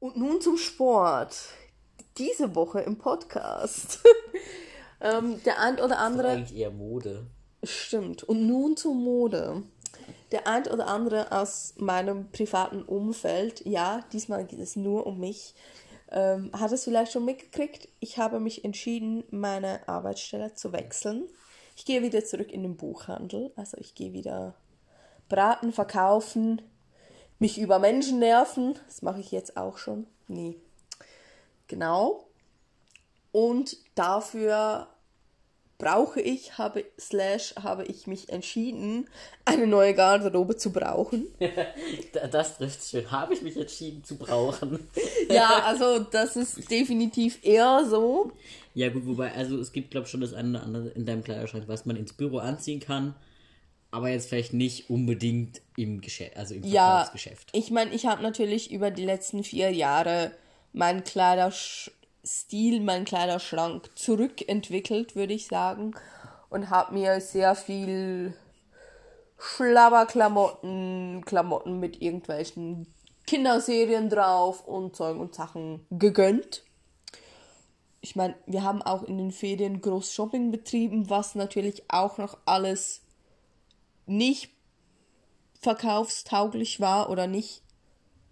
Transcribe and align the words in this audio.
Und 0.00 0.16
nun 0.16 0.40
zum 0.40 0.56
Sport. 0.56 1.36
Diese 2.16 2.54
Woche 2.54 2.80
im 2.80 2.96
Podcast. 2.96 4.00
ähm, 5.00 5.42
der 5.44 5.60
ein 5.60 5.78
oder 5.78 5.98
andere. 5.98 6.22
Das 6.22 6.32
ist 6.32 6.38
eigentlich 6.38 6.58
eher 6.58 6.70
Mode. 6.70 7.26
Stimmt. 7.62 8.24
Und 8.24 8.46
nun 8.46 8.78
zur 8.78 8.94
Mode. 8.94 9.62
Der 10.32 10.46
ein 10.46 10.66
oder 10.68 10.86
andere 10.86 11.32
aus 11.32 11.74
meinem 11.76 12.30
privaten 12.30 12.82
Umfeld, 12.82 13.66
ja, 13.66 14.04
diesmal 14.12 14.44
geht 14.46 14.60
es 14.60 14.76
nur 14.76 15.06
um 15.06 15.18
mich, 15.18 15.54
ähm, 16.10 16.50
hat 16.52 16.72
es 16.72 16.84
vielleicht 16.84 17.12
schon 17.12 17.24
mitgekriegt. 17.24 17.88
Ich 17.98 18.16
habe 18.16 18.40
mich 18.40 18.64
entschieden, 18.64 19.24
meine 19.30 19.86
Arbeitsstelle 19.86 20.54
zu 20.54 20.72
wechseln. 20.72 21.28
Ich 21.76 21.84
gehe 21.84 22.02
wieder 22.02 22.24
zurück 22.24 22.52
in 22.52 22.62
den 22.62 22.76
Buchhandel. 22.76 23.52
Also 23.56 23.76
ich 23.78 23.94
gehe 23.94 24.12
wieder 24.12 24.54
braten, 25.28 25.72
verkaufen, 25.72 26.62
mich 27.40 27.58
über 27.58 27.78
Menschen 27.78 28.20
nerven. 28.20 28.78
Das 28.86 29.02
mache 29.02 29.20
ich 29.20 29.32
jetzt 29.32 29.56
auch 29.56 29.78
schon. 29.78 30.06
Nee. 30.28 30.56
Genau. 31.66 32.26
Und 33.32 33.76
dafür 33.94 34.88
brauche 35.80 36.20
ich, 36.20 36.58
habe, 36.58 36.84
slash, 36.98 37.54
habe 37.60 37.84
ich 37.84 38.06
mich 38.06 38.28
entschieden, 38.28 39.08
eine 39.44 39.66
neue 39.66 39.94
Garderobe 39.94 40.56
zu 40.56 40.70
brauchen. 40.72 41.26
das 42.30 42.58
trifft 42.58 42.84
schön. 42.84 43.10
Habe 43.10 43.34
ich 43.34 43.42
mich 43.42 43.56
entschieden 43.56 44.04
zu 44.04 44.16
brauchen. 44.16 44.88
ja, 45.30 45.62
also 45.64 46.00
das 46.00 46.36
ist 46.36 46.70
definitiv 46.70 47.38
eher 47.42 47.84
so. 47.88 48.30
Ja 48.74 48.90
gut, 48.90 49.06
wobei, 49.06 49.32
also 49.32 49.58
es 49.58 49.72
gibt 49.72 49.90
glaube 49.90 50.04
ich 50.04 50.10
schon 50.10 50.20
das 50.20 50.34
eine 50.34 50.50
oder 50.50 50.62
andere 50.62 50.88
in 50.90 51.06
deinem 51.06 51.24
Kleiderschrank, 51.24 51.64
was 51.66 51.86
man 51.86 51.96
ins 51.96 52.12
Büro 52.12 52.38
anziehen 52.38 52.80
kann, 52.80 53.14
aber 53.90 54.10
jetzt 54.10 54.28
vielleicht 54.28 54.52
nicht 54.52 54.90
unbedingt 54.90 55.62
im 55.76 56.00
Geschäft, 56.00 56.36
also 56.36 56.54
im. 56.54 56.64
Ja, 56.64 57.10
ich 57.52 57.70
meine, 57.70 57.92
ich 57.92 58.06
habe 58.06 58.22
natürlich 58.22 58.70
über 58.70 58.90
die 58.90 59.04
letzten 59.04 59.44
vier 59.44 59.70
Jahre 59.72 60.32
meinen 60.72 61.04
Kleiderschrank 61.04 61.96
Stil, 62.24 62.80
mein 62.80 63.04
Kleiderschrank 63.04 63.90
zurückentwickelt, 63.94 65.16
würde 65.16 65.32
ich 65.32 65.46
sagen. 65.46 65.92
Und 66.50 66.68
habe 66.68 66.94
mir 66.94 67.20
sehr 67.20 67.54
viel 67.54 68.34
Schlabberklamotten, 69.38 71.24
Klamotten 71.24 71.80
mit 71.80 72.02
irgendwelchen 72.02 72.92
Kinderserien 73.26 74.10
drauf 74.10 74.66
und 74.66 74.96
Zeug 74.96 75.18
und 75.18 75.34
Sachen 75.34 75.86
gegönnt. 75.90 76.64
Ich 78.02 78.16
meine, 78.16 78.34
wir 78.46 78.64
haben 78.64 78.82
auch 78.82 79.04
in 79.04 79.18
den 79.18 79.30
Ferien 79.30 79.80
groß 79.80 80.12
Shopping 80.12 80.50
betrieben, 80.50 81.08
was 81.08 81.34
natürlich 81.34 81.84
auch 81.88 82.18
noch 82.18 82.36
alles 82.44 83.02
nicht 84.10 84.50
verkaufstauglich 85.60 86.80
war 86.80 87.10
oder 87.10 87.26
nicht 87.26 87.62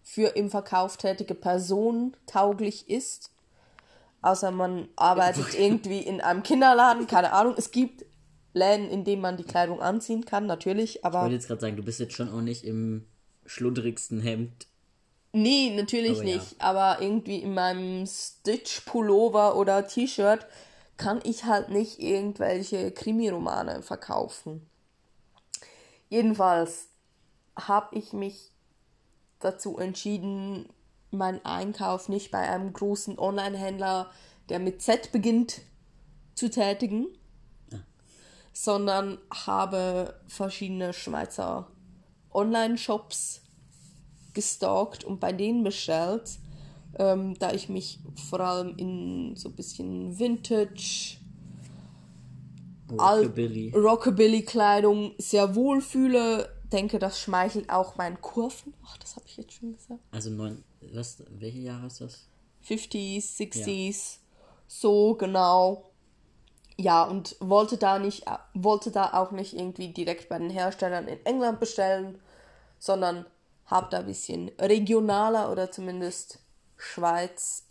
für 0.03 0.37
im 0.37 0.51
Verkauf 0.51 0.97
tätige 0.97 1.35
Personen 1.35 2.17
tauglich 2.27 2.89
ist 2.89 3.31
außer 4.23 4.51
man 4.51 4.89
arbeitet 4.97 5.55
irgendwie 5.59 6.01
in 6.01 6.21
einem 6.21 6.43
Kinderladen, 6.43 7.07
keine 7.07 7.33
Ahnung. 7.33 7.55
Es 7.57 7.71
gibt 7.71 8.05
Läden, 8.55 8.91
in 8.91 9.05
denen 9.05 9.23
man 9.23 9.37
die 9.37 9.45
Kleidung 9.45 9.81
anziehen 9.81 10.25
kann, 10.25 10.47
natürlich, 10.47 11.05
aber. 11.05 11.19
Ich 11.19 11.23
wollte 11.23 11.35
jetzt 11.35 11.47
gerade 11.49 11.61
sagen, 11.61 11.77
du 11.77 11.83
bist 11.83 12.01
jetzt 12.01 12.15
schon 12.15 12.31
auch 12.31 12.41
nicht 12.41 12.65
im 12.65 13.07
schludrigsten 13.47 14.21
Hemd. 14.21 14.67
Nee, 15.33 15.75
natürlich 15.77 16.19
aber 16.19 16.25
nicht. 16.25 16.53
Ja. 16.53 16.59
Aber 16.61 17.03
irgendwie 17.03 17.37
in 17.37 17.55
meinem 17.55 18.07
Stitch-Pullover 18.07 19.57
oder 19.57 19.87
T-Shirt 19.87 20.47
kann 20.97 21.21
ich 21.23 21.45
halt 21.45 21.69
nicht 21.69 22.01
irgendwelche 22.01 22.91
Krimiromane 22.91 23.83
verkaufen. 23.83 24.67
Jedenfalls 26.09 26.89
habe 27.57 27.97
ich 27.97 28.13
mich 28.13 28.53
dazu 29.41 29.79
entschieden, 29.79 30.69
meinen 31.11 31.45
Einkauf 31.45 32.09
nicht 32.09 32.31
bei 32.31 32.41
einem 32.41 32.73
großen 32.73 33.19
Online-Händler, 33.19 34.11
der 34.49 34.59
mit 34.59 34.83
Z 34.83 35.13
beginnt, 35.13 35.63
zu 36.35 36.51
tätigen, 36.51 37.09
ja. 37.71 37.79
sondern 38.53 39.19
habe 39.33 40.21
verschiedene 40.29 40.93
Schweizer 40.93 41.71
Online-Shops 42.33 43.43
gestalkt 44.35 45.05
und 45.05 45.19
bei 45.19 45.33
denen 45.33 45.65
bestellt, 45.65 46.39
ähm, 46.99 47.39
da 47.39 47.53
ich 47.53 47.69
mich 47.69 48.01
vor 48.29 48.41
allem 48.41 48.77
in 48.77 49.35
so 49.37 49.49
ein 49.49 49.57
bisschen 49.57 50.19
Vintage, 50.19 51.18
Rockabilly. 52.91 53.73
Rockabilly-Kleidung 53.75 55.15
sehr 55.19 55.55
wohl 55.55 55.81
fühle. 55.81 56.55
Denke, 56.73 56.99
das 56.99 57.21
schmeichelt 57.21 57.71
auch 57.71 57.97
meinen 57.97 58.21
Kurven. 58.21 58.75
Ach, 58.85 58.97
das 58.99 59.17
habe 59.17 59.27
ich 59.27 59.37
jetzt 59.37 59.55
schon 59.55 59.73
gesagt. 59.73 60.01
Also 60.11 60.31
neun, 60.31 60.65
was, 60.93 61.23
welche 61.31 61.59
Jahre 61.59 61.87
ist 61.87 62.01
das? 62.01 62.29
50s, 62.67 63.37
60s, 63.39 63.87
ja. 63.87 64.19
so 64.67 65.15
genau. 65.15 65.91
Ja, 66.77 67.05
und 67.05 67.37
wollte 67.41 67.77
da 67.77 67.99
nicht, 67.99 68.25
wollte 68.55 68.91
da 68.91 69.13
auch 69.15 69.33
nicht 69.33 69.55
irgendwie 69.55 69.93
direkt 69.93 70.29
bei 70.29 70.39
den 70.39 70.51
Herstellern 70.51 71.09
in 71.09 71.25
England 71.27 71.59
bestellen, 71.59 72.21
sondern 72.79 73.27
habe 73.67 73.89
da 73.91 73.99
ein 73.99 74.07
bisschen 74.07 74.51
regionaler 74.61 75.51
oder 75.51 75.71
zumindest 75.73 76.39
Schweiz 76.77 77.67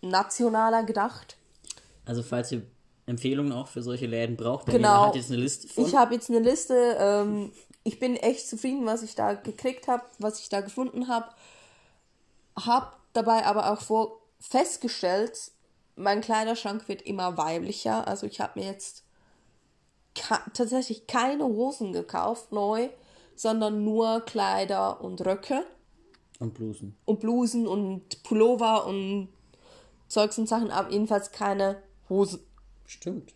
nationaler 0.00 0.84
gedacht. 0.84 1.36
Also 2.04 2.22
falls 2.22 2.52
ihr 2.52 2.62
Empfehlungen 3.08 3.52
auch 3.52 3.68
für 3.68 3.82
solche 3.82 4.06
Läden 4.06 4.36
braucht, 4.36 4.66
genau. 4.66 5.06
hat 5.06 5.16
jetzt 5.16 5.30
eine 5.30 5.40
Liste 5.40 5.66
von. 5.68 5.86
Ich 5.86 5.94
habe 5.94 6.14
jetzt 6.14 6.30
eine 6.30 6.40
Liste. 6.40 6.96
Ähm, 7.00 7.52
ich 7.84 7.98
bin 7.98 8.16
echt 8.16 8.48
zufrieden, 8.48 8.86
was 8.86 9.02
ich 9.02 9.14
da 9.14 9.32
gekriegt 9.34 9.88
habe, 9.88 10.02
was 10.18 10.40
ich 10.40 10.48
da 10.48 10.60
gefunden 10.60 11.08
habe 11.08 11.26
habe 12.66 12.92
dabei 13.12 13.44
aber 13.46 13.72
auch 13.72 13.80
vor 13.80 14.20
festgestellt, 14.40 15.50
mein 15.96 16.20
Kleiderschrank 16.20 16.88
wird 16.88 17.02
immer 17.02 17.36
weiblicher. 17.36 18.06
Also 18.06 18.26
ich 18.26 18.40
habe 18.40 18.60
mir 18.60 18.66
jetzt 18.66 19.04
tatsächlich 20.14 21.06
keine 21.06 21.44
Hosen 21.44 21.92
gekauft 21.92 22.52
neu, 22.52 22.88
sondern 23.34 23.84
nur 23.84 24.20
Kleider 24.20 25.00
und 25.00 25.24
Röcke. 25.24 25.64
Und 26.38 26.54
Blusen. 26.54 26.96
Und 27.04 27.20
Blusen 27.20 27.66
und 27.66 28.22
Pullover 28.22 28.86
und 28.86 29.28
Zeugs 30.06 30.38
und 30.38 30.48
Sachen, 30.48 30.70
aber 30.70 30.90
jedenfalls 30.90 31.32
keine 31.32 31.82
Hosen. 32.08 32.40
Stimmt. 32.88 33.34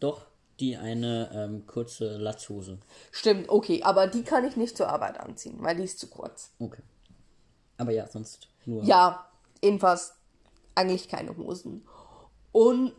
Doch, 0.00 0.26
die 0.58 0.76
eine 0.76 1.30
ähm, 1.34 1.66
kurze 1.66 2.16
Latzhose. 2.16 2.78
Stimmt, 3.12 3.48
okay, 3.50 3.82
aber 3.82 4.06
die 4.06 4.22
kann 4.22 4.44
ich 4.44 4.56
nicht 4.56 4.76
zur 4.76 4.88
Arbeit 4.88 5.20
anziehen, 5.20 5.58
weil 5.60 5.76
die 5.76 5.84
ist 5.84 5.98
zu 5.98 6.08
kurz. 6.08 6.50
Okay. 6.58 6.82
Aber 7.76 7.92
ja, 7.92 8.08
sonst 8.08 8.48
nur. 8.64 8.82
Ja, 8.84 9.30
jedenfalls 9.62 10.14
eigentlich 10.74 11.08
keine 11.08 11.36
Hosen. 11.36 11.86
Und 12.52 12.92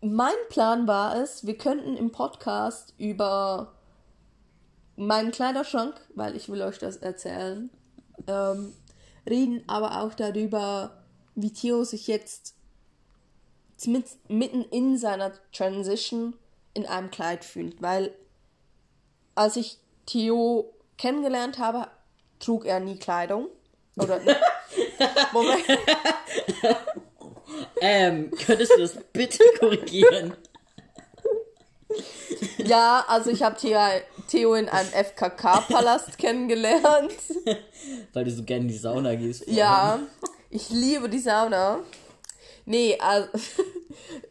mein 0.00 0.34
Plan 0.48 0.86
war 0.86 1.16
es, 1.16 1.46
wir 1.46 1.58
könnten 1.58 1.96
im 1.96 2.12
Podcast 2.12 2.94
über 2.96 3.74
meinen 4.96 5.32
Kleiderschrank, 5.32 6.00
weil 6.14 6.34
ich 6.34 6.48
will 6.48 6.62
euch 6.62 6.78
das 6.78 6.96
erzählen, 6.96 7.68
ähm, 8.26 8.72
reden, 9.28 9.62
aber 9.66 10.00
auch 10.00 10.14
darüber, 10.14 11.04
wie 11.34 11.52
Theo 11.52 11.84
sich 11.84 12.06
jetzt 12.06 12.55
mitten 14.28 14.62
in 14.70 14.96
seiner 14.98 15.32
Transition 15.52 16.34
in 16.74 16.86
einem 16.86 17.10
Kleid 17.10 17.44
fühlt. 17.44 17.80
Weil 17.82 18.14
als 19.34 19.56
ich 19.56 19.78
Theo 20.06 20.72
kennengelernt 20.98 21.58
habe, 21.58 21.88
trug 22.38 22.64
er 22.64 22.80
nie 22.80 22.98
Kleidung. 22.98 23.48
Oder. 23.96 24.20
Moment. 25.32 25.64
ähm, 27.80 28.30
könntest 28.46 28.72
du 28.72 28.78
das 28.78 28.96
bitte 29.12 29.42
korrigieren? 29.58 30.34
Ja, 32.58 33.04
also 33.08 33.30
ich 33.30 33.42
habe 33.42 33.56
Theo 34.28 34.54
in 34.54 34.68
einem 34.68 34.88
FKK-Palast 34.88 36.18
kennengelernt. 36.18 37.14
Weil 38.12 38.24
du 38.24 38.30
so 38.30 38.42
gerne 38.42 38.62
in 38.62 38.68
die 38.68 38.78
Sauna 38.78 39.14
gehst. 39.14 39.44
Vorhin. 39.44 39.56
Ja, 39.56 40.00
ich 40.50 40.70
liebe 40.70 41.08
die 41.08 41.18
Sauna. 41.18 41.80
Nee, 42.66 42.98
also, 43.00 43.28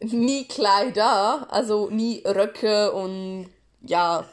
nie 0.00 0.46
Kleider, 0.46 1.46
also 1.50 1.90
nie 1.90 2.22
Röcke 2.24 2.92
und 2.92 3.50
ja, 3.82 4.24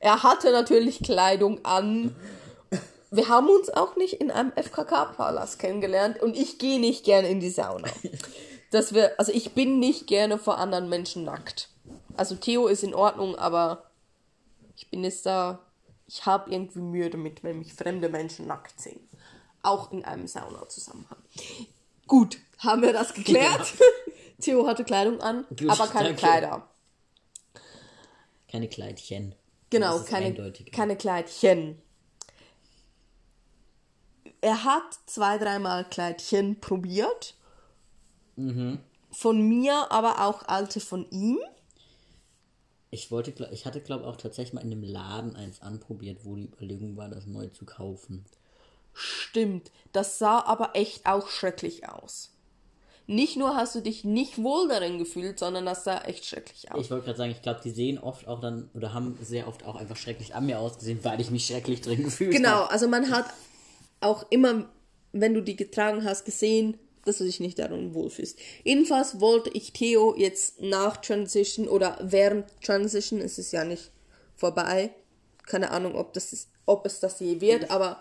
er 0.00 0.22
hatte 0.22 0.52
natürlich 0.52 1.02
Kleidung 1.02 1.64
an 1.64 2.14
wir 3.14 3.28
haben 3.28 3.48
uns 3.48 3.70
auch 3.70 3.94
nicht 3.94 4.14
in 4.14 4.32
einem 4.32 4.52
FKK-Palast 4.56 5.60
kennengelernt 5.60 6.20
und 6.20 6.36
ich 6.36 6.58
gehe 6.58 6.80
nicht 6.80 7.04
gerne 7.04 7.28
in 7.28 7.38
die 7.38 7.50
Sauna. 7.50 7.88
Dass 8.72 8.92
wir, 8.92 9.18
also 9.20 9.30
ich 9.30 9.52
bin 9.52 9.78
nicht 9.78 10.08
gerne 10.08 10.36
vor 10.36 10.58
anderen 10.58 10.88
Menschen 10.88 11.22
nackt. 11.22 11.68
Also 12.16 12.34
Theo 12.34 12.66
ist 12.66 12.82
in 12.82 12.92
Ordnung, 12.92 13.36
aber 13.36 13.84
ich 14.74 14.90
bin 14.90 15.04
jetzt 15.04 15.26
da, 15.26 15.60
ich 16.08 16.26
habe 16.26 16.50
irgendwie 16.50 16.80
Mühe 16.80 17.08
damit, 17.08 17.44
wenn 17.44 17.60
mich 17.60 17.72
fremde 17.72 18.08
Menschen 18.08 18.48
nackt 18.48 18.80
sehen. 18.80 19.08
Auch 19.62 19.92
in 19.92 20.04
einem 20.04 20.26
Sauna-Zusammenhang. 20.26 21.18
Gut, 22.08 22.38
haben 22.64 22.82
wir 22.82 22.92
das 22.92 23.14
geklärt? 23.14 23.72
Ja. 23.78 23.86
Theo 24.40 24.66
hatte 24.66 24.84
Kleidung 24.84 25.20
an, 25.20 25.46
Gut, 25.48 25.70
aber 25.70 25.86
keine 25.86 26.08
danke. 26.08 26.20
Kleider. 26.20 26.68
Keine 28.50 28.68
Kleidchen. 28.68 29.34
Genau, 29.70 30.00
keine, 30.00 30.52
keine 30.72 30.96
Kleidchen. 30.96 31.80
er 34.40 34.64
hat 34.64 34.98
zwei, 35.06 35.38
dreimal 35.38 35.84
Kleidchen 35.88 36.60
probiert. 36.60 37.34
Von 39.10 39.48
mir, 39.48 39.90
aber 39.90 40.26
auch 40.26 40.42
alte 40.46 40.80
von 40.80 41.08
ihm. 41.10 41.38
Ich 42.90 43.10
wollte, 43.10 43.32
ich 43.52 43.64
hatte 43.64 43.80
glaube 43.80 44.06
auch 44.06 44.16
tatsächlich 44.16 44.52
mal 44.52 44.60
in 44.60 44.70
einem 44.70 44.82
Laden 44.84 45.34
eins 45.34 45.62
anprobiert, 45.62 46.24
wo 46.24 46.36
die 46.36 46.46
Überlegung 46.46 46.96
war, 46.96 47.08
das 47.08 47.26
neu 47.26 47.48
zu 47.48 47.64
kaufen. 47.64 48.24
Stimmt, 48.92 49.72
das 49.92 50.18
sah 50.18 50.44
aber 50.44 50.76
echt 50.76 51.06
auch 51.06 51.28
schrecklich 51.28 51.88
aus. 51.88 52.33
Nicht 53.06 53.36
nur 53.36 53.54
hast 53.54 53.74
du 53.74 53.80
dich 53.80 54.04
nicht 54.04 54.42
wohl 54.42 54.66
darin 54.68 54.98
gefühlt, 54.98 55.38
sondern 55.38 55.66
das 55.66 55.84
sah 55.84 56.00
echt 56.02 56.24
schrecklich 56.24 56.72
aus. 56.72 56.80
Ich 56.84 56.90
wollte 56.90 57.04
gerade 57.04 57.18
sagen, 57.18 57.30
ich 57.32 57.42
glaube, 57.42 57.60
die 57.62 57.70
sehen 57.70 57.98
oft 57.98 58.26
auch 58.26 58.40
dann, 58.40 58.70
oder 58.74 58.94
haben 58.94 59.18
sehr 59.22 59.46
oft 59.46 59.64
auch 59.64 59.76
einfach 59.76 59.96
schrecklich 59.96 60.34
an 60.34 60.46
mir 60.46 60.58
ausgesehen, 60.58 61.00
weil 61.02 61.20
ich 61.20 61.30
mich 61.30 61.46
schrecklich 61.46 61.82
drin 61.82 62.02
gefühlt 62.02 62.32
Genau, 62.32 62.48
habe. 62.48 62.70
also 62.70 62.88
man 62.88 63.10
hat 63.10 63.26
auch 64.00 64.24
immer, 64.30 64.70
wenn 65.12 65.34
du 65.34 65.42
die 65.42 65.56
getragen 65.56 66.02
hast, 66.04 66.24
gesehen, 66.24 66.78
dass 67.04 67.18
du 67.18 67.24
dich 67.24 67.40
nicht 67.40 67.58
darin 67.58 67.92
wohlfühlst. 67.92 68.38
Jedenfalls 68.64 69.20
wollte 69.20 69.50
ich 69.50 69.74
Theo 69.74 70.14
jetzt 70.16 70.62
nach 70.62 70.96
Transition 70.96 71.68
oder 71.68 71.98
während 72.00 72.46
Transition, 72.62 73.20
es 73.20 73.38
ist 73.38 73.52
ja 73.52 73.64
nicht 73.64 73.90
vorbei, 74.34 74.90
keine 75.46 75.70
Ahnung, 75.72 75.94
ob, 75.94 76.14
das 76.14 76.32
ist, 76.32 76.48
ob 76.64 76.86
es 76.86 77.00
das 77.00 77.20
je 77.20 77.42
wird, 77.42 77.70
aber 77.70 78.00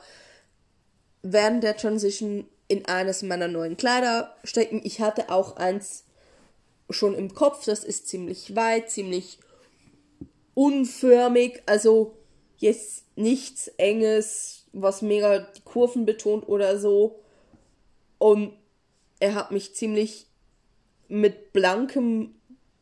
während 1.22 1.64
der 1.64 1.76
Transition 1.76 2.46
in 2.74 2.86
eines 2.86 3.22
meiner 3.22 3.48
neuen 3.48 3.78
Kleider 3.78 4.36
stecken. 4.44 4.82
Ich 4.84 5.00
hatte 5.00 5.30
auch 5.30 5.58
eins 5.58 6.06
schon 6.90 7.14
im 7.16 7.34
Kopf, 7.34 7.66
das 7.66 7.84
ist 7.84 8.08
ziemlich 8.08 8.56
weit, 8.56 8.90
ziemlich 8.90 9.40
unförmig, 10.56 11.62
also 11.66 12.18
jetzt 12.58 13.06
nichts 13.16 13.68
Enges, 13.78 14.66
was 14.74 15.02
mega 15.02 15.40
die 15.40 15.62
Kurven 15.62 16.06
betont 16.06 16.48
oder 16.48 16.80
so. 16.80 17.20
Und 18.18 18.54
er 19.20 19.36
hat 19.36 19.52
mich 19.52 19.76
ziemlich 19.76 20.28
mit 21.08 21.54
blankem, 21.54 22.36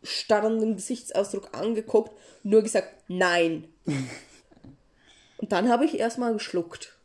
starrendem 0.03 0.75
Gesichtsausdruck 0.75 1.49
angeguckt 1.53 2.11
nur 2.43 2.61
gesagt, 2.61 2.89
nein. 3.07 3.67
und 5.37 5.51
dann 5.51 5.69
habe 5.69 5.85
ich 5.85 5.99
erstmal 5.99 6.33
geschluckt. 6.33 6.97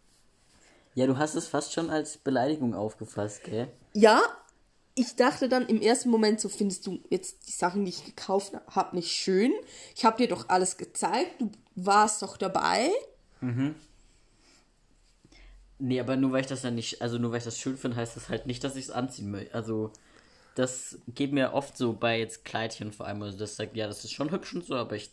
Ja, 0.96 1.06
du 1.06 1.18
hast 1.18 1.34
es 1.34 1.46
fast 1.46 1.74
schon 1.74 1.90
als 1.90 2.16
Beleidigung 2.16 2.74
aufgefasst, 2.74 3.44
gell? 3.44 3.68
Ja, 3.92 4.18
ich 4.94 5.14
dachte 5.14 5.46
dann 5.46 5.66
im 5.66 5.82
ersten 5.82 6.08
Moment 6.08 6.40
so, 6.40 6.48
findest 6.48 6.86
du 6.86 7.00
jetzt 7.10 7.46
die 7.46 7.52
Sachen, 7.52 7.84
die 7.84 7.90
ich 7.90 8.06
gekauft 8.06 8.54
habe, 8.66 8.96
nicht 8.96 9.12
schön? 9.12 9.52
Ich 9.94 10.06
habe 10.06 10.16
dir 10.16 10.26
doch 10.26 10.48
alles 10.48 10.78
gezeigt, 10.78 11.38
du 11.38 11.52
warst 11.74 12.22
doch 12.22 12.38
dabei. 12.38 12.90
Nee, 15.78 16.00
aber 16.00 16.16
nur 16.16 16.32
weil 16.32 16.40
ich 16.40 16.46
das 16.46 16.62
dann 16.62 16.76
nicht, 16.76 17.02
also 17.02 17.18
nur 17.18 17.30
weil 17.30 17.38
ich 17.38 17.44
das 17.44 17.58
schön 17.58 17.76
finde, 17.76 17.98
heißt 17.98 18.16
das 18.16 18.30
halt 18.30 18.46
nicht, 18.46 18.64
dass 18.64 18.74
ich 18.74 18.86
es 18.86 18.90
anziehen 18.90 19.30
möchte. 19.30 19.54
Also, 19.54 19.92
das 20.54 20.98
geht 21.08 21.30
mir 21.30 21.52
oft 21.52 21.76
so 21.76 21.92
bei 21.92 22.18
jetzt 22.18 22.46
Kleidchen 22.46 22.90
vor 22.90 23.06
allem. 23.06 23.22
Also, 23.22 23.36
das 23.36 23.56
sagt, 23.56 23.76
ja, 23.76 23.86
das 23.86 24.02
ist 24.02 24.12
schon 24.12 24.30
hübsch 24.30 24.54
und 24.54 24.64
so, 24.64 24.76
aber 24.76 24.96
ich, 24.96 25.10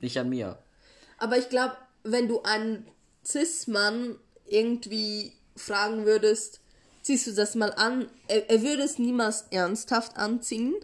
nicht 0.00 0.18
an 0.18 0.30
mir. 0.30 0.58
Aber 1.18 1.36
ich 1.36 1.50
glaube, 1.50 1.76
wenn 2.02 2.28
du 2.28 2.40
einen 2.44 2.86
Cis-Mann 3.26 4.16
irgendwie 4.50 5.32
fragen 5.56 6.04
würdest, 6.06 6.60
ziehst 7.02 7.26
du 7.26 7.32
das 7.32 7.54
mal 7.54 7.72
an, 7.74 8.08
er, 8.28 8.50
er 8.50 8.62
würde 8.62 8.82
es 8.82 8.98
niemals 8.98 9.42
ernsthaft 9.50 10.16
anziehen, 10.16 10.74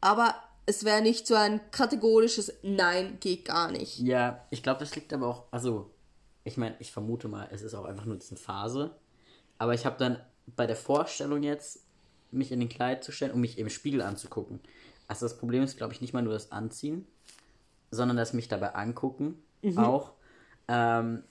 aber 0.00 0.34
es 0.66 0.84
wäre 0.84 1.00
nicht 1.00 1.26
so 1.26 1.34
ein 1.36 1.60
kategorisches 1.70 2.52
Nein, 2.62 3.18
geht 3.20 3.44
gar 3.44 3.70
nicht. 3.70 3.98
Ja, 4.00 4.44
ich 4.50 4.62
glaube, 4.62 4.80
das 4.80 4.94
liegt 4.96 5.12
aber 5.12 5.28
auch, 5.28 5.44
also, 5.52 5.90
ich 6.44 6.56
meine, 6.56 6.74
ich 6.80 6.92
vermute 6.92 7.28
mal, 7.28 7.48
es 7.52 7.62
ist 7.62 7.74
auch 7.74 7.84
einfach 7.84 8.04
nur 8.04 8.16
diese 8.16 8.36
Phase. 8.36 8.96
Aber 9.58 9.74
ich 9.74 9.86
habe 9.86 9.96
dann 9.96 10.20
bei 10.54 10.66
der 10.66 10.76
Vorstellung 10.76 11.42
jetzt, 11.42 11.80
mich 12.32 12.52
in 12.52 12.60
den 12.60 12.68
Kleid 12.68 13.04
zu 13.04 13.12
stellen, 13.12 13.32
um 13.32 13.40
mich 13.40 13.58
im 13.58 13.70
Spiegel 13.70 14.02
anzugucken. 14.02 14.60
Also 15.08 15.24
das 15.24 15.38
Problem 15.38 15.62
ist, 15.62 15.76
glaube 15.76 15.92
ich, 15.92 16.00
nicht 16.00 16.12
mal 16.12 16.22
nur 16.22 16.32
das 16.32 16.50
Anziehen, 16.50 17.06
sondern 17.90 18.16
das 18.16 18.32
mich 18.32 18.48
dabei 18.48 18.74
angucken 18.74 19.42
auch. 19.76 20.12
Ähm, 20.68 21.22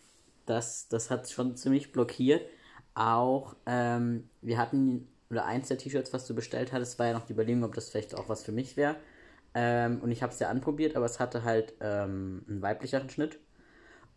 das, 0.45 0.87
das 0.87 1.11
hat 1.11 1.29
schon 1.29 1.55
ziemlich 1.55 1.91
blockiert. 1.91 2.45
Auch, 2.93 3.55
ähm, 3.65 4.29
wir 4.41 4.57
hatten, 4.57 5.07
oder 5.29 5.45
eins 5.45 5.67
der 5.67 5.77
T-Shirts, 5.77 6.13
was 6.13 6.25
du 6.27 6.33
bestellt 6.33 6.71
hattest, 6.71 6.97
war 6.99 7.07
ja 7.07 7.13
noch 7.13 7.25
die 7.25 7.33
Überlegung, 7.33 7.63
ob 7.63 7.75
das 7.75 7.89
vielleicht 7.89 8.15
auch 8.15 8.29
was 8.29 8.43
für 8.43 8.51
mich 8.51 8.77
wäre. 8.77 8.95
Ähm, 9.53 10.01
und 10.01 10.11
ich 10.11 10.21
habe 10.21 10.33
es 10.33 10.39
ja 10.39 10.49
anprobiert, 10.49 10.95
aber 10.95 11.05
es 11.05 11.19
hatte 11.19 11.43
halt 11.43 11.73
ähm, 11.79 12.45
einen 12.47 12.61
weiblicheren 12.61 13.09
Schnitt. 13.09 13.39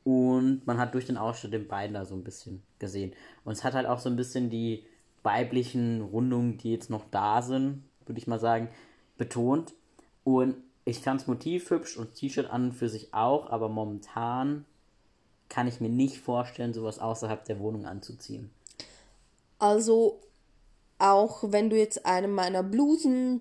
Und 0.05 0.67
man 0.67 0.79
hat 0.79 0.95
durch 0.95 1.07
den 1.07 1.17
Ausschnitt 1.17 1.53
den 1.53 1.69
Bein 1.69 1.95
da 1.95 2.05
so 2.05 2.15
ein 2.15 2.25
bisschen 2.25 2.63
gesehen. 2.79 3.13
Und 3.45 3.53
es 3.53 3.65
hat 3.65 3.75
halt 3.75 3.87
auch 3.87 3.99
so 3.99 4.09
ein 4.09 4.17
bisschen 4.17 4.49
die 4.49 4.87
weiblichen 5.23 6.01
Rundungen, 6.01 6.59
die 6.59 6.73
jetzt 6.73 6.91
noch 6.91 7.05
da 7.11 7.43
sind, 7.43 7.85
würde 8.07 8.19
ich 8.19 8.27
mal 8.27 8.39
sagen, 8.39 8.69
betont. 9.17 9.75
Und 10.25 10.57
ich 10.85 11.01
fand 11.01 11.21
das 11.21 11.29
Motiv 11.29 11.71
hübsch 11.71 11.97
und 11.97 12.15
T-Shirt 12.15 12.51
an 12.51 12.67
und 12.67 12.73
für 12.73 12.89
sich 12.89 13.13
auch, 13.13 13.51
aber 13.51 13.69
momentan 13.69 14.65
kann 15.49 15.67
ich 15.67 15.81
mir 15.81 15.89
nicht 15.89 16.19
vorstellen, 16.19 16.75
sowas 16.75 16.99
außerhalb 16.99 17.45
der 17.45 17.59
Wohnung 17.59 17.87
anzuziehen. 17.87 18.51
Also, 19.59 20.21
auch 20.99 21.45
wenn 21.45 21.71
du 21.71 21.77
jetzt 21.77 22.07
eine 22.07 22.29
meiner 22.29 22.63
Blusen 22.63 23.41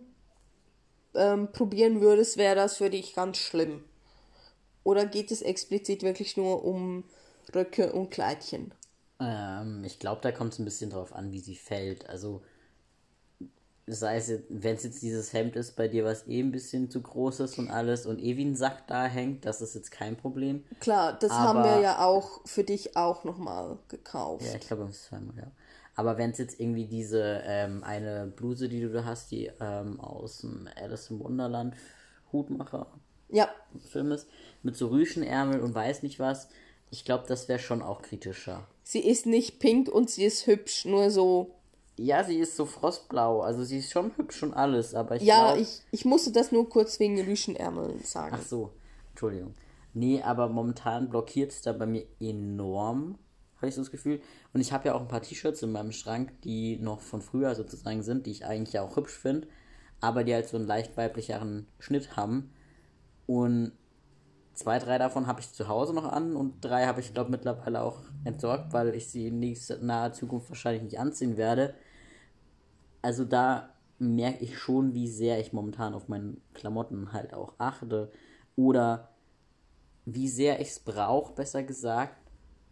ähm, 1.13 1.51
probieren 1.51 2.01
würdest, 2.01 2.37
wäre 2.37 2.55
das 2.55 2.77
für 2.77 2.89
dich 2.89 3.13
ganz 3.13 3.37
schlimm. 3.37 3.83
Oder 4.83 5.05
geht 5.05 5.31
es 5.31 5.41
explizit 5.41 6.03
wirklich 6.03 6.37
nur 6.37 6.63
um 6.63 7.03
Röcke 7.53 7.91
und 7.91 8.09
Kleidchen? 8.09 8.73
Ähm, 9.19 9.83
ich 9.83 9.99
glaube, 9.99 10.21
da 10.21 10.31
kommt 10.31 10.53
es 10.53 10.59
ein 10.59 10.65
bisschen 10.65 10.89
drauf 10.89 11.13
an, 11.13 11.31
wie 11.31 11.39
sie 11.39 11.55
fällt. 11.55 12.07
Also, 12.09 12.41
sei 13.87 14.17
es, 14.17 14.31
wenn 14.49 14.75
es 14.75 14.83
jetzt 14.83 15.01
dieses 15.01 15.31
Hemd 15.33 15.55
ist 15.55 15.75
bei 15.77 15.87
dir, 15.87 16.03
was 16.03 16.27
eh 16.27 16.41
ein 16.41 16.51
bisschen 16.51 16.89
zu 16.91 17.01
groß 17.01 17.39
ist 17.39 17.57
und 17.57 17.69
alles 17.71 18.05
und 18.05 18.19
eh 18.21 18.35
wie 18.35 18.43
ein 18.45 18.55
Sack 18.55 18.85
da 18.87 19.05
hängt, 19.05 19.45
das 19.45 19.61
ist 19.61 19.75
jetzt 19.75 19.91
kein 19.91 20.17
Problem. 20.17 20.63
Klar, 20.81 21.17
das 21.19 21.31
haben 21.31 21.59
Aber- 21.59 21.75
wir 21.75 21.81
ja 21.81 22.05
auch 22.05 22.41
für 22.45 22.63
dich 22.65 22.97
auch 22.97 23.23
nochmal 23.23 23.77
gekauft. 23.87 24.45
Ja, 24.45 24.55
ich 24.55 24.67
glaube, 24.67 24.83
es 24.83 24.97
ist 24.97 25.05
zweimal, 25.05 25.35
ja. 25.37 25.51
Aber 25.95 26.17
wenn 26.17 26.29
es 26.31 26.37
jetzt 26.37 26.59
irgendwie 26.59 26.85
diese 26.85 27.41
ähm, 27.45 27.83
eine 27.83 28.27
Bluse, 28.27 28.69
die 28.69 28.81
du 28.81 28.89
da 28.91 29.05
hast, 29.05 29.31
die 29.31 29.49
ähm, 29.59 29.99
aus 29.99 30.39
dem 30.41 30.67
Alice 30.75 31.09
im 31.09 31.19
Wunderland 31.21 31.73
Hutmacher 32.31 32.87
Ja, 33.29 33.49
Film 33.89 34.11
ist, 34.11 34.27
mit 34.63 34.75
so 34.75 34.87
Rüschenärmel 34.89 35.59
und 35.61 35.73
weiß 35.73 36.03
nicht 36.03 36.19
was, 36.19 36.49
ich 36.91 37.03
glaube, 37.03 37.23
das 37.27 37.47
wäre 37.47 37.59
schon 37.59 37.81
auch 37.81 38.01
kritischer. 38.01 38.67
sie 38.83 38.99
ist 38.99 39.25
nicht 39.25 39.59
pink 39.59 39.89
und 39.89 40.09
sie 40.09 40.25
ist 40.25 40.45
hübsch, 40.45 40.85
nur 40.85 41.09
so. 41.09 41.55
Ja, 41.97 42.23
sie 42.23 42.37
ist 42.37 42.55
so 42.55 42.65
frostblau, 42.65 43.41
also 43.41 43.63
sie 43.63 43.79
ist 43.79 43.91
schon 43.91 44.15
hübsch 44.17 44.43
und 44.43 44.53
alles, 44.53 44.93
aber 44.93 45.15
ich 45.15 45.23
Ja, 45.23 45.53
glaub- 45.53 45.61
ich, 45.61 45.81
ich 45.91 46.05
musste 46.05 46.31
das 46.31 46.51
nur 46.51 46.69
kurz 46.69 46.99
wegen 46.99 47.19
Rüschenärmeln 47.19 48.03
sagen. 48.03 48.35
Ach 48.37 48.43
so, 48.43 48.71
Entschuldigung. 49.09 49.55
Nee, 49.93 50.21
aber 50.21 50.47
momentan 50.47 51.09
blockiert 51.09 51.51
es 51.51 51.61
da 51.61 51.73
bei 51.73 51.87
mir 51.87 52.05
enorm, 52.19 53.17
habe 53.55 53.69
ich 53.69 53.75
so 53.75 53.81
das 53.81 53.89
Gefühl. 53.89 54.21
Und 54.53 54.61
ich 54.61 54.71
habe 54.71 54.87
ja 54.89 54.93
auch 54.93 55.01
ein 55.01 55.07
paar 55.07 55.23
T-Shirts 55.23 55.63
in 55.63 55.71
meinem 55.71 55.91
Schrank, 55.91 56.39
die 56.43 56.77
noch 56.77 57.01
von 57.01 57.23
früher 57.23 57.55
sozusagen 57.55 58.03
sind, 58.03 58.27
die 58.27 58.31
ich 58.31 58.45
eigentlich 58.45 58.73
ja 58.73 58.83
auch 58.83 58.95
hübsch 58.95 59.17
finde, 59.17 59.47
aber 59.99 60.23
die 60.23 60.35
halt 60.35 60.47
so 60.47 60.57
einen 60.57 60.67
leicht 60.67 60.95
weiblicheren 60.97 61.65
Schnitt 61.79 62.15
haben. 62.15 62.51
Und 63.25 63.71
zwei, 64.53 64.77
drei 64.77 64.99
davon 64.99 65.25
habe 65.25 65.39
ich 65.39 65.51
zu 65.51 65.67
Hause 65.67 65.95
noch 65.95 66.05
an 66.05 66.35
und 66.35 66.63
drei 66.63 66.85
habe 66.85 67.01
ich, 67.01 67.15
glaube 67.15 67.31
mittlerweile 67.31 67.81
auch 67.81 68.01
entsorgt, 68.23 68.73
weil 68.73 68.93
ich 68.93 69.07
sie 69.07 69.27
in 69.27 69.39
nächster 69.39 69.79
naher 69.79 70.13
Zukunft 70.13 70.49
wahrscheinlich 70.49 70.83
nicht 70.83 70.99
anziehen 70.99 71.37
werde. 71.37 71.73
Also 73.01 73.25
da 73.25 73.69
merke 73.99 74.43
ich 74.43 74.57
schon, 74.57 74.93
wie 74.93 75.07
sehr 75.07 75.39
ich 75.39 75.53
momentan 75.53 75.93
auf 75.93 76.07
meine 76.07 76.37
Klamotten 76.53 77.13
halt 77.13 77.33
auch 77.33 77.53
achte. 77.57 78.11
Oder 78.55 79.09
wie 80.05 80.27
sehr 80.27 80.59
ich 80.59 80.69
es 80.69 80.79
brauche, 80.79 81.33
besser 81.33 81.63
gesagt, 81.63 82.17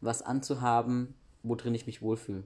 was 0.02 0.22
anzuhaben, 0.22 1.16
wo 1.44 1.56
drin 1.56 1.76
ich 1.76 1.86
mich 1.86 2.02
wohlfühle. 2.02 2.44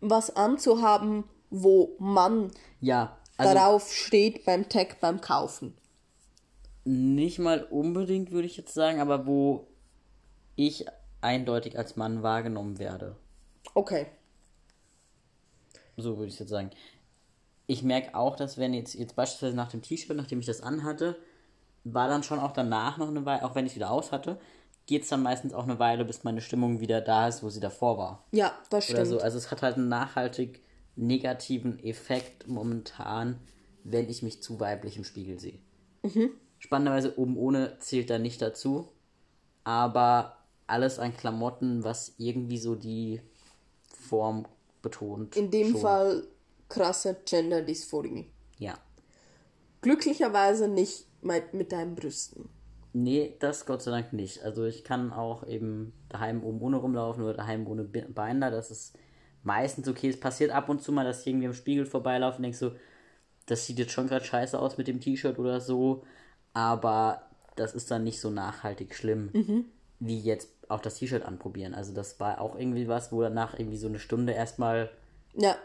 Was 0.00 0.34
anzuhaben, 0.34 1.24
wo 1.50 1.96
man 1.98 2.50
Ja, 2.80 3.18
also 3.36 3.54
darauf 3.54 3.92
steht 3.92 4.44
beim 4.44 4.68
Tag 4.68 5.00
beim 5.00 5.20
Kaufen. 5.20 5.74
nicht 6.84 7.38
mal 7.38 7.64
unbedingt, 7.64 8.30
würde 8.30 8.46
ich 8.46 8.56
jetzt 8.56 8.74
sagen, 8.74 9.00
aber 9.00 9.26
wo 9.26 9.66
ich 10.56 10.86
eindeutig 11.20 11.78
als 11.78 11.96
Mann 11.96 12.22
wahrgenommen 12.22 12.78
werde. 12.78 13.16
Okay. 13.74 14.06
So 15.96 16.18
würde 16.18 16.28
ich 16.28 16.38
jetzt 16.38 16.50
sagen. 16.50 16.70
Ich 17.66 17.82
merke 17.82 18.14
auch, 18.14 18.36
dass 18.36 18.58
wenn 18.58 18.74
jetzt, 18.74 18.94
jetzt 18.94 19.16
beispielsweise 19.16 19.56
nach 19.56 19.70
dem 19.70 19.82
T-Shirt, 19.82 20.16
nachdem 20.16 20.40
ich 20.40 20.46
das 20.46 20.60
anhatte, 20.60 21.16
war 21.84 22.08
dann 22.08 22.22
schon 22.22 22.38
auch 22.38 22.52
danach 22.52 22.98
noch 22.98 23.08
eine 23.08 23.24
Weile, 23.24 23.44
auch 23.44 23.54
wenn 23.54 23.66
ich 23.66 23.72
es 23.72 23.76
wieder 23.76 23.90
aus 23.90 24.12
hatte, 24.12 24.38
geht 24.86 25.02
es 25.02 25.08
dann 25.08 25.22
meistens 25.22 25.54
auch 25.54 25.64
eine 25.64 25.78
Weile, 25.78 26.04
bis 26.04 26.24
meine 26.24 26.40
Stimmung 26.40 26.80
wieder 26.80 27.00
da 27.00 27.28
ist, 27.28 27.42
wo 27.42 27.48
sie 27.48 27.60
davor 27.60 27.96
war. 27.96 28.24
Ja, 28.32 28.52
das 28.70 28.90
Oder 28.90 29.04
stimmt. 29.04 29.06
so. 29.06 29.24
Also 29.24 29.38
es 29.38 29.50
hat 29.50 29.62
halt 29.62 29.76
einen 29.76 29.88
nachhaltig 29.88 30.62
negativen 30.96 31.82
Effekt 31.82 32.48
momentan, 32.48 33.40
wenn 33.82 34.08
ich 34.08 34.22
mich 34.22 34.42
zu 34.42 34.60
weiblich 34.60 34.96
im 34.96 35.04
Spiegel 35.04 35.38
sehe. 35.38 35.58
Spannenderweise 36.58 37.18
oben 37.18 37.36
ohne 37.36 37.78
zählt 37.78 38.10
da 38.10 38.18
nicht 38.18 38.40
dazu, 38.42 38.88
aber 39.64 40.36
alles 40.66 40.98
an 40.98 41.16
Klamotten, 41.16 41.84
was 41.84 42.14
irgendwie 42.18 42.58
so 42.58 42.74
die 42.74 43.20
Form 44.08 44.46
betont. 44.84 45.34
In 45.36 45.50
dem 45.50 45.72
schon. 45.72 45.80
Fall 45.80 46.26
krasse 46.68 47.16
Gender 47.24 47.62
Dysphorie. 47.62 48.30
Ja. 48.58 48.78
Glücklicherweise 49.80 50.68
nicht 50.68 51.06
mit, 51.22 51.52
deinen 51.72 51.94
Brüsten. 51.94 52.48
Nee, 52.92 53.36
das 53.40 53.66
Gott 53.66 53.82
sei 53.82 53.90
Dank 53.90 54.12
nicht. 54.12 54.44
Also 54.44 54.64
ich 54.64 54.84
kann 54.84 55.12
auch 55.12 55.46
eben 55.46 55.92
daheim 56.08 56.44
oben 56.44 56.60
ohne 56.60 56.76
rumlaufen 56.76 57.24
oder 57.24 57.34
daheim 57.34 57.66
ohne 57.66 57.82
Be- 57.82 58.06
Binder. 58.08 58.50
Das 58.52 58.70
ist 58.70 58.96
meistens 59.42 59.88
okay. 59.88 60.08
Es 60.08 60.20
passiert 60.20 60.52
ab 60.52 60.68
und 60.68 60.80
zu 60.80 60.92
mal, 60.92 61.04
dass 61.04 61.22
ich 61.22 61.26
irgendwie 61.26 61.48
am 61.48 61.54
Spiegel 61.54 61.86
vorbeilaufe 61.86 62.36
und 62.36 62.44
denk 62.44 62.54
so, 62.54 62.72
das 63.46 63.66
sieht 63.66 63.78
jetzt 63.78 63.92
schon 63.92 64.06
gerade 64.06 64.24
scheiße 64.24 64.58
aus 64.58 64.78
mit 64.78 64.86
dem 64.86 65.00
T-Shirt 65.00 65.38
oder 65.38 65.60
so. 65.60 66.04
Aber 66.52 67.28
das 67.56 67.74
ist 67.74 67.90
dann 67.90 68.04
nicht 68.04 68.20
so 68.20 68.30
nachhaltig 68.30 68.94
schlimm, 68.94 69.66
wie 69.98 70.20
jetzt 70.20 70.53
auch 70.68 70.80
das 70.80 70.96
T-Shirt 70.96 71.24
anprobieren. 71.24 71.74
Also 71.74 71.92
das 71.92 72.18
war 72.20 72.40
auch 72.40 72.56
irgendwie 72.58 72.88
was, 72.88 73.12
wo 73.12 73.20
danach 73.22 73.58
irgendwie 73.58 73.76
so 73.76 73.88
eine 73.88 73.98
Stunde 73.98 74.32
erstmal, 74.32 74.90
Ja, 75.34 75.56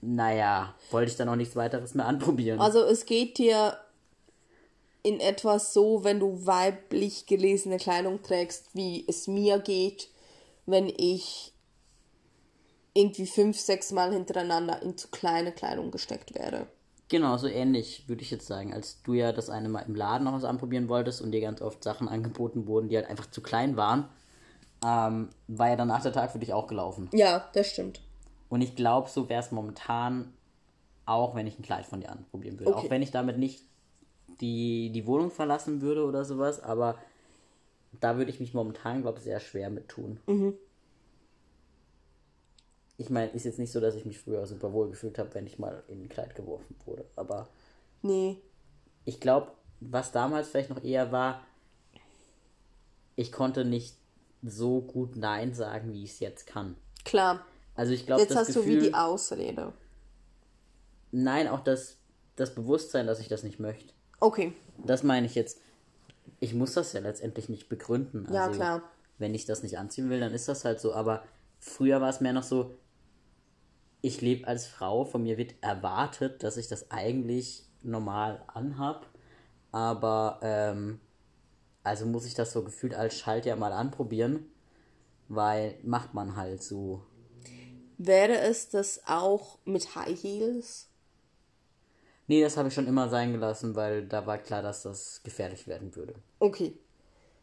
naja, 0.00 0.74
wollte 0.90 1.10
ich 1.10 1.16
dann 1.16 1.28
auch 1.28 1.36
nichts 1.36 1.56
weiteres 1.56 1.94
mehr 1.94 2.06
anprobieren. 2.06 2.60
also 2.60 2.84
es 2.84 3.06
geht 3.06 3.38
dir 3.38 3.76
in 5.02 5.20
etwas 5.20 5.72
so, 5.72 6.02
wenn 6.04 6.18
du 6.20 6.46
weiblich 6.46 7.26
gelesene 7.26 7.76
Kleidung 7.76 8.22
trägst, 8.22 8.70
wie 8.74 9.04
es 9.08 9.28
mir 9.28 9.58
geht, 9.60 10.08
wenn 10.66 10.88
ich 10.88 11.52
irgendwie 12.92 13.26
fünf, 13.26 13.60
sechs 13.60 13.92
Mal 13.92 14.12
hintereinander 14.12 14.82
in 14.82 14.96
zu 14.96 15.08
kleine 15.08 15.52
Kleidung 15.52 15.90
gesteckt 15.90 16.34
werde. 16.34 16.66
Genau, 17.08 17.36
so 17.36 17.46
ähnlich 17.46 18.08
würde 18.08 18.22
ich 18.22 18.32
jetzt 18.32 18.48
sagen, 18.48 18.74
als 18.74 19.00
du 19.02 19.12
ja 19.12 19.32
das 19.32 19.48
eine 19.48 19.68
Mal 19.68 19.84
im 19.86 19.94
Laden 19.94 20.24
noch 20.24 20.32
was 20.32 20.42
anprobieren 20.44 20.88
wolltest 20.88 21.22
und 21.22 21.30
dir 21.30 21.40
ganz 21.40 21.62
oft 21.62 21.84
Sachen 21.84 22.08
angeboten 22.08 22.66
wurden, 22.66 22.88
die 22.88 22.96
halt 22.96 23.08
einfach 23.08 23.30
zu 23.30 23.42
klein 23.42 23.76
waren, 23.76 24.08
ähm, 24.84 25.30
war 25.48 25.68
ja 25.68 25.76
danach 25.76 26.02
der 26.02 26.12
Tag 26.12 26.30
für 26.32 26.38
dich 26.38 26.52
auch 26.52 26.66
gelaufen. 26.66 27.08
Ja, 27.12 27.48
das 27.52 27.70
stimmt. 27.70 28.00
Und 28.48 28.60
ich 28.60 28.76
glaube, 28.76 29.08
so 29.08 29.28
wäre 29.28 29.40
es 29.40 29.50
momentan 29.50 30.32
auch, 31.04 31.34
wenn 31.34 31.46
ich 31.46 31.58
ein 31.58 31.62
Kleid 31.62 31.86
von 31.86 32.00
dir 32.00 32.10
anprobieren 32.10 32.58
würde. 32.58 32.74
Okay. 32.74 32.86
Auch 32.86 32.90
wenn 32.90 33.02
ich 33.02 33.10
damit 33.10 33.38
nicht 33.38 33.64
die, 34.40 34.90
die 34.90 35.06
Wohnung 35.06 35.30
verlassen 35.30 35.80
würde 35.80 36.04
oder 36.04 36.24
sowas, 36.24 36.62
aber 36.62 36.96
da 38.00 38.18
würde 38.18 38.30
ich 38.30 38.40
mich 38.40 38.54
momentan, 38.54 39.02
glaube 39.02 39.18
ich, 39.18 39.24
sehr 39.24 39.40
schwer 39.40 39.70
mit 39.70 39.88
tun. 39.88 40.18
Ich 42.98 43.10
meine, 43.10 43.30
ist 43.32 43.44
jetzt 43.44 43.58
nicht 43.58 43.72
so, 43.72 43.80
dass 43.80 43.94
ich 43.94 44.04
mich 44.04 44.18
früher 44.18 44.46
super 44.46 44.72
wohl 44.72 44.90
gefühlt 44.90 45.18
habe, 45.18 45.32
wenn 45.34 45.46
ich 45.46 45.58
mal 45.58 45.82
in 45.88 46.02
ein 46.02 46.08
Kleid 46.08 46.34
geworfen 46.34 46.76
wurde, 46.84 47.04
aber 47.16 47.48
Nee. 48.02 48.38
ich 49.04 49.20
glaube, 49.20 49.52
was 49.80 50.12
damals 50.12 50.48
vielleicht 50.48 50.70
noch 50.70 50.82
eher 50.82 51.12
war, 51.12 51.42
ich 53.16 53.32
konnte 53.32 53.64
nicht 53.64 53.96
so 54.42 54.80
gut 54.80 55.16
Nein 55.16 55.54
sagen, 55.54 55.92
wie 55.92 56.04
ich 56.04 56.12
es 56.12 56.20
jetzt 56.20 56.46
kann. 56.46 56.76
Klar. 57.04 57.44
Also 57.74 57.92
ich 57.92 58.06
glaube, 58.06 58.22
Jetzt 58.22 58.34
hast 58.36 58.54
du 58.54 58.60
Gefühl, 58.60 58.76
wie 58.80 58.84
die 58.88 58.94
Ausrede. 58.94 59.72
nein, 61.12 61.48
auch 61.48 61.60
das, 61.60 61.98
das 62.36 62.54
Bewusstsein, 62.54 63.06
dass 63.06 63.20
ich 63.20 63.28
das 63.28 63.42
nicht 63.42 63.58
möchte. 63.60 63.92
Okay. 64.20 64.52
Das 64.84 65.02
meine 65.02 65.26
ich 65.26 65.34
jetzt. 65.34 65.60
Ich 66.40 66.54
muss 66.54 66.74
das 66.74 66.92
ja 66.92 67.00
letztendlich 67.00 67.48
nicht 67.48 67.68
begründen. 67.68 68.26
Ja, 68.32 68.46
Also, 68.46 68.58
klar. 68.58 68.82
Wenn 69.18 69.34
ich 69.34 69.46
das 69.46 69.62
nicht 69.62 69.78
anziehen 69.78 70.10
will, 70.10 70.20
dann 70.20 70.32
ist 70.32 70.48
das 70.48 70.64
halt 70.64 70.80
so. 70.80 70.92
Aber 70.94 71.22
früher 71.58 72.00
war 72.00 72.10
es 72.10 72.20
mehr 72.20 72.32
noch 72.34 72.42
so, 72.42 72.74
ich 74.02 74.20
lebe 74.20 74.46
als 74.46 74.66
Frau, 74.66 75.04
von 75.04 75.22
mir 75.22 75.38
wird 75.38 75.54
erwartet, 75.62 76.42
dass 76.42 76.56
ich 76.58 76.68
das 76.68 76.90
eigentlich 76.90 77.64
normal 77.82 78.42
anhab. 78.48 79.06
Aber, 79.72 80.38
ähm, 80.42 81.00
also 81.86 82.04
muss 82.04 82.26
ich 82.26 82.34
das 82.34 82.52
so 82.52 82.64
gefühlt 82.64 82.94
als 82.94 83.14
Schaltjahr 83.14 83.56
mal 83.56 83.72
anprobieren, 83.72 84.50
weil 85.28 85.78
macht 85.84 86.14
man 86.14 86.36
halt 86.36 86.62
so. 86.62 87.02
Wäre 87.96 88.40
es 88.40 88.68
das 88.68 89.02
auch 89.06 89.58
mit 89.64 89.94
High 89.94 90.20
Heels? 90.20 90.88
Nee, 92.26 92.42
das 92.42 92.56
habe 92.56 92.68
ich 92.68 92.74
schon 92.74 92.88
immer 92.88 93.08
sein 93.08 93.32
gelassen, 93.32 93.76
weil 93.76 94.04
da 94.04 94.26
war 94.26 94.38
klar, 94.38 94.62
dass 94.62 94.82
das 94.82 95.22
gefährlich 95.22 95.68
werden 95.68 95.94
würde. 95.94 96.14
Okay. 96.40 96.76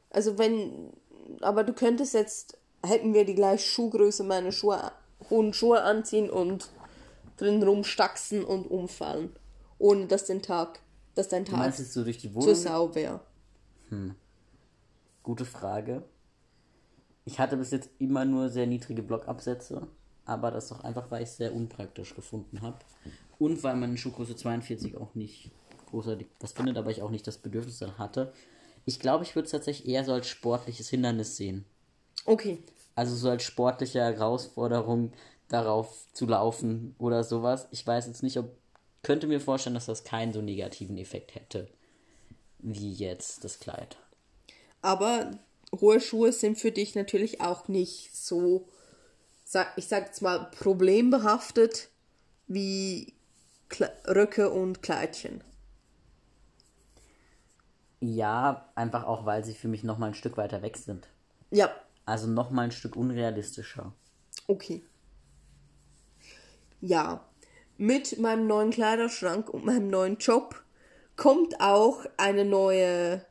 Also 0.09 0.37
wenn, 0.37 0.91
aber 1.39 1.63
du 1.63 1.71
könntest 1.71 2.13
jetzt, 2.13 2.57
hätten 2.85 3.13
wir 3.13 3.23
die 3.23 3.35
gleiche 3.35 3.65
Schuhgröße, 3.65 4.23
meine 4.23 4.51
Schuhe, 4.51 4.91
hohen 5.29 5.53
Schuhe 5.53 5.81
anziehen 5.83 6.29
und 6.29 6.69
drin 7.37 7.63
rumstaxen 7.63 8.43
und 8.43 8.67
umfallen. 8.67 9.33
Ohne 9.79 10.07
dass 10.07 10.25
den 10.25 10.41
Tag, 10.41 10.79
dass 11.15 11.29
dein 11.29 11.45
Du 11.45 11.51
Tag 11.51 11.59
meinst 11.61 11.93
so 11.93 12.03
durch 12.03 12.17
die 12.17 12.35
Wohnung? 12.35 12.53
Sau 12.55 12.93
wäre. 12.93 13.21
Gute 15.23 15.45
Frage. 15.45 16.03
Ich 17.25 17.39
hatte 17.39 17.55
bis 17.55 17.71
jetzt 17.71 17.89
immer 17.99 18.25
nur 18.25 18.49
sehr 18.49 18.67
niedrige 18.67 19.01
Blockabsätze, 19.01 19.87
aber 20.25 20.51
das 20.51 20.67
doch 20.67 20.83
einfach, 20.83 21.09
weil 21.09 21.23
ich 21.23 21.29
es 21.29 21.37
sehr 21.37 21.53
unpraktisch 21.53 22.13
gefunden 22.15 22.61
habe. 22.61 22.79
Und 23.39 23.63
weil 23.63 23.75
meine 23.75 23.97
Schuhgröße 23.97 24.35
42 24.35 24.97
auch 24.97 25.15
nicht 25.15 25.51
großartig 25.89 26.27
was 26.39 26.51
findet, 26.51 26.77
aber 26.77 26.91
ich 26.91 27.01
auch 27.01 27.09
nicht 27.09 27.25
das 27.25 27.37
Bedürfnis 27.37 27.79
dann 27.79 27.97
hatte. 27.97 28.33
Ich 28.85 28.99
glaube, 28.99 29.23
ich 29.23 29.35
würde 29.35 29.45
es 29.45 29.51
tatsächlich 29.51 29.87
eher 29.87 30.03
so 30.03 30.11
als 30.11 30.27
sportliches 30.27 30.89
Hindernis 30.89 31.37
sehen. 31.37 31.65
Okay. 32.25 32.59
Also 32.95 33.15
so 33.15 33.29
als 33.29 33.43
sportliche 33.43 33.99
Herausforderung 34.01 35.13
darauf 35.47 36.07
zu 36.13 36.25
laufen 36.25 36.95
oder 36.97 37.23
sowas. 37.23 37.67
Ich 37.71 37.85
weiß 37.85 38.07
jetzt 38.07 38.23
nicht, 38.23 38.37
ob. 38.37 38.51
Könnte 39.03 39.27
mir 39.27 39.41
vorstellen, 39.41 39.73
dass 39.73 39.87
das 39.87 40.05
keinen 40.05 40.31
so 40.31 40.41
negativen 40.41 40.97
Effekt 40.97 41.35
hätte. 41.35 41.67
Wie 42.59 42.93
jetzt 42.93 43.43
das 43.43 43.59
Kleid. 43.59 43.97
Aber 44.83 45.31
hohe 45.71 45.99
Schuhe 45.99 46.31
sind 46.31 46.59
für 46.59 46.71
dich 46.71 46.93
natürlich 46.93 47.41
auch 47.41 47.67
nicht 47.67 48.15
so, 48.15 48.67
ich 49.75 49.87
sag 49.87 50.05
jetzt 50.07 50.21
mal, 50.21 50.51
problembehaftet 50.51 51.89
wie 52.47 53.13
Kle 53.69 53.91
Röcke 54.07 54.51
und 54.51 54.83
Kleidchen. 54.83 55.43
Ja, 58.01 58.69
einfach 58.75 59.05
auch, 59.05 59.25
weil 59.25 59.43
sie 59.45 59.53
für 59.53 59.69
mich 59.69 59.83
nochmal 59.83 60.09
ein 60.09 60.15
Stück 60.15 60.35
weiter 60.37 60.61
weg 60.61 60.77
sind. 60.77 61.07
Ja, 61.51 61.73
Also 62.05 62.27
nochmal 62.27 62.65
ein 62.65 62.71
Stück 62.71 62.95
unrealistischer. 62.95 63.93
okay. 64.47 64.83
Ja, 66.81 67.25
mit 67.77 68.19
meinem 68.19 68.45
neuen 68.45 68.71
Kleiderschrank 68.71 69.49
und 69.49 69.63
meinem 69.65 69.89
neuen 69.89 70.17
Job 70.17 70.61
kommt 71.15 71.61
auch 71.61 72.05
eine 72.17 72.43
neue 72.43 73.25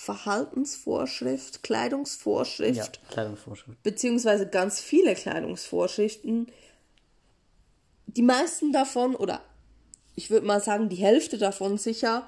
Verhaltensvorschrift, 0.00 1.62
Kleidungsvorschrift. 1.62 2.74
Ja, 2.96 3.10
Kleidungsvorschrift. 3.10 3.82
beziehungsweise 3.82 4.46
ganz 4.48 4.80
viele 4.80 5.14
Kleidungsvorschriften. 5.14 6.50
Die 8.06 8.22
meisten 8.22 8.72
davon, 8.72 9.14
oder 9.14 9.42
ich 10.16 10.30
würde 10.30 10.46
mal 10.46 10.60
sagen, 10.62 10.88
die 10.88 10.96
Hälfte 10.96 11.36
davon 11.36 11.76
sicher, 11.76 12.26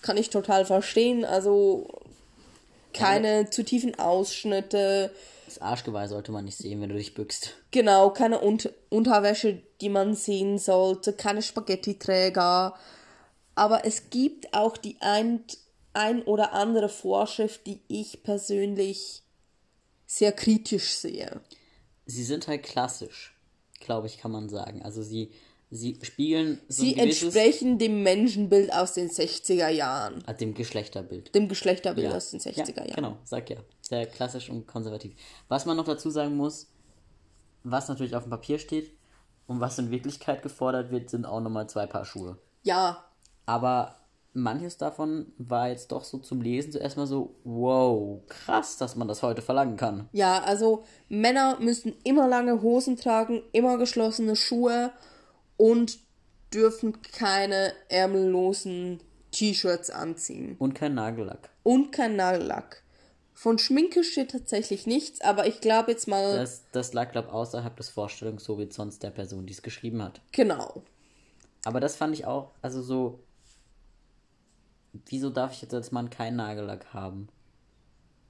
kann 0.00 0.16
ich 0.16 0.30
total 0.30 0.64
verstehen. 0.64 1.26
Also 1.26 1.88
keine 2.94 3.50
zu 3.50 3.64
tiefen 3.64 3.98
Ausschnitte, 3.98 5.10
Das 5.44 5.58
Arschgeweih 5.60 6.08
sollte 6.08 6.32
man 6.32 6.46
nicht 6.46 6.56
sehen, 6.56 6.80
wenn 6.80 6.88
du 6.88 6.94
dich 6.96 7.12
bückst. 7.12 7.54
genau, 7.70 8.10
keine 8.10 8.42
Un 8.42 8.58
Unterwäsche, 8.88 9.60
die 9.82 9.90
man 9.90 10.14
sehen 10.14 10.56
sollte, 10.56 11.12
keine 11.12 11.42
Spaghetti-Träger. 11.42 12.74
Aber 13.56 13.84
es 13.84 14.08
gibt 14.08 14.54
auch 14.54 14.78
die 14.78 14.96
ein, 15.00 15.44
ein 15.94 16.22
oder 16.22 16.52
andere 16.52 16.88
Vorschrift, 16.88 17.66
die 17.66 17.80
ich 17.88 18.22
persönlich 18.22 19.22
sehr 20.06 20.32
kritisch 20.32 20.94
sehe. 20.94 21.40
Sie 22.06 22.24
sind 22.24 22.46
halt 22.48 22.62
klassisch, 22.62 23.34
glaube 23.80 24.06
ich, 24.06 24.18
kann 24.18 24.30
man 24.30 24.48
sagen. 24.48 24.82
Also 24.82 25.02
sie, 25.02 25.32
sie 25.70 25.98
spiegeln 26.02 26.60
so 26.68 26.82
Sie 26.82 26.96
entsprechen 26.96 27.78
dem 27.78 28.02
Menschenbild 28.02 28.72
aus 28.72 28.92
den 28.92 29.08
60er 29.08 29.68
Jahren. 29.68 30.22
Ah, 30.26 30.34
dem 30.34 30.54
Geschlechterbild. 30.54 31.34
Dem 31.34 31.48
Geschlechterbild 31.48 32.12
aus 32.12 32.30
den 32.30 32.40
60er 32.40 32.68
ja, 32.68 32.84
Jahren. 32.84 32.94
Genau, 32.96 33.16
sag 33.24 33.48
ja. 33.48 33.56
Sehr 33.80 34.06
klassisch 34.06 34.50
und 34.50 34.66
konservativ. 34.66 35.14
Was 35.48 35.64
man 35.64 35.76
noch 35.76 35.86
dazu 35.86 36.10
sagen 36.10 36.36
muss, 36.36 36.68
was 37.62 37.88
natürlich 37.88 38.14
auf 38.14 38.24
dem 38.24 38.30
Papier 38.30 38.58
steht 38.58 38.92
und 39.46 39.60
was 39.60 39.78
in 39.78 39.90
Wirklichkeit 39.90 40.42
gefordert 40.42 40.90
wird, 40.90 41.10
sind 41.10 41.24
auch 41.24 41.40
nochmal 41.40 41.68
zwei 41.68 41.86
Paar 41.86 42.04
Schuhe. 42.04 42.38
Ja, 42.62 43.04
Aber 43.46 43.96
manches 44.34 44.76
davon 44.76 45.32
war 45.38 45.68
jetzt 45.68 45.90
doch 45.92 46.04
so 46.04 46.18
zum 46.18 46.40
Lesen 46.42 46.72
zuerst 46.72 46.96
mal 46.96 47.06
so, 47.06 47.34
wow, 47.44 48.20
krass, 48.28 48.76
dass 48.76 48.96
man 48.96 49.08
das 49.08 49.22
heute 49.22 49.42
verlangen 49.42 49.76
kann. 49.76 50.08
ja, 50.12 50.42
also 50.42 50.84
Männer 51.08 51.58
müssen 51.60 51.94
immer 52.04 52.28
lange 52.28 52.60
Hosen 52.62 52.96
tragen, 52.96 53.42
immer 53.52 53.78
geschlossene 53.78 54.36
Schuhe 54.36 54.92
und 55.56 55.98
dürfen 56.52 57.00
keine 57.02 57.72
ärmellosen 57.88 59.00
T-Shirts 59.32 59.90
anziehen. 59.90 60.56
Und 60.58 60.74
kein 60.74 60.94
Nagellack. 60.94 61.50
Und 61.62 61.90
kein 61.92 62.16
Nagellack. 62.16 62.82
Von 63.32 63.58
Schminke 63.58 64.04
steht 64.04 64.30
tatsächlich 64.30 64.86
nichts, 64.86 65.20
aber 65.20 65.46
ich 65.48 65.60
glaube 65.60 65.90
jetzt 65.90 66.06
mal, 66.06 66.36
Das, 66.36 66.62
das 66.70 66.92
lag, 66.92 67.10
glaube 67.10 67.28
ich, 67.28 67.34
außerhalb 67.34 67.76
des 67.76 67.88
Vorstellungshorizonts 67.88 69.00
der 69.00 69.10
Person, 69.10 69.46
die 69.46 69.52
es 69.52 69.62
geschrieben 69.62 70.02
hat. 70.02 70.20
genau. 70.32 70.82
Aber 71.66 71.80
das 71.80 71.96
fand 71.96 72.12
ich 72.14 72.26
auch, 72.26 72.50
also 72.60 72.82
so, 72.82 73.20
wieso 75.06 75.30
darf 75.30 75.52
ich 75.52 75.62
jetzt 75.62 75.74
als 75.74 75.92
Mann 75.92 76.10
keinen 76.10 76.36
Nagellack 76.36 76.92
haben? 76.92 77.28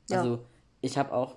Ja. 0.09 0.19
Also, 0.19 0.45
ich 0.81 0.99
habe 0.99 1.13
auch, 1.13 1.37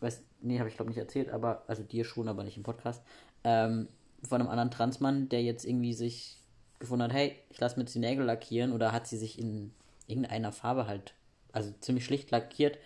weiß, 0.00 0.22
nee, 0.40 0.58
habe 0.58 0.68
ich 0.68 0.76
glaube 0.76 0.90
nicht 0.90 0.98
erzählt, 0.98 1.30
aber, 1.30 1.64
also 1.66 1.82
dir 1.82 2.04
schon, 2.04 2.28
aber 2.28 2.44
nicht 2.44 2.56
im 2.56 2.62
Podcast. 2.62 3.02
ähm, 3.44 3.88
von 4.22 4.40
einem 4.40 4.50
anderen 4.50 4.70
Transmann, 4.70 5.28
der 5.28 5.42
jetzt 5.42 5.64
irgendwie 5.64 5.94
sich 5.94 6.36
gefunden 6.78 7.04
hat, 7.04 7.12
hey, 7.12 7.36
ich 7.50 7.60
lasse 7.60 7.76
mir 7.76 7.84
jetzt 7.84 7.94
die 7.94 8.00
Nägel 8.00 8.24
lackieren 8.24 8.72
oder 8.72 8.92
hat 8.92 9.06
sie 9.06 9.16
sich 9.16 9.38
in 9.38 9.72
irgendeiner 10.06 10.52
Farbe 10.52 10.86
halt, 10.86 11.14
also 11.52 11.72
ziemlich 11.80 12.04
schlicht 12.04 12.30
lackiert, 12.30 12.78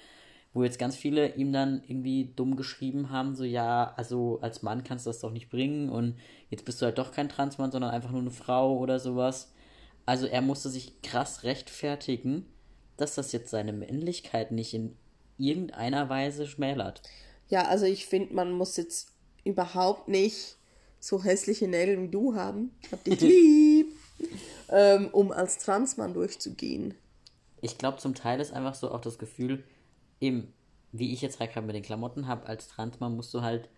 wo 0.52 0.62
jetzt 0.62 0.78
ganz 0.78 0.96
viele 0.96 1.34
ihm 1.34 1.52
dann 1.52 1.82
irgendwie 1.86 2.32
dumm 2.36 2.56
geschrieben 2.56 3.10
haben, 3.10 3.34
so 3.34 3.44
ja, 3.44 3.92
also 3.96 4.38
als 4.40 4.62
Mann 4.62 4.84
kannst 4.84 5.06
du 5.06 5.10
das 5.10 5.20
doch 5.20 5.32
nicht 5.32 5.50
bringen 5.50 5.88
und 5.88 6.16
jetzt 6.50 6.64
bist 6.64 6.80
du 6.80 6.86
halt 6.86 6.98
doch 6.98 7.12
kein 7.12 7.28
Transmann, 7.28 7.72
sondern 7.72 7.90
einfach 7.90 8.10
nur 8.10 8.20
eine 8.20 8.30
Frau 8.30 8.76
oder 8.78 9.00
sowas. 9.00 9.52
Also 10.06 10.26
er 10.26 10.42
musste 10.42 10.68
sich 10.68 11.00
krass 11.02 11.42
rechtfertigen, 11.44 12.46
dass 12.96 13.14
das 13.14 13.32
jetzt 13.32 13.50
seine 13.50 13.72
Männlichkeit 13.72 14.52
nicht 14.52 14.74
in 14.74 14.96
irgendeiner 15.38 16.08
Weise 16.08 16.46
schmälert. 16.46 17.02
Ja, 17.48 17.66
also 17.66 17.86
ich 17.86 18.06
finde, 18.06 18.34
man 18.34 18.52
muss 18.52 18.76
jetzt 18.76 19.12
überhaupt 19.44 20.08
nicht 20.08 20.56
so 21.00 21.22
hässliche 21.22 21.68
Nägel 21.68 22.00
wie 22.02 22.08
du 22.08 22.34
haben. 22.34 22.70
Ich 22.82 22.92
hab 22.92 23.04
dich 23.04 23.20
lieb. 23.20 23.94
ähm, 24.70 25.08
um 25.12 25.32
als 25.32 25.58
Transmann 25.58 26.14
durchzugehen. 26.14 26.94
Ich 27.60 27.78
glaube, 27.78 27.98
zum 27.98 28.14
Teil 28.14 28.40
ist 28.40 28.52
einfach 28.52 28.74
so 28.74 28.90
auch 28.90 29.00
das 29.00 29.18
Gefühl, 29.18 29.64
eben, 30.20 30.52
wie 30.92 31.12
ich 31.12 31.20
jetzt 31.20 31.40
halt 31.40 31.52
gerade 31.52 31.66
mit 31.66 31.74
den 31.74 31.82
Klamotten 31.82 32.26
habe, 32.28 32.46
als 32.46 32.68
Transmann 32.68 33.16
musst 33.16 33.34
du 33.34 33.42
halt 33.42 33.68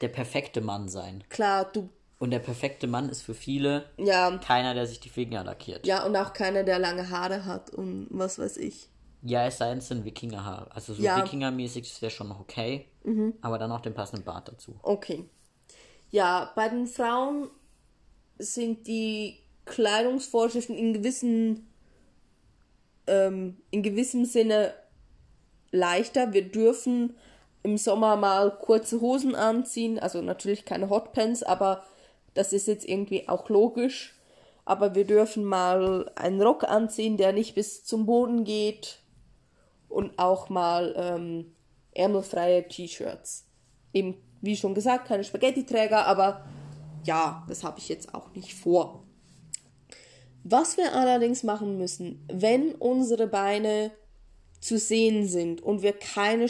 der 0.00 0.08
perfekte 0.08 0.60
Mann 0.60 0.88
sein. 0.88 1.24
Klar, 1.28 1.70
du. 1.72 1.88
Und 2.18 2.30
der 2.30 2.38
perfekte 2.38 2.86
Mann 2.86 3.08
ist 3.10 3.22
für 3.22 3.34
viele 3.34 3.90
Ja. 3.98 4.38
keiner, 4.38 4.72
der 4.74 4.86
sich 4.86 5.00
die 5.00 5.10
Finger 5.10 5.44
lackiert. 5.44 5.86
Ja, 5.86 6.04
und 6.04 6.16
auch 6.16 6.32
keiner, 6.32 6.64
der 6.64 6.78
lange 6.78 7.10
Haare 7.10 7.44
hat 7.44 7.70
und 7.70 8.06
was 8.10 8.38
weiß 8.38 8.56
ich. 8.56 8.88
Ja, 9.22 9.46
es 9.46 9.58
sei 9.58 9.68
denn, 9.70 9.78
es 9.78 9.88
sind 9.88 10.04
Wikingerhaare. 10.04 10.70
Also 10.74 10.94
so 10.94 11.02
Ja. 11.02 11.18
Wikingermäßig, 11.18 11.88
das 11.88 12.00
wäre 12.00 12.10
schon 12.10 12.28
noch 12.28 12.40
okay. 12.40 12.86
Aber 13.40 13.58
dann 13.58 13.70
auch 13.70 13.80
den 13.80 13.94
passenden 13.94 14.24
Bart 14.24 14.48
dazu. 14.48 14.74
Okay. 14.82 15.24
Ja, 16.10 16.52
bei 16.56 16.68
den 16.68 16.86
Frauen 16.86 17.48
sind 18.38 18.86
die 18.86 19.38
Kleidungsvorschriften 19.64 20.76
in 20.76 20.92
gewissen, 20.92 21.68
ähm, 23.06 23.58
in 23.70 23.82
gewissem 23.82 24.24
Sinne 24.24 24.74
leichter. 25.70 26.32
Wir 26.32 26.48
dürfen 26.50 27.16
im 27.62 27.78
Sommer 27.78 28.16
mal 28.16 28.50
kurze 28.58 29.00
Hosen 29.00 29.34
anziehen, 29.34 29.98
also 29.98 30.22
natürlich 30.22 30.64
keine 30.64 30.88
Hotpants, 30.88 31.42
aber 31.42 31.84
das 32.36 32.52
ist 32.52 32.66
jetzt 32.66 32.88
irgendwie 32.88 33.28
auch 33.28 33.48
logisch. 33.48 34.14
Aber 34.64 34.94
wir 34.94 35.04
dürfen 35.04 35.44
mal 35.44 36.10
einen 36.16 36.42
Rock 36.42 36.64
anziehen, 36.64 37.16
der 37.16 37.32
nicht 37.32 37.54
bis 37.54 37.84
zum 37.84 38.04
Boden 38.04 38.44
geht 38.44 38.98
und 39.88 40.18
auch 40.18 40.48
mal 40.48 40.94
ähm, 40.96 41.54
ärmelfreie 41.94 42.66
T-Shirts. 42.66 43.46
Eben, 43.92 44.16
wie 44.40 44.56
schon 44.56 44.74
gesagt, 44.74 45.06
keine 45.06 45.24
Spaghetti-Träger, 45.24 46.04
aber 46.06 46.44
ja, 47.04 47.44
das 47.48 47.62
habe 47.62 47.78
ich 47.78 47.88
jetzt 47.88 48.12
auch 48.14 48.34
nicht 48.34 48.54
vor. 48.54 49.04
Was 50.42 50.76
wir 50.76 50.94
allerdings 50.94 51.42
machen 51.42 51.78
müssen, 51.78 52.24
wenn 52.30 52.74
unsere 52.74 53.26
Beine 53.26 53.92
zu 54.60 54.78
sehen 54.78 55.26
sind 55.26 55.62
und 55.62 55.82
wir 55.82 55.92
keine 55.92 56.46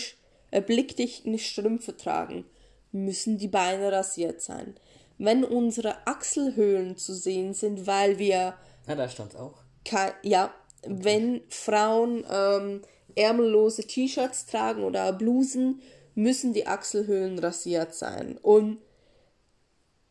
äh, 0.50 0.60
blickdichten 0.60 1.38
Strümpfe 1.38 1.96
tragen, 1.96 2.44
müssen 2.92 3.38
die 3.38 3.48
Beine 3.48 3.92
rasiert 3.92 4.40
sein. 4.40 4.74
Wenn 5.18 5.44
unsere 5.44 6.06
Achselhöhlen 6.06 6.96
zu 6.96 7.14
sehen 7.14 7.54
sind, 7.54 7.86
weil 7.86 8.18
wir 8.18 8.54
Ja, 8.86 8.94
da 8.94 9.08
stand 9.08 9.36
auch. 9.36 9.62
Ja, 10.22 10.52
wenn 10.86 11.42
Frauen 11.48 12.24
ähm, 12.30 12.82
ärmellose 13.14 13.86
T-Shirts 13.86 14.46
tragen 14.46 14.84
oder 14.84 15.12
Blusen, 15.12 15.80
müssen 16.14 16.52
die 16.52 16.66
Achselhöhlen 16.66 17.38
rasiert 17.38 17.94
sein. 17.94 18.38
Und 18.38 18.78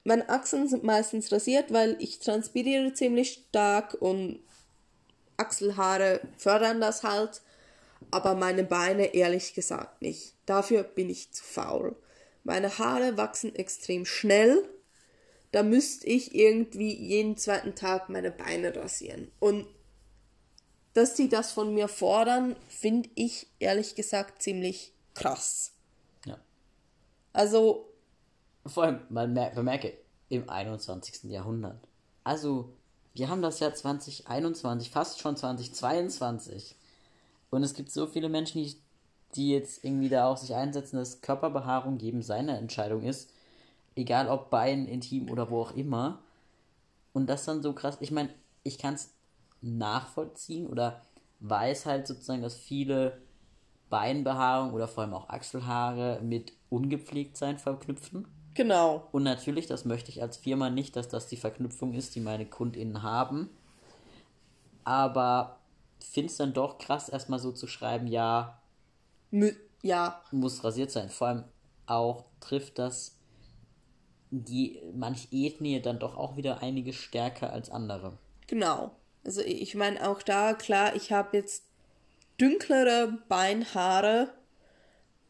meine 0.03 0.29
Achseln 0.29 0.67
sind 0.67 0.83
meistens 0.83 1.31
rasiert, 1.31 1.73
weil 1.73 1.97
ich 1.99 2.19
transpiriere 2.19 2.93
ziemlich 2.93 3.43
stark 3.49 3.95
und 3.99 4.39
Achselhaare 5.37 6.21
fördern 6.37 6.79
das 6.79 7.03
halt. 7.03 7.41
Aber 8.11 8.35
meine 8.35 8.63
Beine 8.63 9.13
ehrlich 9.15 9.53
gesagt 9.55 10.01
nicht. 10.01 10.35
Dafür 10.45 10.83
bin 10.83 11.09
ich 11.09 11.31
zu 11.31 11.43
faul. 11.43 11.95
Meine 12.43 12.77
Haare 12.77 13.17
wachsen 13.17 13.55
extrem 13.55 14.05
schnell 14.05 14.63
da 15.55 15.63
müsste 15.63 16.05
ich 16.07 16.35
irgendwie 16.35 16.93
jeden 16.93 17.37
zweiten 17.37 17.75
Tag 17.75 18.09
meine 18.09 18.29
Beine 18.29 18.75
rasieren. 18.75 19.31
Und 19.39 19.65
dass 20.93 21.13
die 21.13 21.29
das 21.29 21.53
von 21.53 21.73
mir 21.73 21.87
fordern, 21.87 22.57
finde 22.67 23.09
ich 23.15 23.47
ehrlich 23.59 23.95
gesagt 23.95 24.41
ziemlich 24.41 24.91
krass. 25.13 25.71
Ja. 26.25 26.37
Also, 27.31 27.87
Vor 28.65 28.83
allem, 28.83 28.99
man 29.07 29.31
mer 29.31 29.51
bemerke, 29.51 29.93
im 30.27 30.49
21. 30.49 31.31
Jahrhundert. 31.31 31.79
Also, 32.25 32.73
wir 33.13 33.29
haben 33.29 33.41
das 33.41 33.61
Jahr 33.61 33.73
2021, 33.73 34.89
fast 34.89 35.21
schon 35.21 35.37
2022. 35.37 36.75
Und 37.49 37.63
es 37.63 37.73
gibt 37.73 37.91
so 37.91 38.07
viele 38.07 38.27
Menschen, 38.27 38.61
die, 38.61 38.75
die 39.35 39.51
jetzt 39.51 39.85
irgendwie 39.85 40.09
da 40.09 40.27
auch 40.27 40.35
sich 40.35 40.53
einsetzen, 40.53 40.97
dass 40.97 41.21
Körperbehaarung 41.21 41.97
jedem 41.97 42.23
seine 42.23 42.57
Entscheidung 42.57 43.03
ist. 43.03 43.29
Egal 43.95 44.29
ob 44.29 44.49
Bein, 44.49 44.85
Intim 44.87 45.29
oder 45.29 45.49
wo 45.49 45.61
auch 45.61 45.75
immer. 45.75 46.21
Und 47.13 47.27
das 47.27 47.45
dann 47.45 47.61
so 47.61 47.73
krass. 47.73 47.97
Ich 48.01 48.11
meine, 48.11 48.29
ich 48.63 48.77
kann 48.77 48.95
es 48.95 49.13
nachvollziehen 49.61 50.67
oder 50.67 51.01
weiß 51.39 51.85
halt 51.85 52.07
sozusagen, 52.07 52.41
dass 52.41 52.55
viele 52.55 53.21
Beinbehaarung 53.89 54.73
oder 54.73 54.87
vor 54.87 55.03
allem 55.03 55.13
auch 55.13 55.29
Achselhaare 55.29 56.19
mit 56.21 56.53
Ungepflegtsein 56.69 57.57
verknüpfen. 57.57 58.27
genau. 58.53 59.07
Und 59.11 59.23
natürlich, 59.23 59.67
das 59.67 59.85
möchte 59.85 60.09
ich 60.09 60.21
als 60.21 60.37
Firma 60.37 60.69
nicht, 60.69 60.95
dass 60.95 61.07
das 61.07 61.27
die 61.27 61.37
Verknüpfung 61.37 61.93
ist, 61.93 62.15
die 62.15 62.19
meine 62.19 62.45
KundInnen 62.45 63.03
haben. 63.03 63.49
Aber 64.83 65.59
finde 65.99 66.31
es 66.31 66.37
dann 66.37 66.53
doch 66.53 66.77
krass, 66.77 67.09
erstmal 67.09 67.39
so 67.39 67.51
zu 67.51 67.67
schreiben, 67.67 68.07
ja, 68.07 68.61
Mü 69.31 69.51
ja, 69.81 70.21
muss 70.31 70.63
rasiert 70.63 70.91
sein. 70.91 71.09
Vor 71.09 71.27
allem 71.27 71.43
auch 71.85 72.25
trifft 72.39 72.79
das 72.79 73.17
die 74.31 74.79
manch 74.93 75.27
Ethnie 75.31 75.81
dann 75.81 75.99
doch 75.99 76.17
auch 76.17 76.37
wieder 76.37 76.61
einige 76.61 76.93
stärker 76.93 77.53
als 77.53 77.69
andere. 77.69 78.17
genau. 78.47 78.91
Also 79.23 79.41
ich 79.41 79.73
meine 79.73 80.07
auch 80.07 80.21
da, 80.21 80.53
klar, 80.53 80.95
ich 80.95 81.11
habe 81.11 81.35
jetzt 81.35 81.63
dünklere 82.39 83.17
Beinhaare, 83.27 84.29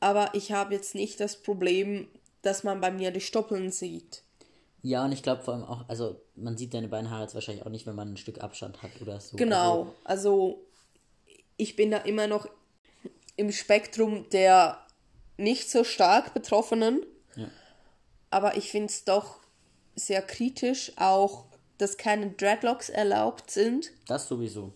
aber 0.01 0.31
ich 0.33 0.51
habe 0.51 0.73
jetzt 0.73 0.95
nicht 0.95 1.21
das 1.21 1.41
Problem, 1.41 2.09
dass 2.41 2.65
man 2.65 2.81
bei 2.81 2.91
mir 2.91 3.11
die 3.11 3.21
Stoppeln 3.21 3.71
sieht. 3.71 4.21
Ja, 4.81 5.05
und 5.05 5.13
ich 5.13 5.23
glaube 5.23 5.43
vor 5.43 5.53
allem 5.53 5.63
auch, 5.63 5.87
also 5.87 6.21
man 6.35 6.57
sieht 6.57 6.73
deine 6.73 6.89
Beinhaare 6.89 7.23
jetzt 7.23 7.35
wahrscheinlich 7.35 7.65
auch 7.65 7.71
nicht, 7.71 7.87
wenn 7.87 7.95
man 7.95 8.13
ein 8.13 8.17
Stück 8.17 8.41
Abstand 8.41 8.83
hat 8.83 8.91
oder 9.01 9.19
so. 9.19 9.37
Genau, 9.37 9.95
also 10.03 10.63
ich 11.57 11.75
bin 11.75 11.89
da 11.89 11.97
immer 11.99 12.27
noch 12.27 12.47
im 13.37 13.51
Spektrum 13.51 14.29
der 14.29 14.77
nicht 15.37 15.69
so 15.69 15.83
stark 15.83 16.33
Betroffenen. 16.33 17.05
Aber 18.35 18.57
ich 18.57 18.69
finde 18.69 18.87
es 18.87 19.05
doch 19.05 19.39
sehr 19.95 20.21
kritisch, 20.21 20.91
auch 20.97 21.45
dass 21.77 21.95
keine 21.95 22.31
Dreadlocks 22.31 22.89
erlaubt 22.89 23.49
sind. 23.49 23.93
Das 24.07 24.27
sowieso. 24.27 24.73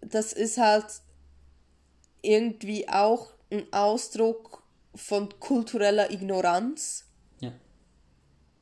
Das 0.00 0.32
ist 0.32 0.56
halt 0.56 0.86
irgendwie 2.22 2.88
auch 2.88 3.34
ein 3.50 3.70
Ausdruck 3.74 4.62
von 4.94 5.38
kultureller 5.38 6.10
Ignoranz. 6.10 7.04
Ja. 7.40 7.52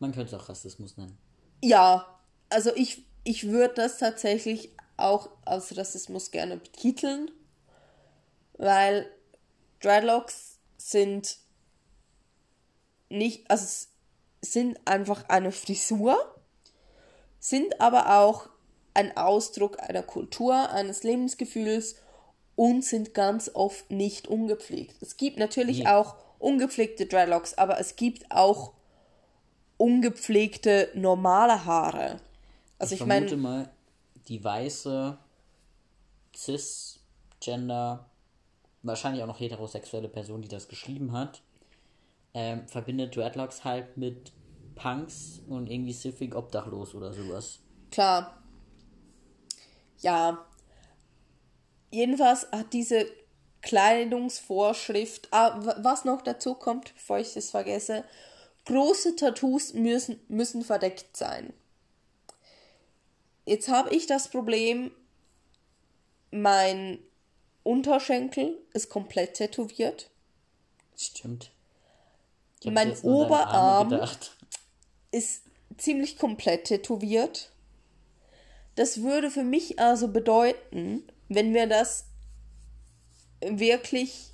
Man 0.01 0.11
könnte 0.11 0.35
es 0.35 0.43
auch 0.43 0.49
Rassismus 0.49 0.97
nennen. 0.97 1.17
Ja, 1.63 2.19
also 2.49 2.75
ich, 2.75 3.07
ich 3.23 3.47
würde 3.47 3.75
das 3.75 3.99
tatsächlich 3.99 4.73
auch 4.97 5.31
als 5.45 5.77
Rassismus 5.77 6.33
gerne 6.33 6.57
betiteln, 6.57 7.31
weil 8.55 9.09
Dreadlocks 9.79 10.59
sind 10.79 11.42
nicht, 13.13 13.51
also 13.51 13.65
es 13.65 13.89
sind 14.41 14.79
einfach 14.87 15.29
eine 15.29 15.53
Frisur, 15.53 16.17
sind 17.39 17.81
aber 17.81 18.19
auch 18.19 18.49
ein 18.95 19.17
Ausdruck 19.17 19.81
einer 19.81 20.03
Kultur, 20.03 20.71
eines 20.71 21.03
Lebensgefühls 21.03 21.97
und 22.57 22.85
sind 22.85 23.15
ganz 23.15 23.51
oft 23.55 23.91
nicht 23.91 24.29
ungepflegt. 24.29 25.01
Es 25.01 25.17
gibt 25.17 25.39
natürlich 25.39 25.81
Nee. 25.81 25.87
auch 25.87 26.17
ungepflegte 26.39 27.07
Dreadlocks, 27.07 27.55
aber 27.55 27.79
es 27.79 27.97
gibt 27.97 28.31
auch 28.31 28.73
ungepflegte 29.79 30.91
normale 30.95 31.65
Haare. 31.65 32.21
Also 32.79 32.95
ich, 32.95 33.01
ich 33.01 33.07
vermute 33.07 33.37
meine, 33.37 33.63
mal, 33.65 33.71
die 34.29 34.43
weiße 34.43 35.17
Cisgender, 36.37 38.07
wahrscheinlich 38.83 39.23
auch 39.23 39.29
noch 39.29 39.41
heterosexuelle 39.41 40.09
Person, 40.09 40.43
die 40.43 40.49
das 40.49 40.69
geschrieben 40.69 41.13
hat, 41.13 41.43
ähm, 42.35 42.67
verbindet 42.69 43.17
Dreadlocks 43.17 43.65
halt 43.65 43.97
mit 43.97 44.33
Punks 44.75 45.43
und 45.49 45.71
irgendwie 45.71 45.93
Civic 45.93 46.35
obdachlos 46.35 46.95
oder 46.95 47.13
sowas. 47.13 47.61
klar. 47.91 48.43
Ja. 50.01 50.45
Jedenfalls 51.91 52.51
hat 52.51 52.73
diese 52.73 53.07
Kleidungsvorschrift, 53.61 55.29
ah, 55.31 55.61
was 55.83 56.05
noch 56.05 56.23
dazu 56.23 56.55
kommt, 56.55 56.95
bevor 56.95 57.19
ich 57.19 57.35
das 57.35 57.51
vergesse, 57.51 58.05
große 58.65 59.17
Tattoos 59.17 59.75
müssen, 59.75 60.19
müssen 60.29 60.63
verdeckt 60.63 61.17
sein. 61.17 61.53
Jetzt 63.45 63.69
habe 63.69 63.95
ich 63.95 64.07
das 64.07 64.29
Problem, 64.29 64.91
mein 66.31 66.99
Unterschenkel 67.63 68.59
ist 68.73 68.89
komplett 68.89 69.35
tätowiert. 69.35 70.11
Stimmt. 70.97 71.53
Ich 72.65 72.71
Mein 72.71 72.97
Oberarm 73.01 74.01
ist 75.11 75.43
ziemlich 75.79 76.17
komplett 76.17 76.65
tätowiert. 76.65 77.51
Das 78.77 79.03
würde 79.03 79.31
für 79.31 79.43
mich 79.43 79.79
also 79.81 80.09
bedeuten, 80.09 81.03
wenn 81.29 81.55
wir 81.55 81.67
das 81.67 82.07
wirklich 83.41 84.31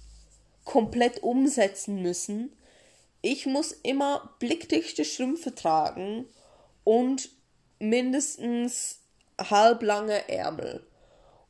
komplett 0.65 1.23
umsetzen 1.23 2.03
müssen, 2.03 2.53
ich 3.23 3.47
muss 3.47 3.73
immer 3.73 4.35
blickdichte 4.39 5.05
Strümpfe 5.05 5.55
tragen 5.55 6.27
und 6.85 7.31
mindestens 7.79 9.01
halblange 9.39 10.29
Ärmel. 10.29 10.87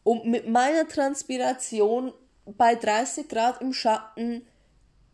Und 0.04 0.26
mit 0.26 0.48
meiner 0.48 0.88
Transpiration 0.88 2.14
bei 2.46 2.74
30 2.74 3.28
Grad 3.28 3.60
im 3.60 3.72
Schatten 3.72 4.46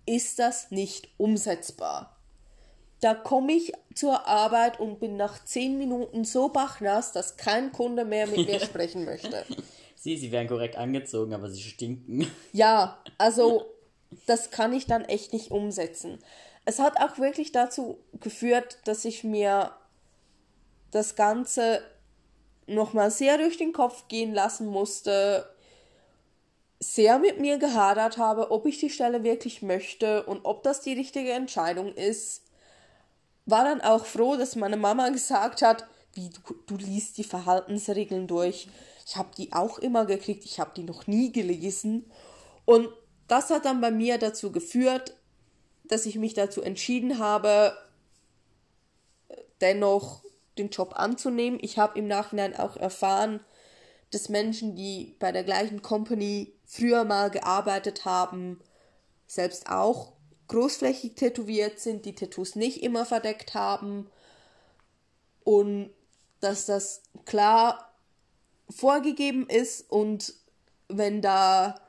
ist 0.07 0.39
das 0.39 0.71
nicht 0.71 1.09
umsetzbar. 1.17 2.17
Da 3.01 3.15
komme 3.15 3.53
ich 3.53 3.73
zur 3.95 4.27
Arbeit 4.27 4.81
und 4.81 4.99
bin 5.01 5.17
nach 5.17 5.45
10 5.45 5.77
Minuten 5.77 6.25
so 6.25 6.49
bachnass, 6.49 7.13
dass 7.13 7.37
kein 7.37 7.73
Kunde 7.73 8.05
mehr 8.05 8.27
mit 8.27 8.47
mir 8.47 8.61
sprechen 8.65 9.05
möchte. 9.05 9.45
Sie, 9.97 10.17
sie 10.17 10.33
werden 10.33 10.49
korrekt 10.49 10.77
angezogen, 10.77 11.35
aber 11.35 11.51
sie 11.51 11.63
stinken. 11.63 12.31
Ja, 12.53 12.99
also 13.19 13.67
das 14.27 14.51
kann 14.51 14.73
ich 14.73 14.87
dann 14.87 15.05
echt 15.05 15.33
nicht 15.33 15.51
umsetzen. 15.51 16.19
Es 16.65 16.79
hat 16.79 16.99
auch 16.99 17.19
wirklich 17.19 17.53
dazu 17.53 17.99
geführt, 18.21 18.79
dass 18.85 19.05
ich 19.05 19.23
mir 19.23 19.73
das 20.91 21.15
Ganze 21.15 21.83
nochmal 22.67 23.11
sehr 23.11 23.37
durch 23.37 23.59
den 23.59 23.73
Kopf 23.73 24.09
gehen 24.09 24.33
lassen 24.33 24.67
musste, 24.67 25.54
sehr 26.93 27.19
mit 27.19 27.41
mir 27.41 27.59
gehadert 27.59 28.19
habe, 28.19 28.51
ob 28.51 28.67
ich 28.67 28.79
die 28.79 28.91
Stelle 28.91 29.23
wirklich 29.23 29.63
möchte 29.63 30.25
und 30.25 30.45
ob 30.45 30.63
das 30.63 30.81
die 30.81 30.93
richtige 30.93 31.33
Entscheidung 31.33 31.95
ist. 31.95 32.43
War 33.47 33.65
dann 33.65 33.81
auch 33.81 34.07
froh, 34.07 34.37
dass 34.37 34.57
meine 34.57 34.77
Mama 34.77 35.09
gesagt 35.11 35.63
hat, 35.63 35.87
wie 36.15 36.31
du, 36.31 36.55
du 36.67 36.77
liest 36.77 37.19
die 37.19 37.25
Verhaltensregeln 37.25 38.27
durch. 38.27 38.69
Ich 39.07 39.17
habe 39.17 39.31
die 39.37 39.53
auch 39.53 39.79
immer 39.79 40.07
gekriegt, 40.07 40.45
ich 40.45 40.61
habe 40.61 40.73
die 40.77 40.85
noch 40.85 41.07
nie 41.07 41.33
gelesen. 41.33 42.11
Und 42.65 42.89
das 43.29 43.51
hat 43.51 43.65
dann 43.65 43.81
bei 43.81 43.91
mir 43.91 44.19
dazu 44.19 44.53
geführt, 44.53 45.17
dass 45.85 46.07
ich 46.07 46.17
mich 46.17 46.35
dazu 46.35 46.63
entschieden 46.63 47.19
habe, 47.19 47.77
dennoch 49.61 50.25
den 50.57 50.71
Job 50.71 50.95
anzunehmen. 50.97 51.59
Ich 51.61 51.79
habe 51.79 51.99
im 51.99 52.07
Nachhinein 52.07 52.57
auch 52.57 52.77
erfahren, 52.77 53.41
dass 54.11 54.29
Menschen, 54.29 54.77
die 54.77 55.17
bei 55.19 55.33
der 55.33 55.45
gleichen 55.45 55.83
Company 55.83 56.54
früher 56.65 57.05
mal 57.05 57.31
gearbeitet 57.31 58.05
haben, 58.05 58.61
selbst 59.27 59.69
auch 59.69 60.13
großflächig 60.49 61.15
tätowiert 61.15 61.81
sind, 61.81 62.05
die 62.05 62.15
Tattoos 62.15 62.57
nicht 62.57 62.83
immer 62.83 63.07
verdeckt 63.07 63.55
haben 63.55 64.09
und 65.43 65.91
dass 66.41 66.67
das 66.67 67.03
klar 67.25 67.93
vorgegeben 68.69 69.49
ist 69.49 69.91
und 69.91 70.35
wenn 70.89 71.23
da 71.23 71.81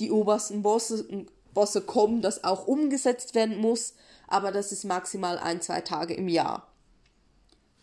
die 0.00 0.10
obersten 0.10 0.62
Bosse, 0.62 1.26
Bosse 1.52 1.82
kommen, 1.82 2.22
das 2.22 2.44
auch 2.44 2.66
umgesetzt 2.66 3.34
werden 3.34 3.58
muss, 3.58 3.94
aber 4.26 4.52
das 4.52 4.72
ist 4.72 4.84
maximal 4.84 5.38
ein, 5.38 5.60
zwei 5.60 5.80
Tage 5.80 6.14
im 6.14 6.28
Jahr. 6.28 6.68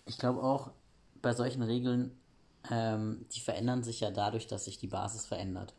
Ich 0.05 0.17
glaube 0.17 0.41
auch, 0.43 0.71
bei 1.21 1.33
solchen 1.33 1.63
Regeln, 1.63 2.17
ähm, 2.71 3.25
die 3.33 3.39
verändern 3.39 3.83
sich 3.83 3.99
ja 3.99 4.11
dadurch, 4.11 4.47
dass 4.47 4.65
sich 4.65 4.77
die 4.77 4.87
Basis 4.87 5.25
verändert. 5.25 5.73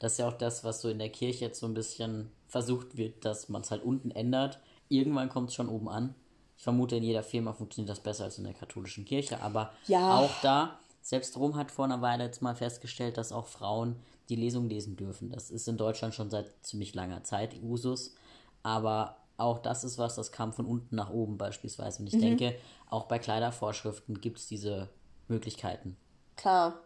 Das 0.00 0.12
ist 0.12 0.18
ja 0.18 0.26
auch 0.28 0.32
das, 0.36 0.64
was 0.64 0.80
so 0.80 0.88
in 0.88 0.98
der 0.98 1.10
Kirche 1.10 1.44
jetzt 1.44 1.60
so 1.60 1.66
ein 1.66 1.74
bisschen 1.74 2.32
versucht 2.48 2.96
wird, 2.96 3.24
dass 3.24 3.48
man 3.48 3.62
es 3.62 3.70
halt 3.70 3.84
unten 3.84 4.10
ändert. 4.10 4.58
Irgendwann 4.88 5.28
kommt 5.28 5.50
es 5.50 5.54
schon 5.54 5.68
oben 5.68 5.88
an. 5.88 6.14
Ich 6.56 6.64
vermute, 6.64 6.96
in 6.96 7.04
jeder 7.04 7.22
Firma 7.22 7.52
funktioniert 7.52 7.90
das 7.90 8.00
besser 8.00 8.24
als 8.24 8.38
in 8.38 8.44
der 8.44 8.54
katholischen 8.54 9.04
Kirche, 9.04 9.40
aber 9.40 9.72
Ja. 9.86 10.18
auch 10.18 10.30
da, 10.42 10.78
selbst 11.02 11.36
Rom 11.36 11.54
hat 11.56 11.70
vor 11.70 11.84
einer 11.84 12.02
Weile 12.02 12.24
jetzt 12.24 12.42
mal 12.42 12.54
festgestellt, 12.54 13.16
dass 13.18 13.30
auch 13.32 13.46
Frauen 13.46 13.96
die 14.28 14.36
Lesung 14.36 14.68
lesen 14.68 14.96
dürfen. 14.96 15.30
Das 15.30 15.50
ist 15.50 15.68
in 15.68 15.76
Deutschland 15.76 16.14
schon 16.14 16.30
seit 16.30 16.52
ziemlich 16.62 16.94
langer 16.94 17.22
Zeit 17.24 17.54
Usus, 17.62 18.14
aber 18.62 19.16
auch 19.36 19.58
das 19.58 19.84
ist 19.84 19.96
was, 19.96 20.16
das 20.16 20.32
kam 20.32 20.52
von 20.52 20.66
unten 20.66 20.96
nach 20.96 21.10
oben 21.10 21.38
beispielsweise. 21.38 22.00
Und 22.00 22.08
ich 22.12 22.18
denke, 22.18 22.54
auch 22.88 23.04
bei 23.06 23.18
Kleidervorschriften 23.18 24.20
gibt 24.20 24.38
es 24.38 24.46
diese 24.46 24.88
Möglichkeiten. 25.28 25.96
Klar. 26.36 26.78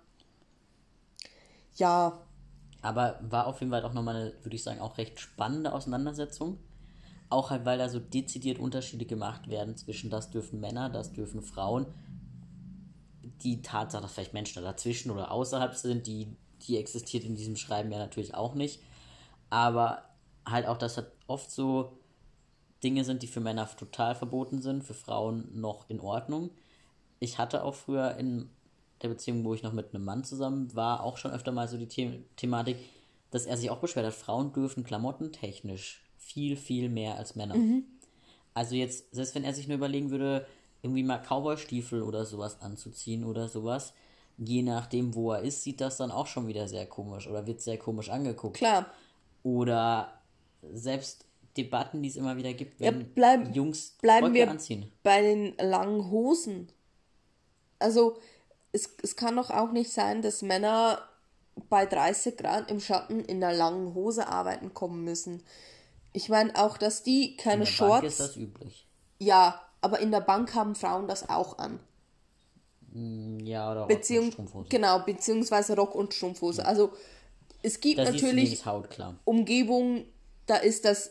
Ja, 1.77 2.21
Aber 2.85 3.19
war 3.23 3.47
auf 3.47 3.61
jeden 3.61 3.73
Fall 3.73 3.83
auch 3.83 3.95
nochmal 3.95 4.15
eine, 4.15 4.33
würde 4.43 4.57
ich 4.57 4.63
sagen, 4.63 4.79
auch 4.79 4.99
recht 4.99 5.19
spannende 5.19 5.73
Auseinandersetzung. 5.73 6.59
Auch 7.31 7.49
halt, 7.49 7.65
weil 7.65 7.79
da 7.79 7.89
so 7.89 7.99
dezidiert 7.99 8.59
Unterschiede 8.59 9.07
gemacht 9.07 9.49
werden 9.49 9.75
zwischen 9.75 10.11
das 10.11 10.29
dürfen 10.29 10.61
Männer, 10.61 10.91
das 10.91 11.15
dürfen 11.15 11.41
Frauen. 11.41 11.87
Die 13.43 13.63
Tatsache, 13.63 14.03
dass 14.03 14.13
vielleicht 14.13 14.35
Menschen 14.35 14.63
da 14.63 14.71
dazwischen 14.71 15.11
oder 15.11 15.31
außerhalb 15.31 15.75
sind, 15.75 16.07
die, 16.07 16.37
die 16.61 16.77
existiert 16.77 17.25
in 17.25 17.37
diesem 17.37 17.57
Schreiben 17.57 17.91
ja 17.91 17.97
natürlich 17.97 18.35
auch 18.35 18.55
nicht. 18.55 18.83
Aber 19.49 20.03
halt 20.45 20.67
auch, 20.67 20.77
dass 20.77 20.99
halt 20.99 21.11
oft 21.27 21.51
so 21.51 21.99
Dinge 22.83 23.03
sind, 23.05 23.23
die 23.23 23.29
für 23.29 23.41
Männer 23.41 23.67
total 23.79 24.15
verboten 24.15 24.61
sind, 24.61 24.85
für 24.85 24.93
Frauen 24.93 25.49
noch 25.59 25.89
in 25.89 26.01
Ordnung. 26.01 26.51
Ich 27.19 27.39
hatte 27.39 27.65
auch 27.65 27.75
früher 27.75 28.17
in 28.19 28.51
der 29.05 29.11
Beziehung, 29.11 29.45
wo 29.45 29.55
ich 29.55 29.63
noch 29.63 29.73
mit 29.73 29.95
einem 29.95 30.05
Mann 30.05 30.25
zusammen 30.25 30.75
war, 30.75 31.05
auch 31.05 31.17
schon 31.19 31.31
öfter 31.31 31.53
mal 31.53 31.69
so 31.69 31.77
die 31.79 31.89
The 31.89 32.25
Thematik, 32.37 32.77
dass 33.31 33.47
er 33.47 33.57
sich 33.57 33.71
auch 33.71 33.79
beschwert 33.79 34.07
hat, 34.07 34.15
Frauen 34.15 34.53
dürfen 34.53 34.83
klamottentechnisch 34.83 36.03
viel, 36.17 36.57
viel 36.57 36.89
mehr 36.89 37.17
als 37.17 37.37
Männer. 37.37 37.55
Also 38.55 38.75
jetzt, 38.75 39.15
selbst 39.15 39.35
wenn 39.35 39.45
er 39.45 39.53
sich 39.53 39.69
nur 39.69 39.77
überlegen 39.77 40.11
würde, 40.11 40.47
irgendwie 40.83 41.03
mal 41.03 41.19
Cowboy-Stiefel 41.19 42.03
oder 42.03 42.25
sowas 42.25 42.61
anzuziehen 42.61 43.25
oder 43.25 43.49
sowas, 43.49 43.93
je 44.39 44.63
nachdem, 44.63 45.15
wo 45.15 45.33
er 45.33 45.43
ist, 45.43 45.63
sieht 45.63 45.81
das 45.81 45.97
dann 45.97 46.11
auch 46.11 46.27
schon 46.27 46.47
wieder 46.47 46.67
sehr 46.69 46.87
komisch 46.87 47.29
oder 47.29 47.47
wird 47.47 47.61
sehr 47.61 47.79
komisch 47.79 48.09
angeguckt. 48.11 48.57
klar. 48.57 48.87
Oder 49.43 50.21
selbst 50.73 51.27
Debatten, 51.57 52.03
die 52.03 52.09
es 52.09 52.17
immer 52.17 52.37
wieder 52.37 52.53
gibt, 52.55 52.81
Ja, 52.81 52.87
wenn 52.93 53.13
bleib- 53.15 53.55
Jungs 53.55 53.97
bleiben 54.01 54.27
Röcke 54.27 54.37
wir 54.39 54.51
anziehen. 54.51 54.91
bei 55.03 55.21
den 55.23 55.55
langen 55.59 56.11
Hosen. 56.11 56.69
Also, 57.79 58.19
es, 58.75 58.91
es 59.03 59.17
kann 59.17 59.37
doch 59.37 59.51
auch 59.51 59.73
nicht 59.73 59.91
sein, 59.93 60.21
dass 60.23 60.43
Männer 60.43 61.01
bei 61.71 61.87
30 61.87 62.37
Grad 62.37 62.71
im 62.71 62.81
Schatten 62.81 63.21
in 63.21 63.43
einer 63.43 63.57
langen 63.57 63.95
Hose 63.95 64.27
arbeiten 64.29 64.75
kommen 64.75 65.05
müssen. 65.05 65.43
Ich 66.13 66.29
meine 66.29 66.55
auch, 66.57 66.77
dass 66.77 67.03
die 67.03 67.37
keine 67.37 67.65
In 67.65 67.71
der 67.77 67.87
Bank 67.89 68.05
ist 68.05 68.17
Shorts. 68.17 68.19
das 68.19 68.37
üblich. 68.37 68.87
Ja, 69.19 69.61
aber 69.81 70.01
in 70.01 70.11
der 70.11 70.21
Bank 70.21 70.55
haben 70.55 70.75
Frauen 70.75 71.09
das 71.09 71.29
auch 71.29 71.59
an. 71.59 71.81
Ja, 73.43 73.73
oder 73.73 73.81
Rock 73.83 73.89
Beziehung, 73.89 74.25
mit 74.27 74.35
Strumpfhosen. 74.35 74.69
genau, 74.69 75.01
beziehungsweise 75.01 75.75
Rock 75.77 75.95
und 75.95 76.15
Strumpfhose. 76.15 76.65
Also 76.65 76.93
es 77.63 77.81
gibt 77.81 77.99
Da 77.99 78.07
siehst 78.07 78.23
du 78.23 78.27
natürlich 78.27 78.37
wenigstens 78.47 78.67
Haut, 78.67 78.91
klar. 78.91 79.15
Umgebung, 79.25 80.05
da 80.47 80.57
ist 80.57 80.85
das 80.85 81.11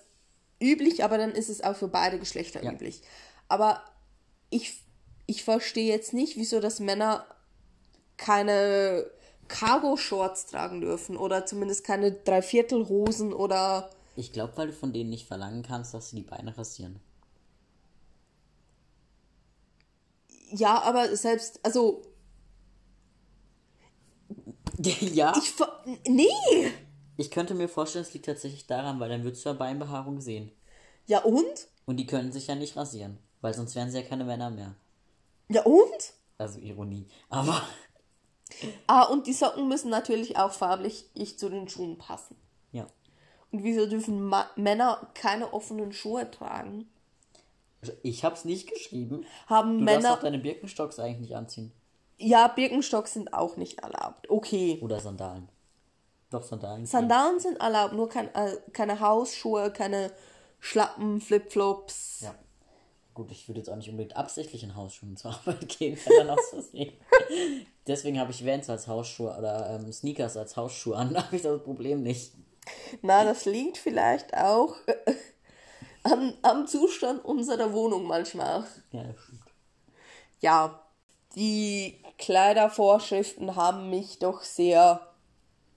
üblich, 0.61 1.03
aber 1.03 1.17
dann 1.17 1.31
ist 1.31 1.49
es 1.49 1.61
auch 1.61 1.75
für 1.75 1.89
beide 1.89 2.19
Geschlechter 2.19 2.63
Ja. 2.63 2.71
üblich. 2.71 3.01
Aber 3.49 3.83
ich, 4.49 4.81
ich 5.25 5.43
verstehe 5.43 5.89
jetzt 5.91 6.13
nicht, 6.13 6.37
wieso 6.37 6.61
das 6.61 6.79
Männer 6.79 7.25
keine 8.17 9.09
Cargo-Shorts 9.47 10.47
tragen 10.47 10.81
dürfen 10.81 11.17
oder 11.17 11.45
zumindest 11.45 11.83
keine 11.85 12.11
Dreiviertelhosen 12.11 13.33
oder 13.33 13.89
Ich 14.15 14.31
glaube, 14.33 14.53
weil 14.57 14.67
du 14.67 14.73
von 14.73 14.93
denen 14.93 15.09
nicht 15.09 15.27
verlangen 15.27 15.63
kannst, 15.63 15.93
dass 15.93 16.09
sie 16.09 16.17
die 16.17 16.21
Beine 16.23 16.57
rasieren. 16.57 16.99
ja, 20.55 20.81
aber 20.83 21.15
selbst, 21.15 21.59
also 21.63 22.03
ja. 24.77 25.33
ich 25.37 25.51
ver 25.51 25.83
nee, 26.07 26.27
Ich 27.17 27.31
könnte 27.31 27.53
mir 27.55 27.67
vorstellen, 27.69 28.05
es 28.05 28.13
liegt 28.13 28.25
tatsächlich 28.25 28.67
daran, 28.67 28.99
weil 28.99 29.09
dann 29.09 29.23
würdest 29.23 29.45
du 29.45 29.49
ja 29.49 29.53
Beinbehaarung 29.55 30.21
sehen. 30.21 30.51
ja 31.07 31.19
und? 31.23 31.67
Und 31.85 31.97
die 31.97 32.05
können 32.07 32.31
sich 32.31 32.47
ja 32.47 32.55
nicht 32.55 32.75
rasieren, 32.77 33.17
weil 33.41 33.53
sonst 33.53 33.75
wären 33.75 33.91
sie 33.91 33.99
ja 33.99 34.07
keine 34.07 34.25
Männer 34.25 34.49
mehr. 34.49 34.75
Ja 35.49 35.63
und? 35.63 36.13
Also 36.37 36.59
Ironie. 36.59 37.07
Aber 37.29 37.61
Ah, 38.87 39.03
und 39.03 39.27
die 39.27 39.33
Socken 39.33 39.67
müssen 39.67 39.89
natürlich 39.89 40.37
auch 40.37 40.51
farblich 40.51 41.05
ich 41.13 41.37
zu 41.39 41.49
den 41.49 41.67
Schuhen 41.67 41.97
passen. 41.97 42.35
ja. 42.71 42.87
Und 43.51 43.63
wieso 43.63 43.85
dürfen 43.85 44.23
Ma 44.23 44.49
Männer 44.55 45.11
keine 45.13 45.53
offenen 45.53 45.93
Schuhe 45.93 46.29
tragen? 46.31 46.89
Ich 48.01 48.23
hab's 48.23 48.45
nicht 48.45 48.67
geschrieben. 48.67 49.25
Haben 49.47 49.79
Du 49.79 49.85
darfst 49.85 50.01
Männer. 50.03 50.13
auch 50.15 50.21
deine 50.21 50.39
Birkenstocks 50.39 50.97
eigentlich 50.97 51.19
nicht 51.19 51.35
anziehen. 51.35 51.71
Ja, 52.17 52.47
Birkenstocks 52.47 53.13
sind 53.13 53.31
auch 53.33 53.55
nicht 53.57 53.79
erlaubt. 53.79 54.27
Okay. 54.29 54.79
Oder 54.81 54.99
Sandalen. 54.99 55.49
Doch, 56.31 56.41
Sandalen. 56.41 56.85
Sandalen 56.87 57.39
sind 57.39 57.57
erlaubt, 57.59 57.93
nur 57.93 58.09
kein, 58.09 58.33
äh, 58.33 58.57
keine 58.71 58.99
Hausschuhe, 58.99 59.71
keine 59.71 60.11
Schlappen, 60.59 61.21
Flipflops. 61.21 62.21
Ja. 62.21 62.33
Gut, 63.13 63.29
ich 63.31 63.47
würde 63.47 63.59
jetzt 63.59 63.69
auch 63.69 63.75
nicht 63.75 63.89
unbedingt 63.89 64.15
absichtlich 64.17 64.63
in 64.63 64.75
Hausschuhen 64.75 65.15
zur 65.15 65.29
Arbeit 65.31 65.69
gehen, 65.77 65.95
wenn 66.05 66.25
dann 66.25 66.29
aus 66.39 66.45
Versehen. 66.49 66.93
Deswegen 67.87 68.19
habe 68.19 68.31
ich 68.31 68.45
Vans 68.45 68.69
als 68.69 68.87
Hausschuhe 68.87 69.35
oder 69.37 69.71
ähm, 69.71 69.91
Sneakers 69.91 70.37
als 70.37 70.55
Hausschuhe 70.55 70.95
an. 70.95 71.13
Da 71.13 71.25
habe 71.25 71.35
ich 71.35 71.41
das 71.41 71.61
Problem 71.63 72.01
nicht. 72.01 72.33
Na, 73.01 73.25
das 73.25 73.45
liegt 73.45 73.77
vielleicht 73.77 74.33
auch 74.37 74.75
äh, 74.87 75.13
am, 76.03 76.33
am 76.41 76.67
Zustand 76.67 77.25
unserer 77.25 77.73
Wohnung 77.73 78.05
manchmal. 78.05 78.65
Ja, 78.91 79.03
das 79.03 79.19
stimmt. 79.19 79.41
Ja, 80.39 80.83
die 81.35 82.01
Kleidervorschriften 82.17 83.55
haben 83.55 83.89
mich 83.89 84.19
doch 84.19 84.43
sehr 84.43 85.13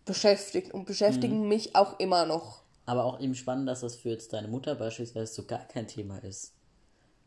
beschäftigt 0.05 0.73
und 0.73 0.85
beschäftigen 0.85 1.49
mich 1.49 1.75
auch 1.75 1.99
immer 1.99 2.27
noch. 2.27 2.62
Aber 2.85 3.05
auch 3.05 3.19
eben 3.21 3.35
spannend, 3.35 3.69
dass 3.69 3.81
das 3.81 3.97
für 3.97 4.11
jetzt 4.11 4.33
deine 4.33 4.49
Mutter 4.49 4.77
beispielsweise 4.77 5.33
so 5.33 5.45
gar 5.45 5.66
kein 5.66 5.88
Thema 5.88 6.19
ist. 6.19 6.53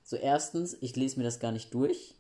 So 0.04 0.16
erstens, 0.16 0.78
ich 0.80 0.96
lese 0.96 1.18
mir 1.20 1.26
das 1.26 1.40
gar 1.40 1.52
nicht 1.52 1.74
durch. 1.74 2.16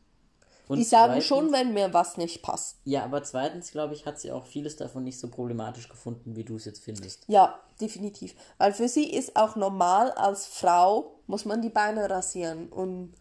Und 0.70 0.78
Die 0.78 0.84
sagen 0.84 1.14
zweitens- 1.14 1.26
schon, 1.26 1.52
wenn 1.52 1.74
mir 1.74 1.94
was 1.94 2.16
nicht 2.18 2.44
passt. 2.44 2.78
Ja, 2.86 3.04
aber 3.04 3.24
zweitens, 3.24 3.72
glaube 3.72 3.96
ich, 3.96 4.06
hat 4.06 4.20
sie 4.20 4.32
auch 4.32 4.46
vieles 4.46 4.76
davon 4.76 5.04
nicht 5.04 5.20
so 5.20 5.28
problematisch 5.28 5.90
gefunden, 5.90 6.36
wie 6.36 6.44
du 6.44 6.56
es 6.58 6.66
jetzt 6.66 6.84
findest. 6.84 7.24
Ja, 7.28 7.60
definitiv. 7.82 8.36
Weil 8.60 8.72
für 8.74 8.88
sie 8.88 9.12
ist 9.12 9.36
auch 9.36 9.56
normal, 9.56 10.12
als 10.12 10.46
Frau 10.46 11.20
muss 11.26 11.44
man 11.46 11.64
die 11.64 11.70
Beine 11.72 12.08
rasieren. 12.10 12.70
Und 12.70 13.16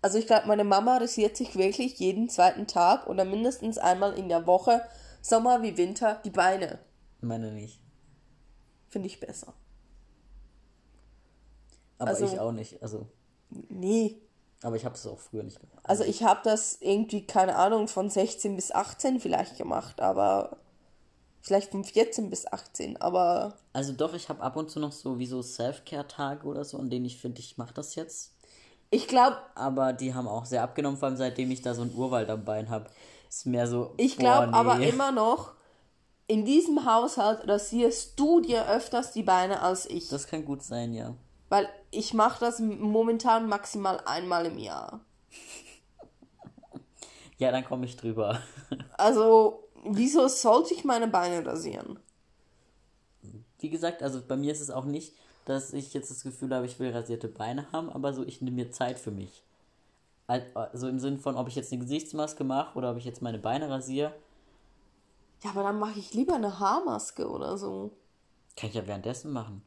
also 0.00 0.16
ich 0.16 0.26
glaube, 0.26 0.46
meine 0.48 0.64
Mama 0.64 0.96
rasiert 0.96 1.36
sich 1.36 1.54
wirklich 1.56 1.98
jeden 1.98 2.30
zweiten 2.30 2.66
Tag 2.66 3.06
oder 3.08 3.26
mindestens 3.26 3.76
einmal 3.76 4.14
in 4.18 4.30
der 4.30 4.46
Woche, 4.46 4.80
Sommer 5.20 5.62
wie 5.62 5.76
Winter, 5.76 6.20
die 6.24 6.30
Beine. 6.30 6.78
Meine 7.20 7.52
nicht. 7.52 7.82
Finde 8.88 9.08
ich 9.08 9.20
besser. 9.20 9.52
Aber 11.98 12.10
Also- 12.10 12.24
ich 12.24 12.38
auch 12.40 12.52
nicht. 12.52 12.82
Also, 12.82 13.06
Nee. 13.68 14.16
Aber 14.62 14.76
ich 14.76 14.84
habe 14.84 14.94
es 14.94 15.06
auch 15.06 15.18
früher 15.18 15.42
nicht 15.42 15.60
gemacht. 15.60 15.78
Also 15.84 16.04
ich 16.04 16.22
habe 16.22 16.40
das 16.44 16.78
irgendwie, 16.80 17.26
keine 17.26 17.56
Ahnung, 17.56 17.88
von 17.88 18.10
16 18.10 18.56
bis 18.56 18.72
18 18.72 19.20
vielleicht 19.20 19.58
gemacht, 19.58 20.00
aber 20.00 20.58
vielleicht 21.40 21.70
von 21.70 21.84
14 21.84 22.30
bis 22.30 22.46
18, 22.46 22.96
aber 22.96 23.54
Also 23.72 23.92
doch, 23.92 24.14
ich 24.14 24.28
habe 24.28 24.42
ab 24.42 24.56
und 24.56 24.70
zu 24.70 24.80
noch 24.80 24.92
so 24.92 25.18
wie 25.18 25.26
so 25.26 25.42
Self-Care-Tage 25.42 26.46
oder 26.46 26.64
so, 26.64 26.78
an 26.78 26.90
denen 26.90 27.04
ich 27.04 27.18
finde, 27.18 27.40
ich 27.40 27.56
mache 27.56 27.74
das 27.74 27.94
jetzt. 27.94 28.32
ich 28.90 29.06
glaube, 29.06 29.36
Aber 29.54 29.92
die 29.92 30.14
haben 30.14 30.26
auch 30.26 30.44
sehr 30.44 30.62
abgenommen, 30.62 30.98
vor 30.98 31.08
allem 31.08 31.16
seitdem 31.16 31.50
ich 31.50 31.62
da 31.62 31.74
so 31.74 31.82
einen 31.82 31.94
Urwald 31.94 32.30
am 32.30 32.44
Bein 32.44 32.70
habe. 32.70 32.86
Ist 33.28 33.46
mehr 33.46 33.66
so. 33.66 33.94
ich 33.96 34.16
glaube 34.16 34.48
nee. 34.48 34.52
aber 34.54 34.80
immer 34.80 35.12
noch, 35.12 35.52
in 36.28 36.44
diesem 36.44 36.84
Haushalt 36.84 37.46
rasierst 37.46 38.18
du 38.18 38.40
dir 38.40 38.68
öfters 38.68 39.12
die 39.12 39.22
Beine 39.22 39.62
als 39.62 39.86
ich. 39.86 40.08
Das 40.08 40.26
kann 40.26 40.44
gut 40.44 40.62
sein, 40.62 40.92
ja. 40.92 41.14
Weil 41.48 41.68
ich 41.90 42.14
mache 42.14 42.38
das 42.40 42.60
momentan 42.60 43.48
maximal 43.48 44.00
einmal 44.06 44.46
im 44.46 44.58
Jahr. 44.58 45.00
Ja, 47.38 47.50
dann 47.52 47.64
komme 47.64 47.86
ich 47.86 47.96
drüber. 47.96 48.40
Also, 48.98 49.68
wieso 49.84 50.28
sollte 50.28 50.74
ich 50.74 50.84
meine 50.84 51.08
Beine 51.08 51.44
rasieren? 51.46 51.98
Wie 53.58 53.70
gesagt, 53.70 54.02
also 54.02 54.20
bei 54.26 54.36
mir 54.36 54.52
ist 54.52 54.60
es 54.60 54.70
auch 54.70 54.84
nicht, 54.84 55.14
dass 55.44 55.72
ich 55.72 55.94
jetzt 55.94 56.10
das 56.10 56.22
Gefühl 56.22 56.54
habe, 56.54 56.66
ich 56.66 56.78
will 56.78 56.90
rasierte 56.90 57.28
Beine 57.28 57.70
haben, 57.72 57.90
aber 57.90 58.12
so, 58.12 58.24
ich 58.24 58.40
nehme 58.42 58.56
mir 58.56 58.70
Zeit 58.70 58.98
für 58.98 59.10
mich. 59.10 59.42
Al- 60.28 60.46
Also 60.54 60.88
im 60.88 61.00
Sinn 61.00 61.18
von, 61.18 61.36
ob 61.36 61.48
ich 61.48 61.56
jetzt 61.56 61.72
eine 61.72 61.82
Gesichtsmaske 61.82 62.44
mache 62.44 62.78
oder 62.78 62.92
ob 62.92 62.98
ich 62.98 63.06
jetzt 63.06 63.22
meine 63.22 63.38
Beine 63.38 63.70
rasiere, 63.70 64.14
Ja, 65.42 65.48
aber 65.50 65.62
dann 65.62 65.78
mache 65.78 65.98
ich 65.98 66.12
lieber 66.14 66.34
eine 66.34 66.58
Haarmaske 66.60 67.28
oder 67.30 67.56
so. 67.56 67.96
kann 68.56 68.68
ich 68.70 68.74
ja 68.76 68.86
währenddessen 68.86 69.32
machen. 69.32 69.62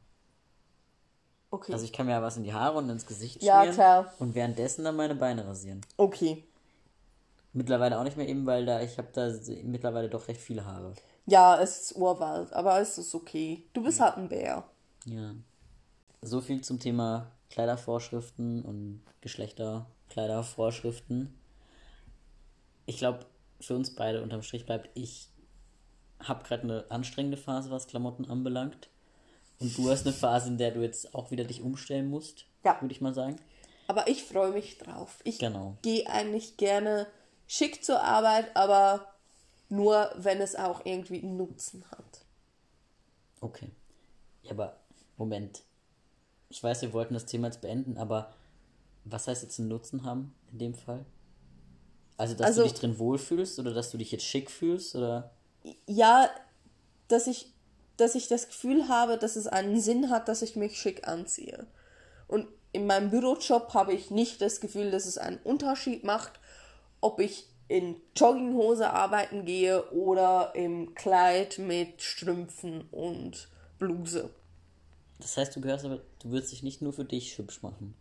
Okay. 1.50 1.72
Also 1.72 1.84
ich 1.84 1.92
kann 1.92 2.06
mir 2.06 2.12
ja 2.12 2.22
was 2.22 2.36
in 2.36 2.44
die 2.44 2.52
Haare 2.52 2.78
und 2.78 2.88
ins 2.88 3.06
Gesicht 3.06 3.42
Ja, 3.42 3.58
schmieren 3.60 3.74
klar. 3.74 4.12
und 4.18 4.34
währenddessen 4.34 4.84
dann 4.84 4.96
meine 4.96 5.14
Beine 5.16 5.46
rasieren. 5.46 5.80
okay. 5.96 6.44
Mittlerweile 7.52 7.98
auch 7.98 8.04
nicht 8.04 8.16
mehr 8.16 8.28
eben, 8.28 8.46
weil 8.46 8.64
da 8.64 8.80
ich 8.80 8.96
habe 8.96 9.08
da 9.12 9.28
mittlerweile 9.64 10.08
doch 10.08 10.28
recht 10.28 10.40
viele 10.40 10.64
Haare. 10.64 10.94
Ja, 11.26 11.60
es 11.60 11.80
ist 11.80 11.96
Urwald, 11.96 12.52
aber 12.52 12.80
es 12.80 12.96
ist 12.96 13.12
okay. 13.12 13.64
Du 13.72 13.82
bist 13.82 13.98
halt 14.00 14.16
ein 14.18 14.28
Bär. 14.28 14.62
Ja. 15.04 15.34
So 16.22 16.40
viel 16.40 16.60
zum 16.60 16.78
Thema 16.78 17.26
Kleidervorschriften 17.50 18.64
und 18.64 19.02
Geschlechterkleidervorschriften. 19.20 21.34
Ich 22.86 22.98
glaube, 22.98 23.26
für 23.60 23.74
uns 23.74 23.96
beide 23.96 24.22
unterm 24.22 24.42
Strich 24.42 24.64
bleibt, 24.64 24.88
ich 24.94 25.28
habe 26.22 26.44
gerade 26.44 26.62
eine 26.62 26.84
anstrengende 26.90 27.36
Phase, 27.36 27.72
was 27.72 27.88
Klamotten 27.88 28.30
anbelangt. 28.30 28.88
Und 29.60 29.76
du 29.76 29.90
hast 29.90 30.06
eine 30.06 30.14
Phase, 30.14 30.48
in 30.48 30.58
der 30.58 30.70
du 30.72 30.80
jetzt 30.80 31.14
auch 31.14 31.30
wieder 31.30 31.44
dich 31.44 31.60
umstellen 31.62 32.08
musst, 32.08 32.46
Ja. 32.64 32.80
würde 32.80 32.92
ich 32.94 33.00
mal 33.00 33.14
sagen. 33.14 33.36
Aber 33.86 34.08
ich 34.08 34.24
freue 34.24 34.52
mich 34.52 34.78
drauf. 34.78 35.20
Ich 35.24 35.38
Genau. 35.38 35.76
gehe 35.82 36.08
eigentlich 36.08 36.56
gerne 36.56 37.06
schick 37.46 37.84
zur 37.84 38.00
Arbeit, 38.02 38.56
aber 38.56 39.06
nur, 39.68 40.10
wenn 40.16 40.40
es 40.40 40.56
auch 40.56 40.84
irgendwie 40.84 41.22
einen 41.22 41.36
Nutzen 41.36 41.84
hat. 41.90 42.24
Okay. 43.40 43.70
Ja, 44.42 44.52
aber 44.52 44.76
Moment. 45.16 45.62
Ich 46.48 46.62
weiß, 46.62 46.82
wir 46.82 46.92
wollten 46.92 47.14
das 47.14 47.26
Thema 47.26 47.48
jetzt 47.48 47.60
beenden, 47.60 47.96
aber 47.98 48.32
was 49.04 49.28
heißt 49.28 49.42
jetzt 49.42 49.58
einen 49.58 49.68
Nutzen 49.68 50.04
haben 50.04 50.34
in 50.52 50.58
dem 50.58 50.74
Fall? 50.74 51.04
Also, 52.16 52.34
dass 52.34 52.46
Also- 52.48 52.62
du 52.62 52.68
dich 52.68 52.78
drin 52.78 52.98
wohlfühlst 52.98 53.58
oder 53.58 53.72
dass 53.74 53.90
du 53.90 53.98
dich 53.98 54.10
jetzt 54.12 54.24
schick 54.24 54.50
fühlst 54.50 54.94
oder 54.96 55.30
Ja, 55.86 56.30
dass 57.08 57.26
ich, 57.26 57.52
dass 58.00 58.14
ich 58.14 58.28
das 58.28 58.48
Gefühl 58.48 58.88
habe, 58.88 59.18
dass 59.18 59.36
es 59.36 59.46
einen 59.46 59.80
Sinn 59.80 60.10
hat, 60.10 60.28
dass 60.28 60.42
ich 60.42 60.56
mich 60.56 60.78
schick 60.78 61.06
anziehe. 61.06 61.66
Und 62.26 62.46
in 62.72 62.86
meinem 62.86 63.10
Bürojob 63.10 63.74
habe 63.74 63.92
ich 63.92 64.10
nicht 64.10 64.40
das 64.40 64.60
Gefühl, 64.60 64.90
dass 64.90 65.06
es 65.06 65.18
einen 65.18 65.38
Unterschied 65.38 66.04
macht, 66.04 66.32
ob 67.00 67.20
ich 67.20 67.46
in 67.68 67.96
Jogginghose 68.16 68.90
arbeiten 68.90 69.44
gehe 69.44 69.90
oder 69.90 70.52
im 70.54 70.94
Kleid 70.94 71.58
mit 71.58 72.02
Strümpfen 72.02 72.88
und 72.90 73.48
Bluse. 73.78 74.30
Das 75.20 75.36
heißt, 75.36 75.54
du 75.54 75.60
gehörst 75.60 75.84
aber, 75.84 76.00
du 76.22 76.30
würdest 76.30 76.52
dich 76.52 76.62
nicht 76.62 76.82
nur 76.82 76.92
für 76.92 77.04
dich 77.04 77.38
hübsch 77.38 77.62
machen. 77.62 77.94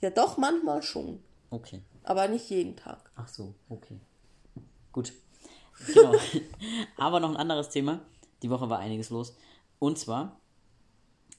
Ja, 0.00 0.10
doch, 0.10 0.36
manchmal 0.36 0.82
schon. 0.82 1.20
Okay. 1.50 1.80
Aber 2.02 2.26
nicht 2.28 2.50
jeden 2.50 2.76
Tag. 2.76 3.10
Ach 3.16 3.28
so, 3.28 3.54
okay. 3.68 3.98
Gut. 4.92 5.12
Genau. 5.92 6.14
aber 6.96 7.18
noch 7.18 7.30
ein 7.30 7.36
anderes 7.36 7.68
Thema. 7.68 8.00
Die 8.44 8.50
Woche 8.50 8.68
war 8.68 8.78
einiges 8.78 9.08
los. 9.08 9.34
Und 9.78 9.98
zwar 9.98 10.38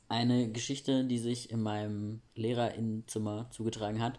eine 0.10 0.52
Geschichte, 0.52 1.06
die 1.06 1.20
sich 1.20 1.52
in 1.52 1.62
meinem 1.62 2.22
Lehrerinnenzimmer 2.34 3.48
zugetragen 3.52 4.02
hat. 4.02 4.18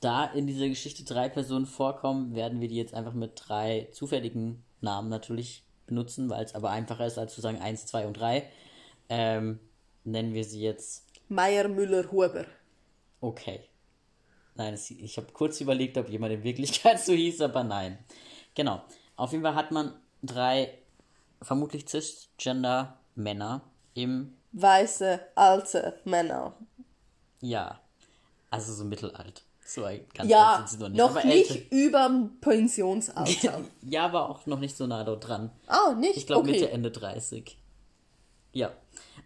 Da 0.00 0.26
in 0.26 0.46
dieser 0.46 0.68
Geschichte 0.68 1.04
drei 1.04 1.30
Personen 1.30 1.64
vorkommen, 1.64 2.34
werden 2.34 2.60
wir 2.60 2.68
die 2.68 2.76
jetzt 2.76 2.92
einfach 2.92 3.14
mit 3.14 3.32
drei 3.36 3.88
zufälligen 3.92 4.62
Namen 4.82 5.08
natürlich 5.08 5.64
benutzen, 5.86 6.28
weil 6.28 6.44
es 6.44 6.54
aber 6.54 6.68
einfacher 6.68 7.06
ist, 7.06 7.18
als 7.18 7.34
zu 7.34 7.40
sagen 7.40 7.58
1, 7.58 7.86
2 7.86 8.06
und 8.06 8.18
3. 8.18 8.50
Ähm, 9.08 9.58
nennen 10.04 10.34
wir 10.34 10.44
sie 10.44 10.60
jetzt 10.60 11.06
Meier, 11.28 11.68
Müller, 11.68 12.12
Huber. 12.12 12.44
Okay. 13.22 13.60
Nein, 14.56 14.74
es, 14.74 14.90
ich 14.90 15.16
habe 15.16 15.32
kurz 15.32 15.58
überlegt, 15.62 15.96
ob 15.96 16.10
jemand 16.10 16.34
in 16.34 16.44
Wirklichkeit 16.44 17.00
so 17.04 17.14
hieß, 17.14 17.40
aber 17.40 17.64
nein. 17.64 17.98
Genau. 18.54 18.82
Auf 19.16 19.32
jeden 19.32 19.42
Fall 19.42 19.54
hat 19.54 19.70
man 19.70 19.94
drei 20.22 20.83
vermutlich 21.44 21.86
Cisgender-Männer 21.88 23.62
im, 23.94 24.34
Weiße, 24.52 25.20
alte 25.34 25.98
Männer. 26.04 26.54
ja, 27.40 27.80
also 28.50 28.72
so 28.72 28.84
mittelalt. 28.84 29.42
So 29.66 29.82
ganz 29.82 29.96
alt 30.20 30.28
Ja, 30.30 30.56
sind 30.66 30.68
sie 30.68 30.82
noch 30.82 30.88
nicht. 30.90 30.98
noch 30.98 31.10
aber 31.16 31.24
nicht 31.24 31.50
älter. 31.50 31.66
überm 31.74 32.36
Pensionsalter. 32.40 33.62
Ja, 33.82 34.04
aber 34.04 34.28
auch 34.30 34.46
noch 34.46 34.60
nicht 34.60 34.76
so 34.76 34.86
nah 34.86 35.02
dort 35.04 35.26
dran. 35.26 35.50
Ah, 35.66 35.92
nicht? 35.94 36.16
Ich 36.18 36.26
glaube 36.26 36.42
okay. 36.42 36.52
Mitte, 36.52 36.70
Ende 36.70 36.90
30. 36.90 37.58
Ja. 38.52 38.70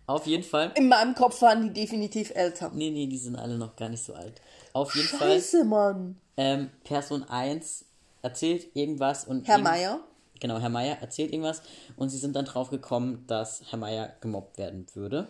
Auf 0.07 0.27
jeden 0.27 0.45
Fall. 0.45 0.73
In 0.77 0.89
meinem 0.89 1.15
Kopf 1.15 1.43
waren 1.43 1.63
die 1.63 1.73
definitiv 1.81 2.31
älter. 2.35 2.71
Nee, 2.73 2.91
nee, 2.91 3.07
die 3.07 3.19
sind 3.19 3.37
alle 3.37 3.59
noch 3.59 3.77
gar 3.77 3.89
nicht 3.91 4.03
so 4.03 4.15
alt. 4.15 4.41
Auf 4.73 4.95
jeden 4.95 5.09
Fall. 5.09 5.33
Scheiße, 5.33 5.65
Mann. 5.65 6.19
Ähm, 6.39 6.71
Person 6.85 7.25
1 7.25 7.85
erzählt 8.23 8.75
irgendwas 8.75 9.25
und. 9.27 9.47
Herr 9.47 9.59
Meier. 9.59 10.01
Genau, 10.41 10.59
Herr 10.59 10.69
Meier 10.69 10.99
erzählt 11.01 11.33
irgendwas 11.33 11.63
und 11.97 12.09
sie 12.11 12.19
sind 12.19 12.37
dann 12.37 12.45
drauf 12.45 12.71
gekommen, 12.71 13.25
dass 13.27 13.63
Herr 13.71 13.79
Meier 13.79 14.13
gemobbt 14.21 14.59
werden 14.59 14.87
würde. 14.95 15.29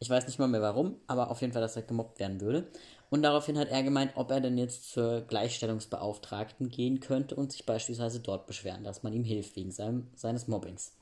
Ich 0.00 0.08
weiß 0.08 0.26
nicht 0.26 0.38
mal 0.38 0.48
mehr 0.48 0.62
warum, 0.62 0.96
aber 1.06 1.30
auf 1.30 1.40
jeden 1.40 1.52
Fall, 1.52 1.62
dass 1.62 1.76
er 1.76 1.82
gemobbt 1.82 2.20
werden 2.20 2.40
würde. 2.40 2.68
Und 3.10 3.22
daraufhin 3.22 3.58
hat 3.58 3.68
er 3.68 3.82
gemeint, 3.82 4.12
ob 4.16 4.30
er 4.30 4.40
denn 4.40 4.58
jetzt 4.58 4.90
zur 4.90 5.22
Gleichstellungsbeauftragten 5.22 6.68
gehen 6.68 7.00
könnte 7.00 7.34
und 7.34 7.52
sich 7.52 7.64
beispielsweise 7.64 8.20
dort 8.20 8.46
beschweren, 8.46 8.84
dass 8.84 9.02
man 9.02 9.12
ihm 9.12 9.24
hilft 9.24 9.56
wegen 9.56 9.72
seinem, 9.72 10.08
seines 10.14 10.46
Mobbings. 10.46 10.92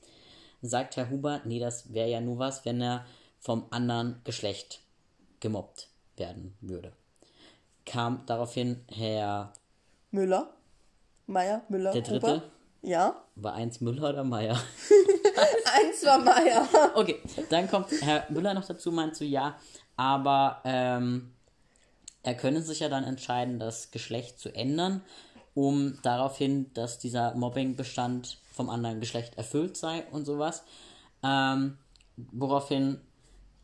Sagt 0.63 0.97
Herr 0.97 1.11
Huber, 1.11 1.41
nee, 1.45 1.59
das 1.59 1.93
wäre 1.93 2.09
ja 2.09 2.21
nur 2.21 2.39
was, 2.39 2.65
wenn 2.65 2.81
er 2.81 3.05
vom 3.41 3.67
anderen 3.71 4.21
Geschlecht 4.25 4.81
gemobbt 5.41 5.89
werden 6.17 6.57
würde. 6.61 6.93
Kam 7.85 8.23
daraufhin 8.27 8.85
Herr, 8.89 9.53
Müller. 10.11 10.51
Meier, 11.27 11.63
Müller. 11.69 11.93
der 11.93 12.03
Dritte, 12.03 12.27
Huber. 12.37 12.43
Ja. 12.87 13.17
war 13.35 13.55
eins 13.55 13.81
Müller 13.81 14.11
oder 14.11 14.23
Meier? 14.23 14.55
Eins 15.75 16.07
war 16.07 16.19
Meier. 16.19 16.69
Okay, 16.95 17.21
dann 17.51 17.69
kommt 17.69 17.89
Herr 18.01 18.25
Müller 18.31 18.55
noch 18.55 18.65
dazu, 18.65 18.93
meint 18.93 19.17
so, 19.17 19.25
ja, 19.25 19.57
aber 19.97 20.61
ähm, 20.65 21.33
er 22.23 22.35
könne 22.37 22.63
sich 22.63 22.79
ja 22.81 22.89
dann 22.89 23.03
entscheiden, 23.03 23.59
das 23.59 23.91
Geschlecht 23.91 24.39
zu 24.39 24.55
ändern, 24.55 25.03
um 25.55 25.99
daraufhin, 26.03 26.73
dass 26.75 27.01
dieser 27.01 27.35
Mobbingbestand 27.35 28.39
vom 28.53 28.71
anderen 28.71 29.01
Geschlecht 29.01 29.37
erfüllt 29.37 29.77
sei 29.77 30.05
und 30.13 30.25
sowas. 30.25 30.63
Ähm, 31.25 31.79
woraufhin 32.17 33.01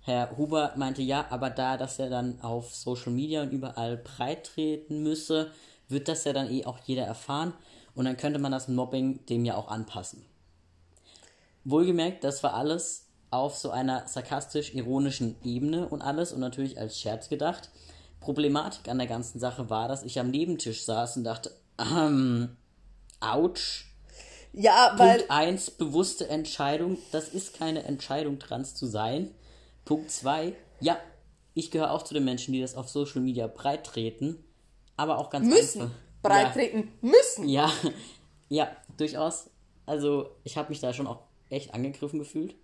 Herr 0.00 0.36
Huber 0.36 0.72
meinte, 0.74 1.00
ja, 1.00 1.26
aber 1.30 1.48
da 1.48 1.76
dass 1.76 2.00
er 2.00 2.10
dann 2.10 2.40
auf 2.40 2.74
Social 2.74 3.12
Media 3.12 3.42
und 3.42 3.52
überall 3.52 3.98
breit 3.98 4.46
treten 4.46 5.04
müsse, 5.04 5.52
wird 5.88 6.08
das 6.08 6.24
ja 6.24 6.32
dann 6.32 6.50
eh 6.50 6.64
auch 6.66 6.78
jeder 6.80 7.04
erfahren 7.04 7.54
und 7.94 8.04
dann 8.04 8.16
könnte 8.16 8.38
man 8.38 8.52
das 8.52 8.68
Mobbing 8.68 9.24
dem 9.26 9.44
ja 9.44 9.56
auch 9.56 9.68
anpassen. 9.68 10.24
Wohlgemerkt, 11.64 12.24
das 12.24 12.42
war 12.42 12.54
alles 12.54 13.06
auf 13.30 13.56
so 13.56 13.70
einer 13.70 14.06
sarkastisch-ironischen 14.06 15.36
Ebene 15.42 15.88
und 15.88 16.02
alles 16.02 16.32
und 16.32 16.40
natürlich 16.40 16.78
als 16.78 17.00
Scherz 17.00 17.28
gedacht. 17.28 17.70
Problematik 18.20 18.88
an 18.88 18.98
der 18.98 19.06
ganzen 19.06 19.38
Sache 19.40 19.70
war, 19.70 19.88
dass 19.88 20.02
ich 20.02 20.20
am 20.20 20.30
Nebentisch 20.30 20.84
saß 20.84 21.16
und 21.16 21.24
dachte, 21.24 21.50
ähm, 21.78 22.56
ouch. 23.20 23.84
Ja, 24.52 24.94
weil. 24.96 25.18
Punkt 25.18 25.30
1, 25.30 25.70
bewusste 25.72 26.28
Entscheidung. 26.28 26.98
Das 27.10 27.28
ist 27.28 27.54
keine 27.54 27.84
Entscheidung, 27.84 28.38
trans 28.38 28.74
zu 28.74 28.86
sein. 28.86 29.30
Punkt 29.84 30.10
2, 30.10 30.54
ja, 30.80 30.98
ich 31.54 31.70
gehöre 31.70 31.90
auch 31.90 32.02
zu 32.02 32.14
den 32.14 32.24
Menschen, 32.24 32.52
die 32.52 32.60
das 32.60 32.74
auf 32.74 32.88
Social 32.88 33.20
Media 33.20 33.46
breit 33.46 33.84
treten, 33.84 34.44
aber 34.96 35.18
auch 35.18 35.30
ganz 35.30 35.48
müssen. 35.48 35.82
einfach. 35.82 35.96
Breit 36.22 36.56
ja, 36.56 36.82
müssen. 37.00 37.48
ja, 37.48 37.70
ja, 38.48 38.68
durchaus. 38.96 39.50
Also, 39.86 40.30
ich 40.44 40.56
habe 40.56 40.68
mich 40.70 40.80
da 40.80 40.92
schon 40.92 41.06
auch 41.06 41.18
echt 41.50 41.74
angegriffen 41.74 42.18
gefühlt, 42.18 42.54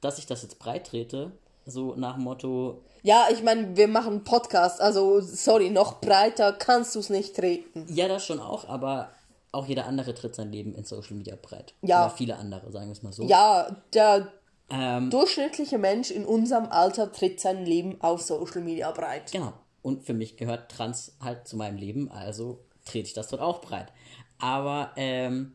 dass 0.00 0.18
ich 0.18 0.26
das 0.26 0.42
jetzt 0.42 0.58
breit 0.58 0.86
trete. 0.86 1.32
So 1.64 1.94
nach 1.94 2.14
dem 2.14 2.24
Motto, 2.24 2.82
Ja, 3.02 3.28
ich 3.32 3.42
meine, 3.44 3.76
wir 3.76 3.86
machen 3.86 4.14
einen 4.14 4.24
Podcast, 4.24 4.80
also 4.80 5.20
sorry, 5.20 5.70
noch 5.70 6.00
breiter 6.00 6.52
kannst 6.52 6.94
du 6.96 6.98
es 6.98 7.08
nicht 7.08 7.36
treten. 7.36 7.86
ja, 7.88 8.08
das 8.08 8.26
schon 8.26 8.40
auch, 8.40 8.68
aber 8.68 9.10
auch 9.52 9.66
jeder 9.66 9.86
andere 9.86 10.12
tritt 10.14 10.34
sein 10.34 10.50
Leben 10.50 10.74
in 10.74 10.84
Social 10.84 11.14
Media 11.16 11.36
breit. 11.40 11.74
Ja. 11.82 12.06
Oder 12.06 12.14
viele 12.16 12.36
andere, 12.36 12.72
sagen 12.72 12.86
wir 12.86 12.92
es 12.92 13.02
mal 13.04 13.12
so. 13.12 13.22
Ja, 13.24 13.76
der 13.94 14.32
Ähm, 14.70 15.10
durchschnittliche 15.10 15.78
Mensch 15.78 16.10
in 16.10 16.24
unserem 16.24 16.66
Alter 16.66 17.12
tritt 17.12 17.38
sein 17.40 17.64
Leben 17.64 18.00
auf 18.00 18.22
Social 18.22 18.62
Media 18.62 18.90
breit. 18.90 19.30
Genau. 19.30 19.52
Und 19.82 20.02
für 20.04 20.14
mich 20.14 20.36
gehört 20.36 20.70
Trans 20.70 21.14
halt 21.22 21.46
zu 21.46 21.56
meinem 21.56 21.76
Leben, 21.76 22.10
also 22.10 22.58
trete 22.84 23.08
ich 23.08 23.14
das 23.14 23.28
dort 23.28 23.42
auch 23.42 23.60
breit. 23.60 23.92
Aber 24.38 24.92
ähm, 24.96 25.52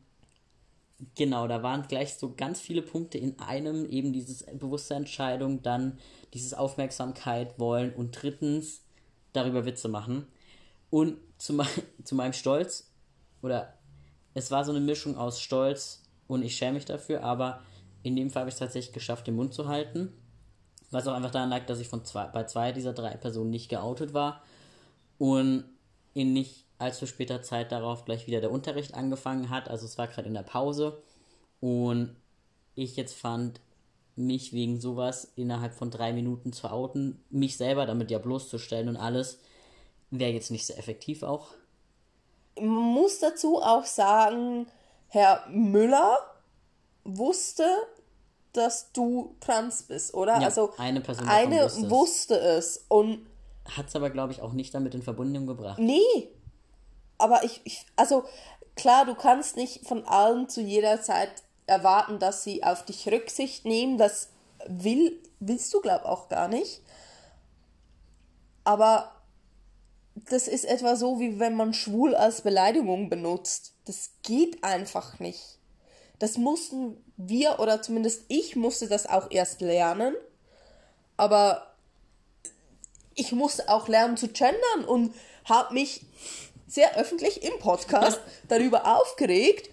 genau, 1.15 1.47
da 1.47 1.61
waren 1.63 1.87
gleich 1.87 2.15
so 2.15 2.33
ganz 2.35 2.59
viele 2.59 2.81
Punkte 2.81 3.17
in 3.17 3.39
einem, 3.39 3.85
eben 3.89 4.13
dieses 4.13 4.45
bewusste 4.57 4.95
Entscheidung, 4.95 5.61
dann 5.61 5.99
dieses 6.33 6.53
Aufmerksamkeit 6.53 7.59
wollen 7.59 7.93
und 7.93 8.21
drittens 8.21 8.81
darüber 9.33 9.65
Witze 9.65 9.87
machen. 9.87 10.27
Und 10.89 11.17
zu, 11.37 11.57
zu 12.03 12.15
meinem 12.15 12.33
Stolz, 12.33 12.91
oder 13.41 13.73
es 14.33 14.51
war 14.51 14.65
so 14.65 14.71
eine 14.71 14.79
Mischung 14.79 15.17
aus 15.17 15.41
Stolz 15.41 16.03
und 16.27 16.43
ich 16.43 16.55
schäme 16.55 16.73
mich 16.73 16.85
dafür, 16.85 17.23
aber 17.23 17.61
in 18.03 18.15
dem 18.15 18.29
Fall 18.29 18.41
habe 18.41 18.49
ich 18.49 18.55
es 18.55 18.59
tatsächlich 18.59 18.93
geschafft, 18.93 19.27
den 19.27 19.35
Mund 19.35 19.53
zu 19.53 19.67
halten. 19.67 20.13
Was 20.91 21.07
auch 21.07 21.13
einfach 21.13 21.31
daran 21.31 21.49
lag, 21.49 21.65
dass 21.65 21.79
ich 21.79 21.89
von 21.89 22.05
zwei, 22.05 22.27
bei 22.27 22.45
zwei 22.45 22.71
dieser 22.71 22.93
drei 22.93 23.17
Personen 23.17 23.49
nicht 23.49 23.67
geoutet 23.67 24.13
war 24.13 24.41
und 25.17 25.65
in 26.13 26.33
nicht 26.33 26.66
allzu 26.79 27.07
später 27.07 27.41
Zeit 27.41 27.71
darauf 27.71 28.05
gleich 28.05 28.27
wieder 28.27 28.41
der 28.41 28.51
Unterricht 28.51 28.93
angefangen 28.93 29.49
hat. 29.49 29.69
Also 29.69 29.85
es 29.85 29.97
war 29.97 30.07
gerade 30.07 30.27
in 30.27 30.33
der 30.33 30.43
Pause 30.43 31.01
und 31.59 32.15
ich 32.75 32.95
jetzt 32.95 33.15
fand, 33.15 33.59
mich 34.15 34.51
wegen 34.51 34.81
sowas 34.81 35.31
innerhalb 35.35 35.73
von 35.73 35.91
drei 35.91 36.11
Minuten 36.11 36.51
zu 36.51 36.69
outen, 36.69 37.23
mich 37.29 37.57
selber 37.57 37.85
damit 37.85 38.09
ja 38.09 38.17
bloßzustellen 38.17 38.89
und 38.89 38.97
alles, 38.97 39.39
wäre 40.09 40.31
jetzt 40.31 40.51
nicht 40.51 40.65
sehr 40.65 40.77
effektiv 40.77 41.23
auch. 41.23 41.49
Man 42.59 42.67
muss 42.67 43.19
dazu 43.19 43.61
auch 43.61 43.85
sagen, 43.85 44.67
Herr 45.09 45.47
Müller 45.49 46.17
wusste, 47.03 47.63
dass 48.53 48.91
du 48.91 49.35
trans 49.39 49.83
bist, 49.83 50.13
oder? 50.15 50.39
Ja, 50.39 50.47
also 50.47 50.73
eine 50.77 51.01
Person 51.01 51.27
eine 51.27 51.63
wusste 51.63 51.81
es. 51.85 51.89
wusste 51.91 52.39
es 52.39 52.85
und 52.89 53.27
Hat 53.65 53.87
es 53.87 53.95
aber, 53.95 54.09
glaube 54.09 54.33
ich, 54.33 54.41
auch 54.41 54.53
nicht 54.53 54.73
damit 54.73 54.95
in 54.95 55.03
Verbindung 55.03 55.45
gebracht. 55.45 55.79
Nee. 55.79 56.31
Aber 57.17 57.43
ich, 57.43 57.61
ich, 57.63 57.85
also 57.95 58.25
klar, 58.75 59.05
du 59.05 59.15
kannst 59.15 59.55
nicht 59.55 59.87
von 59.87 60.07
allen 60.07 60.49
zu 60.49 60.61
jeder 60.61 61.01
Zeit 61.01 61.31
erwarten, 61.65 62.19
dass 62.19 62.43
sie 62.43 62.63
auf 62.63 62.85
dich 62.85 63.07
Rücksicht 63.07 63.65
nehmen. 63.65 63.97
Das 63.97 64.29
will, 64.67 65.21
willst 65.39 65.73
du, 65.73 65.81
glaub 65.81 66.05
auch 66.05 66.29
gar 66.29 66.47
nicht. 66.47 66.81
Aber 68.63 69.11
das 70.29 70.47
ist 70.47 70.65
etwa 70.65 70.95
so, 70.95 71.19
wie 71.19 71.39
wenn 71.39 71.55
man 71.55 71.73
schwul 71.73 72.15
als 72.15 72.41
Beleidigung 72.41 73.09
benutzt. 73.09 73.73
Das 73.85 74.11
geht 74.23 74.63
einfach 74.63 75.19
nicht. 75.19 75.57
Das 76.19 76.37
mussten 76.37 77.03
wir, 77.15 77.59
oder 77.59 77.81
zumindest 77.81 78.25
ich 78.27 78.55
musste 78.55 78.87
das 78.87 79.07
auch 79.07 79.29
erst 79.29 79.61
lernen. 79.61 80.15
Aber 81.15 81.73
ich 83.15 83.31
musste 83.31 83.69
auch 83.69 83.87
lernen 83.87 84.17
zu 84.17 84.27
gendern 84.27 84.85
und 84.87 85.13
habe 85.45 85.73
mich 85.73 86.05
sehr 86.67 86.95
öffentlich 86.97 87.43
im 87.43 87.57
Podcast 87.59 88.19
darüber 88.47 88.97
aufgeregt. 88.97 89.69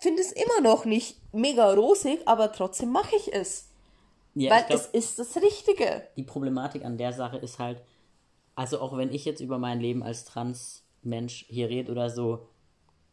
Finde 0.00 0.22
es 0.22 0.32
immer 0.32 0.60
noch 0.62 0.84
nicht 0.84 1.16
mega 1.32 1.72
rosig, 1.72 2.20
aber 2.26 2.52
trotzdem 2.52 2.90
mache 2.90 3.14
ich 3.16 3.32
es. 3.32 3.68
Ja, 4.34 4.50
weil 4.50 4.62
ich 4.62 4.66
glaub, 4.68 4.80
es 4.80 4.86
ist 4.86 5.18
das 5.18 5.36
Richtige. 5.36 6.08
die 6.16 6.22
Problematik 6.22 6.84
an 6.84 6.96
der 6.96 7.12
Sache 7.12 7.36
ist 7.36 7.58
halt, 7.58 7.82
also 8.54 8.80
auch 8.80 8.96
wenn 8.96 9.12
ich 9.12 9.24
jetzt 9.24 9.40
über 9.40 9.58
mein 9.58 9.80
Leben 9.80 10.02
als 10.02 10.24
Trans-Mensch 10.24 11.44
hier 11.48 11.68
rede 11.68 11.92
oder 11.92 12.08
so, 12.08 12.48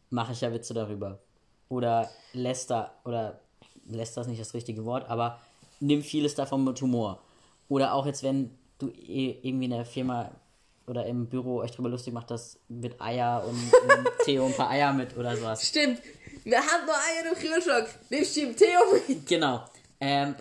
mache 0.08 0.32
ich 0.32 0.40
ja 0.40 0.52
Witze 0.52 0.74
darüber. 0.74 1.20
Oder 1.68 2.10
läster, 2.32 2.94
oder 3.04 3.40
läster 3.86 4.22
ist 4.22 4.26
nicht 4.26 4.40
das 4.40 4.54
richtige 4.54 4.84
Wort, 4.84 5.08
aber 5.08 5.38
nimm 5.78 6.02
vieles 6.02 6.34
davon 6.34 6.64
mit 6.64 6.80
Humor. 6.80 7.22
Oder 7.68 7.94
auch 7.94 8.06
jetzt, 8.06 8.22
wenn 8.22 8.58
du 8.78 8.88
eh 8.88 9.38
irgendwie 9.42 9.66
in 9.66 9.70
der 9.70 9.84
Firma 9.84 10.32
oder 10.90 11.06
im 11.06 11.28
Büro 11.28 11.60
euch 11.60 11.70
drüber 11.70 11.88
lustig 11.88 12.12
macht, 12.12 12.30
dass 12.30 12.58
mit 12.68 13.00
Eier 13.00 13.44
und, 13.46 13.54
und 13.54 14.08
Theo 14.24 14.46
ein 14.46 14.52
paar 14.52 14.70
Eier 14.70 14.92
mit 14.92 15.16
oder 15.16 15.36
sowas. 15.36 15.66
Stimmt. 15.66 16.00
Wir 16.44 16.58
haben 16.58 16.84
nur 16.84 16.94
Eier 16.94 17.32
im 17.32 17.38
Kühlschrank. 17.38 17.88
Nimmst 18.10 18.36
du 18.36 18.40
ihm 18.40 18.56
Theo 18.56 18.80
mit? 19.08 19.26
Genau. 19.26 19.64
Ähm, 20.00 20.34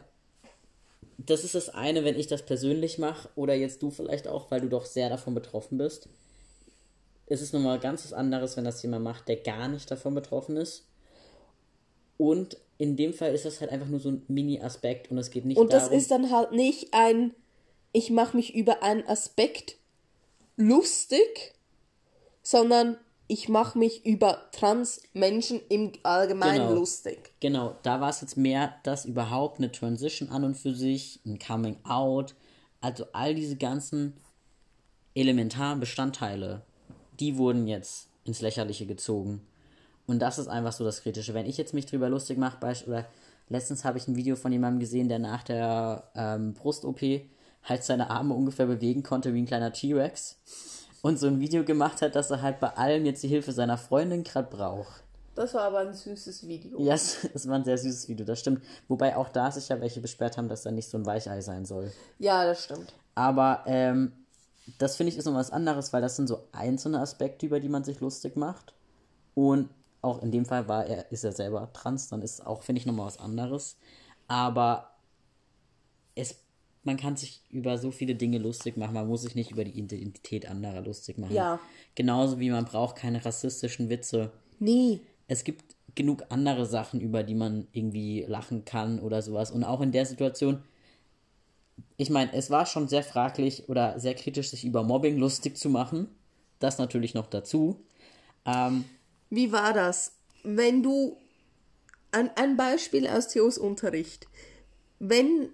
das 1.17 1.43
ist 1.43 1.53
das 1.53 1.69
eine, 1.69 2.03
wenn 2.03 2.17
ich 2.17 2.27
das 2.27 2.43
persönlich 2.45 2.97
mache 2.97 3.29
oder 3.35 3.53
jetzt 3.53 3.83
du 3.83 3.91
vielleicht 3.91 4.27
auch, 4.27 4.49
weil 4.49 4.62
du 4.62 4.69
doch 4.69 4.85
sehr 4.85 5.09
davon 5.09 5.35
betroffen 5.35 5.77
bist. 5.77 6.09
Es 7.27 7.41
ist 7.41 7.53
nochmal 7.53 7.79
ganz 7.79 8.03
was 8.05 8.13
anderes, 8.13 8.57
wenn 8.57 8.65
das 8.65 8.81
jemand 8.81 9.03
macht, 9.03 9.27
der 9.27 9.35
gar 9.35 9.67
nicht 9.67 9.91
davon 9.91 10.15
betroffen 10.15 10.57
ist. 10.57 10.88
Und 12.17 12.57
in 12.79 12.95
dem 12.97 13.13
Fall 13.13 13.35
ist 13.35 13.45
das 13.45 13.62
halt 13.62 13.71
einfach 13.71 13.88
nur 13.88 13.99
so 13.99 14.09
ein 14.09 14.23
Mini-Aspekt 14.27 15.12
und 15.12 15.19
es 15.19 15.29
geht 15.29 15.45
nicht 15.45 15.57
Und 15.57 15.73
das 15.73 15.83
darum. 15.83 15.97
ist 15.97 16.09
dann 16.09 16.31
halt 16.31 16.53
nicht 16.53 16.88
ein, 16.93 17.35
ich 17.91 18.09
mache 18.09 18.35
mich 18.35 18.55
über 18.55 18.81
einen 18.81 19.05
Aspekt 19.07 19.79
lustig, 20.60 21.56
sondern 22.43 22.98
ich 23.28 23.48
mache 23.48 23.78
mich 23.78 24.06
über 24.06 24.50
Trans-Menschen 24.52 25.62
im 25.69 25.93
Allgemeinen 26.04 26.67
Genau. 26.67 26.74
lustig. 26.80 27.32
Genau, 27.39 27.76
da 27.84 28.02
war 28.02 28.10
es 28.10 28.22
jetzt 28.22 28.38
mehr, 28.38 28.74
dass 28.84 29.06
überhaupt 29.06 29.60
eine 29.60 29.72
Transition 29.72 30.30
an 30.30 30.43
und 30.43 30.56
für 30.56 30.74
sich, 30.74 31.19
ein 31.26 31.39
Coming 31.39 31.78
Out, 31.86 32.36
also 32.82 33.06
all 33.13 33.36
diese 33.36 33.56
ganzen 33.56 34.13
elementaren 35.13 35.80
Bestandteile, 35.80 36.63
die 37.19 37.38
wurden 37.38 37.67
jetzt 37.67 38.08
ins 38.24 38.41
Lächerliche 38.41 38.86
gezogen. 38.86 39.41
Und 40.08 40.19
das 40.19 40.39
ist 40.39 40.48
einfach 40.48 40.74
so 40.74 40.84
das 40.84 41.04
Kritische. 41.04 41.34
Wenn 41.36 41.45
ich 41.45 41.58
jetzt 41.58 41.74
mich 41.74 41.86
drüber 41.86 42.10
lustig 42.10 42.38
mache, 42.38 42.58
oder 42.88 43.06
letztens 43.48 43.86
habe 43.86 44.00
ich 44.00 44.08
ein 44.08 44.15
Video 44.15 44.36
von 44.36 44.52
jemandem 44.52 44.80
gesehen, 44.80 45.08
der 45.08 45.19
nach 45.19 45.44
der 45.44 46.10
ähm, 46.15 46.54
Brust-OP 46.54 47.02
halt 47.63 47.83
seine 47.83 48.10
Arme 48.10 48.33
ungefähr 48.33 48.65
bewegen 48.65 49.03
konnte 49.03 49.33
wie 49.33 49.41
ein 49.41 49.45
kleiner 49.45 49.73
T-Rex. 49.73 50.37
Und 51.01 51.17
so 51.17 51.27
ein 51.27 51.39
Video 51.39 51.63
gemacht 51.63 52.01
hat, 52.01 52.15
dass 52.15 52.29
er 52.29 52.41
halt 52.41 52.60
bei 52.60 52.69
allem 52.69 53.05
jetzt 53.05 53.23
die 53.23 53.29
Hilfe 53.29 53.53
seiner 53.53 53.77
Freundin 53.77 54.23
gerade 54.23 54.49
braucht. 54.49 55.03
Das 55.35 55.53
war 55.53 55.62
aber 55.62 55.79
ein 55.79 55.93
süßes 55.93 56.45
Video. 56.47 56.77
Ja, 56.81 56.95
es, 56.95 57.23
es 57.33 57.47
war 57.47 57.55
ein 57.55 57.63
sehr 57.63 57.77
süßes 57.77 58.10
Video, 58.10 58.25
das 58.25 58.41
stimmt. 58.41 58.62
Wobei 58.89 59.15
auch 59.15 59.29
da 59.29 59.49
sich 59.49 59.69
ja 59.69 59.79
welche 59.79 60.01
beschwert 60.01 60.37
haben, 60.37 60.49
dass 60.49 60.63
da 60.63 60.71
nicht 60.71 60.89
so 60.89 60.97
ein 60.97 61.05
Weichei 61.05 61.39
sein 61.39 61.63
soll. 61.63 61.91
Ja, 62.17 62.43
das 62.43 62.65
stimmt. 62.65 62.93
Aber 63.15 63.63
ähm, 63.65 64.12
das 64.77 64.97
finde 64.97 65.12
ich 65.13 65.17
ist 65.17 65.25
noch 65.25 65.33
was 65.35 65.51
anderes, 65.51 65.93
weil 65.93 66.01
das 66.01 66.17
sind 66.17 66.27
so 66.27 66.43
einzelne 66.51 66.99
Aspekte, 66.99 67.45
über 67.45 67.62
die 67.62 67.69
man 67.69 67.85
sich 67.85 68.01
lustig 68.01 68.35
macht. 68.35 68.73
Und 69.33 69.69
auch 70.01 70.21
in 70.21 70.31
dem 70.31 70.45
Fall 70.45 70.67
war 70.67 70.85
er, 70.85 71.12
ist 71.12 71.23
er 71.23 71.31
selber 71.31 71.71
trans, 71.73 72.10
dann 72.10 72.21
ist 72.21 72.45
auch, 72.45 72.63
finde 72.63 72.79
ich, 72.79 72.85
nochmal 72.85 73.07
was 73.07 73.19
anderes. 73.19 73.77
Aber 74.27 74.91
es, 76.15 76.35
man 76.90 76.98
kann 76.98 77.15
sich 77.15 77.44
über 77.52 77.77
so 77.77 77.92
viele 77.92 78.15
Dinge 78.15 78.40
lustig 78.40 78.75
machen, 78.75 78.96
man 78.96 79.08
muss 79.08 79.21
sich 79.21 79.35
nicht 79.35 79.52
über 79.52 79.63
die 79.63 79.77
Identität 79.77 80.50
anderer 80.50 80.81
lustig 80.81 81.19
machen. 81.19 81.35
Ja. 81.35 81.60
Genauso 81.94 82.40
wie 82.40 82.50
man 82.50 82.65
braucht 82.65 82.96
keine 82.96 83.23
rassistischen 83.23 83.90
Witze 83.90 84.31
Nie. 84.58 85.02
es 85.27 85.44
gibt 85.44 85.75
genug 85.94 86.23
andere 86.29 86.65
Sachen, 86.65 87.00
über 87.00 87.21
die 87.21 87.35
man 87.35 87.67
irgendwie 87.73 88.25
lachen 88.27 88.65
kann 88.65 89.00
oder 89.00 89.21
sowas. 89.21 89.52
Und 89.52 89.63
auch 89.63 89.81
in 89.81 89.92
der 89.92 90.08
Situation, 90.08 90.63
ich 91.98 92.10
meine, 92.10 92.33
es 92.33 92.50
war 92.50 92.65
schon 92.65 92.87
sehr 92.87 93.04
fraglich 93.04 93.69
oder 93.69 94.00
sehr 94.00 94.15
kritisch, 94.15 94.50
sich 94.50 94.65
über 94.65 94.81
Mobbing 94.81 95.17
lustig 95.17 95.58
zu 95.58 95.69
machen. 95.69 96.08
Das 96.58 96.79
natürlich 96.79 97.13
noch 97.13 97.27
dazu. 97.27 97.85
Ähm, 98.46 98.85
Wie 99.29 99.52
war 99.52 99.73
das? 99.73 100.13
Wenn 100.44 100.81
du 100.81 101.17
ein, 102.12 102.31
ein 102.35 102.58
Beispiel 102.58 103.08
aus 103.08 103.27
Theos 103.27 103.60
Unterricht. 103.60 104.27
Wenn 104.98 105.50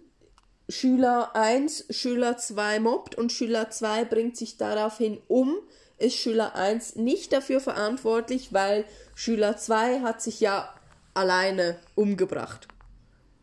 Schüler 0.67 1.35
1 1.35 1.85
Schüler 1.91 2.37
2 2.37 2.79
mobbt 2.79 3.15
und 3.15 3.31
Schüler 3.31 3.69
2 3.69 4.05
bringt 4.05 4.35
sich 4.35 4.57
daraufhin 4.57 5.19
um, 5.27 5.55
ist 5.97 6.15
Schüler 6.15 6.55
1 6.55 6.95
nicht 6.95 7.31
dafür 7.33 7.59
verantwortlich, 7.61 8.51
weil 8.51 8.85
Schüler 9.13 9.57
2 9.57 9.99
hat 10.01 10.21
sich 10.21 10.39
ja 10.39 10.73
alleine 11.13 11.77
umgebracht. 11.93 12.67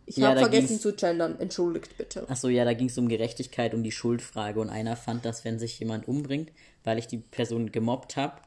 Ich 0.04 0.16
Ja, 0.16 0.30
habe 0.30 0.40
vergessen 0.40 0.66
ging's- 0.68 0.82
zu 0.82 0.92
gendern, 0.94 1.38
entschuldigt 1.38 1.96
bitte. 1.96 2.28
Achso, 2.28 2.48
ja, 2.48 2.64
da 2.64 2.74
ging 2.74 2.88
es 2.88 2.98
um 2.98 3.08
Gerechtigkeit, 3.08 3.72
um 3.72 3.84
die 3.84 3.92
Schuldfrage. 3.92 4.60
Und 4.60 4.68
einer 4.68 4.96
fand, 4.96 5.24
dass 5.24 5.44
wenn 5.44 5.60
sich 5.60 5.78
jemand 5.78 6.08
umbringt, 6.08 6.50
weil 6.82 6.98
ich 6.98 7.06
die 7.06 7.18
Person 7.18 7.70
gemobbt 7.70 8.16
habe, 8.16 8.42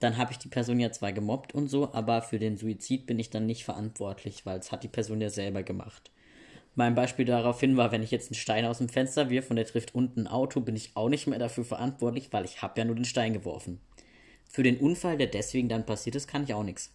dann 0.00 0.16
habe 0.16 0.32
ich 0.32 0.38
die 0.38 0.48
Person 0.48 0.80
ja 0.80 0.90
zwar 0.90 1.12
gemobbt 1.12 1.54
und 1.54 1.68
so, 1.68 1.92
aber 1.92 2.22
für 2.22 2.38
den 2.38 2.56
Suizid 2.56 3.06
bin 3.06 3.18
ich 3.18 3.28
dann 3.30 3.44
nicht 3.46 3.64
verantwortlich, 3.64 4.44
weil 4.46 4.58
es 4.58 4.72
hat 4.72 4.82
die 4.82 4.88
Person 4.88 5.20
ja 5.20 5.28
selber 5.30 5.62
gemacht. 5.62 6.10
Mein 6.76 6.94
Beispiel 6.94 7.24
daraufhin 7.24 7.76
war, 7.76 7.92
wenn 7.92 8.02
ich 8.02 8.10
jetzt 8.10 8.30
einen 8.30 8.36
Stein 8.36 8.64
aus 8.64 8.78
dem 8.78 8.88
Fenster 8.88 9.30
wirf 9.30 9.50
und 9.50 9.56
der 9.56 9.66
trifft 9.66 9.94
unten 9.94 10.22
ein 10.22 10.26
Auto, 10.26 10.60
bin 10.60 10.74
ich 10.74 10.96
auch 10.96 11.08
nicht 11.08 11.26
mehr 11.26 11.38
dafür 11.38 11.64
verantwortlich, 11.64 12.32
weil 12.32 12.44
ich 12.44 12.62
habe 12.62 12.78
ja 12.80 12.84
nur 12.84 12.96
den 12.96 13.04
Stein 13.04 13.32
geworfen. 13.32 13.80
Für 14.48 14.62
den 14.62 14.78
Unfall, 14.78 15.16
der 15.16 15.28
deswegen 15.28 15.68
dann 15.68 15.86
passiert 15.86 16.16
ist, 16.16 16.26
kann 16.26 16.44
ich 16.44 16.54
auch 16.54 16.64
nichts. 16.64 16.92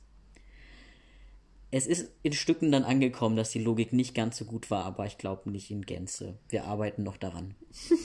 Es 1.71 1.87
ist 1.87 2.11
in 2.23 2.33
Stücken 2.33 2.71
dann 2.71 2.83
angekommen, 2.83 3.35
dass 3.35 3.51
die 3.51 3.63
Logik 3.63 3.93
nicht 3.93 4.15
ganz 4.15 4.37
so 4.37 4.45
gut 4.45 4.71
war, 4.71 4.85
aber 4.85 5.05
ich 5.05 5.17
glaube 5.17 5.49
nicht 5.49 5.69
in 5.69 5.83
Gänze. 5.83 6.37
Wir 6.49 6.65
arbeiten 6.65 7.03
noch 7.03 7.17
daran. 7.17 7.55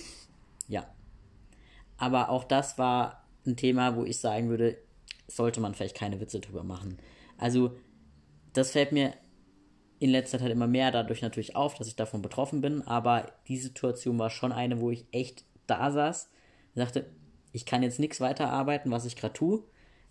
ja. 0.68 0.86
Aber 1.96 2.28
auch 2.28 2.44
das 2.44 2.78
war 2.78 3.24
ein 3.46 3.56
Thema, 3.56 3.96
wo 3.96 4.04
ich 4.04 4.18
sagen 4.18 4.48
würde, 4.48 4.76
sollte 5.28 5.60
man 5.60 5.74
vielleicht 5.74 5.96
keine 5.96 6.20
Witze 6.20 6.40
drüber 6.40 6.62
machen. 6.62 6.98
Also, 7.38 7.76
das 8.52 8.72
fällt 8.72 8.92
mir 8.92 9.14
in 10.04 10.10
letzter 10.10 10.38
Zeit 10.38 10.50
immer 10.50 10.66
mehr 10.66 10.90
dadurch 10.90 11.22
natürlich 11.22 11.56
auf, 11.56 11.76
dass 11.76 11.86
ich 11.86 11.96
davon 11.96 12.20
betroffen 12.20 12.60
bin, 12.60 12.82
aber 12.82 13.32
die 13.48 13.56
Situation 13.56 14.18
war 14.18 14.28
schon 14.28 14.52
eine, 14.52 14.78
wo 14.78 14.90
ich 14.90 15.06
echt 15.12 15.44
da 15.66 15.90
saß 15.90 16.28
und 16.74 16.80
dachte, 16.80 17.06
ich 17.52 17.64
kann 17.64 17.82
jetzt 17.82 17.98
nichts 17.98 18.20
weiterarbeiten, 18.20 18.90
was 18.90 19.06
ich 19.06 19.16
gerade 19.16 19.32
tue. 19.32 19.62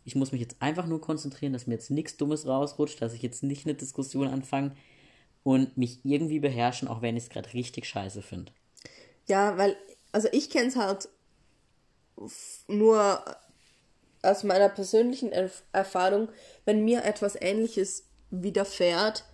Ich 0.04 0.16
muss 0.16 0.32
mich 0.32 0.42
jetzt 0.42 0.56
einfach 0.60 0.88
nur 0.88 1.00
konzentrieren, 1.00 1.54
dass 1.54 1.68
mir 1.68 1.76
jetzt 1.76 1.92
nichts 1.92 2.18
Dummes 2.18 2.48
rausrutscht, 2.48 3.04
dass 3.04 3.14
ich 3.14 3.22
jetzt 3.22 3.44
nicht 3.44 3.68
eine 3.68 3.76
Diskussion 3.76 4.28
anfange 4.28 4.72
und 5.44 5.78
mich 5.78 6.00
irgendwie 6.04 6.40
beherrschen, 6.40 6.88
auch 6.88 7.04
wenn 7.04 7.16
ich 7.16 7.26
es 7.26 7.30
gerade 7.30 7.54
richtig 7.54 7.86
scheiße 7.86 8.24
finde. 8.24 8.52
Ja, 9.28 9.60
weil, 9.60 9.78
also 10.12 10.28
ich 10.32 10.50
kenne 10.50 10.70
es 10.70 10.76
halt 10.76 11.08
nur 12.68 13.24
aus 14.24 14.44
meiner 14.44 14.70
persönlichen 14.70 15.32
Erf 15.32 15.62
Erfahrung, 15.72 16.30
wenn 16.66 16.84
mir 16.84 17.04
etwas 17.04 17.40
Ähnliches 17.40 18.06
widerfährt, 18.32 19.26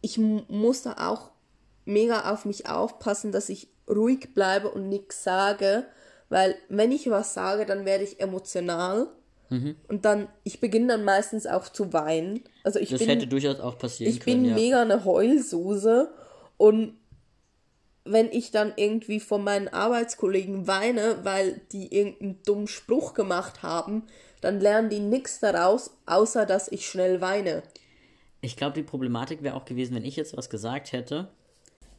ich 0.00 0.18
mu- 0.18 0.42
muss 0.48 0.82
da 0.82 1.08
auch 1.08 1.30
mega 1.84 2.30
auf 2.32 2.44
mich 2.44 2.68
aufpassen, 2.68 3.32
dass 3.32 3.48
ich 3.48 3.68
ruhig 3.88 4.34
bleibe 4.34 4.70
und 4.70 4.88
nichts 4.88 5.24
sage, 5.24 5.86
weil 6.28 6.54
wenn 6.68 6.92
ich 6.92 7.10
was 7.10 7.34
sage, 7.34 7.66
dann 7.66 7.84
werde 7.84 8.04
ich 8.04 8.20
emotional 8.20 9.08
und 9.88 10.04
dann, 10.04 10.28
ich 10.44 10.60
beginne 10.60 10.86
dann 10.86 11.02
meistens 11.04 11.44
auch 11.44 11.68
zu 11.68 11.92
weinen. 11.92 12.44
Also 12.62 12.78
ich 12.78 12.90
Das 12.90 13.00
bin, 13.00 13.08
hätte 13.08 13.26
durchaus 13.26 13.58
auch 13.58 13.78
passieren 13.78 14.12
ich 14.12 14.20
können. 14.20 14.42
bin 14.42 14.50
ja. 14.50 14.54
mega 14.54 14.80
eine 14.82 15.04
Heulsuse 15.04 16.12
und 16.56 16.94
wenn 18.04 18.30
ich 18.32 18.50
dann 18.52 18.72
irgendwie 18.76 19.18
von 19.20 19.42
meinen 19.42 19.66
Arbeitskollegen 19.68 20.66
weine, 20.68 21.18
weil 21.24 21.60
die 21.72 21.92
irgendeinen 21.94 22.40
dummen 22.44 22.68
Spruch 22.68 23.12
gemacht 23.14 23.62
haben, 23.64 24.04
dann 24.40 24.60
lernen 24.60 24.88
die 24.88 25.00
nichts 25.00 25.40
daraus, 25.40 25.90
außer 26.06 26.46
dass 26.46 26.70
ich 26.70 26.86
schnell 26.88 27.20
weine. 27.20 27.62
Ich 28.40 28.56
glaube, 28.56 28.74
die 28.74 28.82
Problematik 28.82 29.42
wäre 29.42 29.56
auch 29.56 29.64
gewesen, 29.64 29.94
wenn 29.94 30.04
ich 30.04 30.16
jetzt 30.16 30.36
was 30.36 30.50
gesagt 30.50 30.92
hätte, 30.92 31.28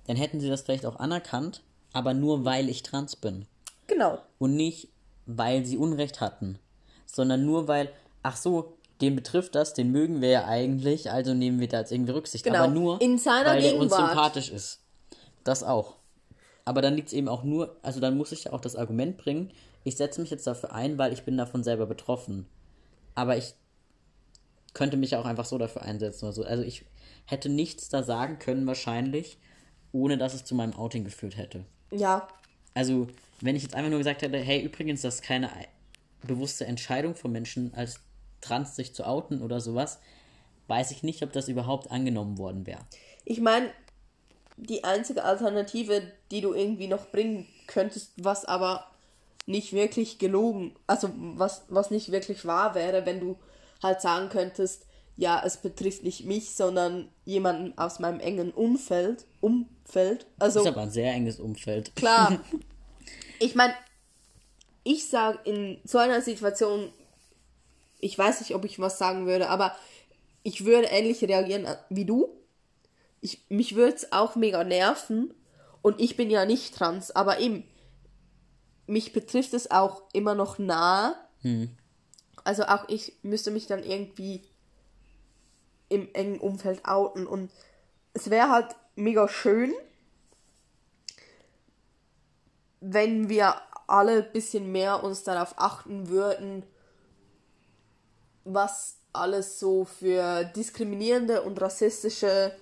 dann 0.08 0.18
hätten 0.18 0.40
sie 0.40 0.50
das 0.50 0.64
vielleicht 0.64 0.86
auch 0.86 0.96
anerkannt, 0.98 1.62
aber 1.94 2.14
nur 2.14 2.46
weil 2.46 2.70
ich 2.70 2.84
trans 2.84 3.16
bin. 3.16 3.46
Genau. 3.88 4.20
Und 4.40 4.56
nicht, 4.56 4.90
weil 5.26 5.66
sie 5.66 5.78
Unrecht 5.78 6.22
hatten, 6.22 6.58
sondern 7.06 7.46
nur 7.46 7.68
weil, 7.68 7.90
ach 8.24 8.38
so, 8.38 8.78
den 9.02 9.16
betrifft 9.16 9.56
das, 9.56 9.74
den 9.74 9.92
mögen 9.92 10.22
wir 10.22 10.30
ja 10.30 10.46
eigentlich, 10.46 11.12
also 11.12 11.34
nehmen 11.34 11.60
wir 11.60 11.68
da 11.68 11.80
jetzt 11.80 11.92
irgendwie 11.92 12.12
Rücksicht. 12.12 12.44
Genau. 12.44 12.64
Aber 12.64 12.74
nur, 12.74 13.02
In 13.02 13.18
seiner 13.18 13.52
weil 13.52 13.64
er 13.64 13.78
uns 13.78 13.96
sympathisch 13.96 14.50
ist. 14.50 14.80
Das 15.44 15.64
auch. 15.64 15.96
Aber 16.66 16.82
dann 16.82 16.96
liegt 16.96 17.08
es 17.08 17.14
eben 17.14 17.28
auch 17.28 17.44
nur, 17.44 17.76
also 17.82 18.00
dann 18.00 18.18
muss 18.18 18.32
ich 18.32 18.46
ja 18.46 18.54
auch 18.54 18.62
das 18.62 18.76
Argument 18.76 19.18
bringen, 19.18 19.52
ich 19.84 19.98
setze 19.98 20.22
mich 20.22 20.30
jetzt 20.30 20.46
dafür 20.46 20.74
ein, 20.74 20.98
weil 20.98 21.12
ich 21.12 21.24
bin 21.24 21.38
davon 21.38 21.64
selber 21.64 21.88
betroffen. 21.88 22.46
Aber 23.16 23.36
ich 23.38 23.56
könnte 24.74 24.98
mich 24.98 25.16
auch 25.16 25.26
einfach 25.26 25.46
so 25.46 25.58
dafür 25.58 25.82
einsetzen 25.84 26.26
oder 26.26 26.34
so. 26.34 26.44
Also 26.44 26.64
ich 26.64 26.86
hätte 27.26 27.50
nichts 27.50 27.90
da 27.90 28.04
sagen 28.04 28.40
können 28.40 28.66
wahrscheinlich, 28.68 29.38
ohne 29.92 30.18
dass 30.18 30.34
es 30.34 30.46
zu 30.46 30.56
meinem 30.56 30.74
Outing 30.74 31.04
geführt 31.04 31.38
hätte. 31.38 31.66
Ja. 31.92 32.28
Also, 32.74 33.08
wenn 33.42 33.56
ich 33.56 33.64
jetzt 33.64 33.76
einfach 33.76 33.90
nur 33.90 34.00
gesagt 34.00 34.22
hätte, 34.22 34.38
hey, 34.38 34.62
übrigens, 34.62 35.02
das 35.02 35.16
ist 35.16 35.24
keine 35.24 35.52
ei- 35.52 35.68
bewusste 36.24 36.66
Entscheidung 36.66 37.16
von 37.16 37.32
Menschen 37.32 37.74
als 37.74 38.00
trans 38.40 38.76
sich 38.76 38.94
zu 38.94 39.06
outen 39.06 39.42
oder 39.42 39.60
sowas, 39.60 40.00
weiß 40.68 40.92
ich 40.92 41.04
nicht, 41.04 41.22
ob 41.24 41.34
das 41.34 41.50
überhaupt 41.50 41.92
angenommen 41.92 42.38
worden 42.38 42.66
wäre. 42.66 42.80
Ich 43.26 43.42
meine, 43.42 43.72
die 44.58 44.84
einzige 44.84 45.24
Alternative, 45.24 46.02
die 46.32 46.42
du 46.42 46.54
irgendwie 46.54 46.88
noch 46.88 47.08
bringen 47.08 47.48
könntest, 47.68 48.14
was 48.18 48.46
aber 48.46 48.86
nicht 49.46 49.74
wirklich 49.74 50.18
gelogen, 50.20 50.76
also 50.88 51.10
was, 51.16 51.64
was 51.68 51.92
nicht 51.92 52.12
wirklich 52.12 52.46
wahr 52.46 52.76
wäre, 52.76 53.06
wenn 53.06 53.20
du 53.20 53.38
halt 53.82 54.02
sagen 54.02 54.30
könntest, 54.30 54.86
ja, 55.18 55.42
es 55.46 55.58
betrifft 55.58 56.04
nicht 56.04 56.26
mich, 56.26 56.56
sondern 56.56 57.10
jemanden 57.26 57.78
aus 57.78 58.00
meinem 58.00 58.20
engen 58.20 58.52
Umfeld, 58.52 59.26
Umfeld. 59.40 60.26
Also 60.40 60.60
Das 60.60 60.68
ist 60.68 60.74
aber 60.74 60.82
ein 60.84 60.92
sehr 60.92 61.14
enges 61.14 61.40
Umfeld. 61.40 61.96
klar. 61.96 62.40
ich 63.40 63.56
meine, 63.56 63.74
ich 64.84 65.08
sage 65.10 65.40
in 65.44 65.80
so 65.84 65.98
einer 65.98 66.22
Situation, 66.22 66.90
ich 68.00 68.18
weiß 68.18 68.40
nicht, 68.40 68.56
ob 68.56 68.66
ich 68.66 68.80
was 68.80 68.98
sagen 68.98 69.28
würde, 69.28 69.50
aber 69.50 69.76
ich 70.44 70.66
würde 70.66 70.88
ähnlich 70.88 71.24
reagieren 71.24 71.68
wie 71.90 72.06
du. 72.06 72.30
Ich, 73.22 73.46
mich 73.50 73.76
würde 73.76 73.96
es 73.96 74.12
auch 74.12 74.36
mega 74.36 74.64
nerven 74.64 75.34
und 75.84 76.02
ich 76.02 76.18
bin 76.18 76.32
ja 76.32 76.46
nicht 76.46 76.76
trans, 76.76 77.12
aber 77.12 77.40
eben, 77.40 77.64
mich 78.88 79.14
betrifft 79.14 79.54
es 79.54 79.70
auch 79.70 80.02
immer 80.14 80.34
noch 80.34 80.58
nah. 80.58 81.16
Also 82.44 82.64
auch 82.64 82.88
ich 82.88 83.14
müsste 83.24 83.52
mich 83.52 83.68
dann 83.68 83.84
irgendwie 83.84 84.44
im 85.90 86.10
engen 86.14 86.40
Umfeld 86.40 86.86
outen 86.86 87.28
und 87.28 87.52
es 88.14 88.30
wäre 88.30 88.50
halt 88.50 88.76
mega 88.96 89.28
schön, 89.28 89.74
wenn 92.80 93.30
wir 93.30 93.56
alle 93.88 94.24
ein 94.24 94.32
bisschen 94.32 94.72
mehr 94.72 95.04
uns 95.04 95.24
darauf 95.24 95.54
achten 95.58 96.10
würden, 96.10 96.64
was 98.44 98.96
alles 99.14 99.60
so 99.60 99.86
für 99.86 100.46
diskriminierende 100.46 101.42
und 101.42 101.62
rassistische 101.62 102.56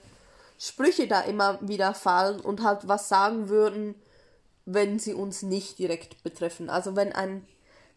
Sprüche 0.58 1.08
da 1.08 1.22
immer 1.22 1.60
wieder 1.62 1.94
fallen 1.94 2.40
und 2.40 2.64
halt 2.64 2.88
was 2.88 3.08
sagen 3.08 3.48
würden, 3.48 3.96
wenn 4.66 5.00
sie 5.00 5.14
uns 5.14 5.42
nicht 5.42 5.80
direkt 5.80 6.22
betreffen. 6.24 6.70
Also 6.70 6.96
wenn 6.96 7.14
ein, 7.14 7.48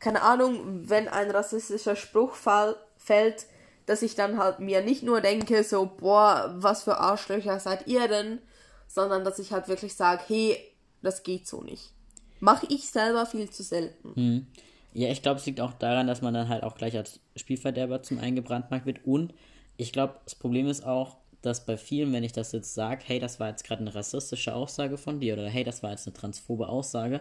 keine 0.03 0.23
Ahnung, 0.23 0.89
wenn 0.89 1.07
ein 1.07 1.31
rassistischer 1.31 1.95
Spruch 1.95 2.35
fall, 2.35 2.75
fällt, 2.97 3.47
dass 3.87 4.03
ich 4.03 4.17
dann 4.17 4.37
halt 4.37 4.59
mir 4.59 4.83
nicht 4.83 5.05
nur 5.05 5.21
denke, 5.21 5.63
so, 5.63 5.87
boah, 5.87 6.55
was 6.57 6.83
für 6.83 6.99
Arschlöcher 6.99 7.61
seid 7.61 7.87
ihr 7.87 8.09
denn, 8.09 8.41
sondern 8.89 9.25
dass 9.25 9.39
ich 9.39 9.53
halt 9.53 9.69
wirklich 9.69 9.95
sage, 9.95 10.23
hey, 10.27 10.59
das 11.03 11.23
geht 11.23 11.47
so 11.47 11.63
nicht. 11.63 11.93
Mache 12.41 12.67
ich 12.69 12.91
selber 12.91 13.27
viel 13.27 13.49
zu 13.49 13.63
selten. 13.63 14.49
Ja, 14.93 15.09
ich 15.09 15.23
glaube, 15.23 15.39
es 15.39 15.47
liegt 15.47 15.61
auch 15.61 15.73
daran, 15.73 16.09
dass 16.09 16.21
man 16.21 16.35
dann 16.35 16.49
halt 16.49 16.65
auch 16.65 16.75
gleich 16.75 16.97
als 16.97 17.21
Spielverderber 17.37 18.03
zum 18.03 18.19
eingebrandmarkt 18.19 18.87
wird. 18.87 19.07
Und 19.07 19.33
ich 19.77 19.93
glaube, 19.93 20.17
das 20.25 20.35
Problem 20.35 20.67
ist 20.67 20.85
auch, 20.85 21.17
dass 21.43 21.65
bei 21.65 21.77
vielen, 21.77 22.13
wenn 22.13 22.25
ich 22.25 22.33
das 22.33 22.51
jetzt 22.51 22.75
sage, 22.75 23.03
hey, 23.07 23.21
das 23.21 23.39
war 23.39 23.51
jetzt 23.51 23.65
gerade 23.65 23.83
eine 23.83 23.95
rassistische 23.95 24.55
Aussage 24.55 24.99
von 24.99 25.21
dir 25.21 25.35
oder 25.35 25.49
hey, 25.49 25.63
das 25.63 25.85
war 25.85 25.91
jetzt 25.91 26.09
eine 26.09 26.15
transphobe 26.15 26.69
Aussage, 26.69 27.21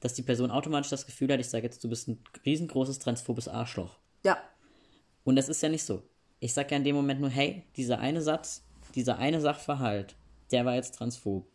dass 0.00 0.14
die 0.14 0.22
Person 0.22 0.50
automatisch 0.50 0.90
das 0.90 1.06
Gefühl 1.06 1.32
hat, 1.32 1.40
ich 1.40 1.48
sage 1.48 1.64
jetzt, 1.64 1.82
du 1.82 1.88
bist 1.88 2.08
ein 2.08 2.22
riesengroßes 2.44 2.98
transphobes 2.98 3.48
Arschloch. 3.48 3.98
Ja, 4.24 4.38
Und 5.24 5.36
das 5.36 5.48
ist 5.48 5.62
ja 5.62 5.68
nicht 5.68 5.84
so. 5.84 6.02
Ich 6.40 6.54
sage 6.54 6.70
ja 6.70 6.76
in 6.76 6.84
dem 6.84 6.96
Moment 6.96 7.20
nur, 7.20 7.30
hey, 7.30 7.64
dieser 7.76 7.98
eine 7.98 8.22
Satz, 8.22 8.62
dieser 8.94 9.18
eine 9.18 9.40
Sachverhalt, 9.40 10.16
der 10.50 10.64
war 10.64 10.74
jetzt 10.74 10.94
transphob. 10.94 11.46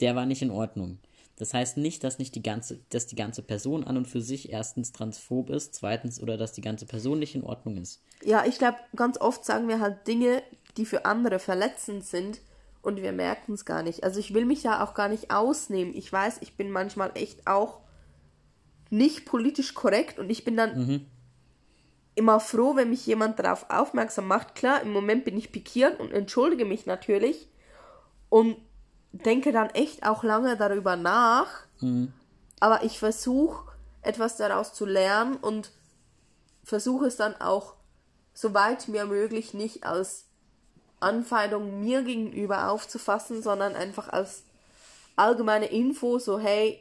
Der 0.00 0.16
war 0.16 0.26
nicht 0.26 0.42
in 0.42 0.50
Ordnung. 0.50 0.98
Das 1.36 1.52
heißt 1.52 1.76
nicht, 1.78 2.04
dass 2.04 2.18
nicht 2.18 2.34
die 2.34 2.42
ganze, 2.42 2.80
dass 2.90 3.06
die 3.06 3.16
ganze 3.16 3.42
Person 3.42 3.84
an 3.84 3.96
und 3.96 4.06
für 4.06 4.20
sich 4.20 4.52
erstens 4.52 4.92
transphob 4.92 5.50
ist, 5.50 5.74
zweitens 5.74 6.20
oder 6.20 6.36
dass 6.36 6.52
die 6.52 6.60
ganze 6.60 6.86
Person 6.86 7.18
nicht 7.18 7.34
in 7.34 7.42
Ordnung 7.42 7.76
ist. 7.76 8.02
Ja, 8.24 8.44
ich 8.46 8.58
glaube, 8.58 8.78
ganz 8.94 9.20
oft 9.20 9.44
sagen 9.44 9.68
wir 9.68 9.80
halt 9.80 10.06
Dinge, 10.06 10.42
die 10.76 10.84
für 10.84 11.04
andere 11.04 11.38
verletzend 11.38 12.04
sind 12.04 12.40
und 12.84 13.00
wir 13.02 13.12
merken 13.12 13.54
es 13.54 13.64
gar 13.64 13.82
nicht. 13.82 14.04
Also 14.04 14.20
ich 14.20 14.34
will 14.34 14.44
mich 14.44 14.62
da 14.62 14.82
auch 14.84 14.94
gar 14.94 15.08
nicht 15.08 15.30
ausnehmen. 15.30 15.94
Ich 15.94 16.12
weiß, 16.12 16.38
ich 16.40 16.56
bin 16.56 16.70
manchmal 16.70 17.10
echt 17.14 17.46
auch 17.46 17.80
nicht 18.90 19.24
politisch 19.26 19.74
korrekt 19.74 20.18
und 20.18 20.30
ich 20.30 20.44
bin 20.44 20.56
dann 20.56 20.78
Mhm. 20.78 21.06
immer 22.14 22.38
froh, 22.40 22.76
wenn 22.76 22.90
mich 22.90 23.06
jemand 23.06 23.38
darauf 23.38 23.66
aufmerksam 23.70 24.28
macht. 24.28 24.54
Klar, 24.54 24.82
im 24.82 24.92
Moment 24.92 25.24
bin 25.24 25.36
ich 25.36 25.50
pikiert 25.50 25.98
und 25.98 26.12
entschuldige 26.12 26.64
mich 26.64 26.86
natürlich 26.86 27.48
und 28.28 28.56
denke 29.12 29.50
dann 29.52 29.70
echt 29.70 30.06
auch 30.06 30.22
lange 30.22 30.56
darüber 30.56 30.96
nach. 30.96 31.48
Aber 32.60 32.84
ich 32.84 32.98
versuche 32.98 33.72
etwas 34.02 34.36
daraus 34.36 34.72
zu 34.74 34.86
lernen 34.86 35.36
und 35.36 35.72
versuche 36.62 37.06
es 37.06 37.16
dann 37.16 37.34
auch 37.40 37.74
so 38.32 38.54
weit 38.54 38.88
mir 38.88 39.06
möglich 39.06 39.54
nicht 39.54 39.84
als 39.84 40.23
Anfeindung 41.04 41.80
mir 41.80 42.02
gegenüber 42.02 42.70
aufzufassen, 42.70 43.42
sondern 43.42 43.74
einfach 43.74 44.08
als 44.08 44.44
allgemeine 45.16 45.66
Info, 45.66 46.18
so 46.18 46.38
hey, 46.38 46.80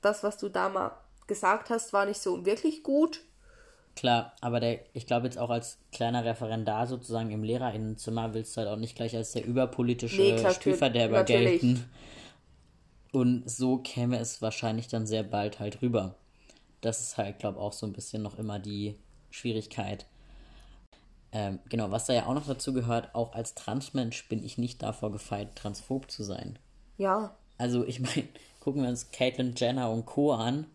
das, 0.00 0.22
was 0.22 0.38
du 0.38 0.48
da 0.48 0.68
mal 0.68 0.92
gesagt 1.26 1.70
hast, 1.70 1.92
war 1.92 2.06
nicht 2.06 2.20
so 2.20 2.44
wirklich 2.44 2.82
gut. 2.82 3.20
Klar, 3.94 4.34
aber 4.40 4.60
der, 4.60 4.80
ich 4.94 5.06
glaube 5.06 5.26
jetzt 5.26 5.38
auch 5.38 5.50
als 5.50 5.78
kleiner 5.92 6.24
Referendar 6.24 6.86
sozusagen 6.86 7.30
im 7.30 7.42
Lehrerinnenzimmer 7.42 8.32
willst 8.32 8.56
du 8.56 8.60
halt 8.60 8.70
auch 8.70 8.78
nicht 8.78 8.96
gleich 8.96 9.14
als 9.14 9.32
der 9.32 9.44
überpolitische 9.44 10.20
Nee, 10.20 10.36
klar, 10.36 10.54
Spielverderber 10.54 11.18
natürlich. 11.18 11.60
gelten. 11.60 11.90
Und 13.12 13.48
so 13.48 13.78
käme 13.78 14.18
es 14.18 14.40
wahrscheinlich 14.40 14.88
dann 14.88 15.06
sehr 15.06 15.22
bald 15.22 15.60
halt 15.60 15.82
rüber. 15.82 16.14
Das 16.80 17.00
ist 17.02 17.18
halt, 17.18 17.38
glaube 17.38 17.60
auch 17.60 17.74
so 17.74 17.86
ein 17.86 17.92
bisschen 17.92 18.22
noch 18.22 18.38
immer 18.38 18.58
die 18.58 18.96
Schwierigkeit. 19.30 20.06
Ähm, 21.32 21.60
genau, 21.68 21.90
was 21.90 22.06
da 22.06 22.12
ja 22.12 22.26
auch 22.26 22.34
noch 22.34 22.46
dazu 22.46 22.72
gehört, 22.72 23.14
auch 23.14 23.34
als 23.34 23.54
Transmensch 23.54 24.28
bin 24.28 24.44
ich 24.44 24.58
nicht 24.58 24.82
davor 24.82 25.12
gefeit, 25.12 25.56
transphob 25.56 26.10
zu 26.10 26.22
sein. 26.24 26.58
Ja, 26.96 27.36
Also 27.58 27.84
ich 27.86 28.00
meine, 28.00 28.28
gucken 28.60 28.82
wir 28.82 28.88
uns 28.90 29.10
Caitlyn 29.10 29.54
Jenner 29.56 29.90
und 29.90 30.06
Co. 30.06 30.32
an. 30.32 30.66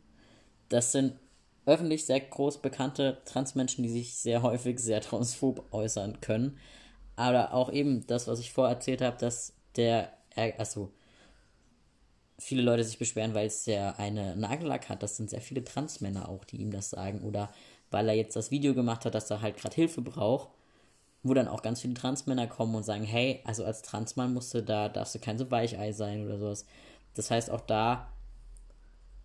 Das 0.69 0.91
sind 0.91 1.19
öffentlich 1.65 2.05
sehr 2.05 2.21
groß 2.21 2.61
bekannte 2.61 3.21
Transmenschen, 3.25 3.83
die 3.83 3.89
sich 3.89 4.17
sehr 4.17 4.41
häufig 4.41 4.79
sehr 4.79 5.01
transphob 5.01 5.73
äußern 5.73 6.21
können. 6.21 6.59
Aber 7.15 7.53
auch 7.53 7.71
eben 7.71 8.07
das, 8.07 8.27
was 8.27 8.39
ich 8.39 8.53
vorher 8.53 8.75
erzählt 8.75 9.01
habe, 9.01 9.17
dass 9.17 9.53
der, 9.75 10.13
also 10.57 10.93
viele 12.39 12.61
Leute 12.61 12.83
sich 12.83 12.99
beschweren, 12.99 13.33
weil 13.33 13.47
es 13.47 13.65
ja 13.65 13.91
eine 13.97 14.35
Nagellack 14.35 14.89
hat. 14.89 15.03
Das 15.03 15.17
sind 15.17 15.29
sehr 15.29 15.41
viele 15.41 15.63
Transmänner 15.63 16.29
auch, 16.29 16.45
die 16.45 16.57
ihm 16.57 16.71
das 16.71 16.89
sagen. 16.91 17.21
Oder 17.23 17.51
weil 17.91 18.09
er 18.09 18.15
jetzt 18.15 18.35
das 18.35 18.51
Video 18.51 18.73
gemacht 18.73 19.05
hat, 19.05 19.15
dass 19.15 19.29
er 19.31 19.41
halt 19.41 19.57
gerade 19.57 19.75
Hilfe 19.75 20.01
braucht 20.01 20.49
wo 21.27 21.33
dann 21.33 21.47
auch 21.47 21.61
ganz 21.61 21.81
viele 21.81 21.93
Transmänner 21.93 22.47
kommen 22.47 22.75
und 22.75 22.83
sagen, 22.83 23.03
hey, 23.03 23.41
also 23.43 23.65
als 23.65 23.81
Transmann 23.81 24.33
musst 24.33 24.53
du 24.53 24.63
da, 24.63 24.89
darfst 24.89 25.15
du 25.15 25.19
kein 25.19 25.37
so 25.37 25.49
Weichei 25.51 25.91
sein 25.91 26.25
oder 26.25 26.37
sowas. 26.37 26.65
Das 27.15 27.31
heißt 27.31 27.49
auch 27.49 27.61
da, 27.61 28.09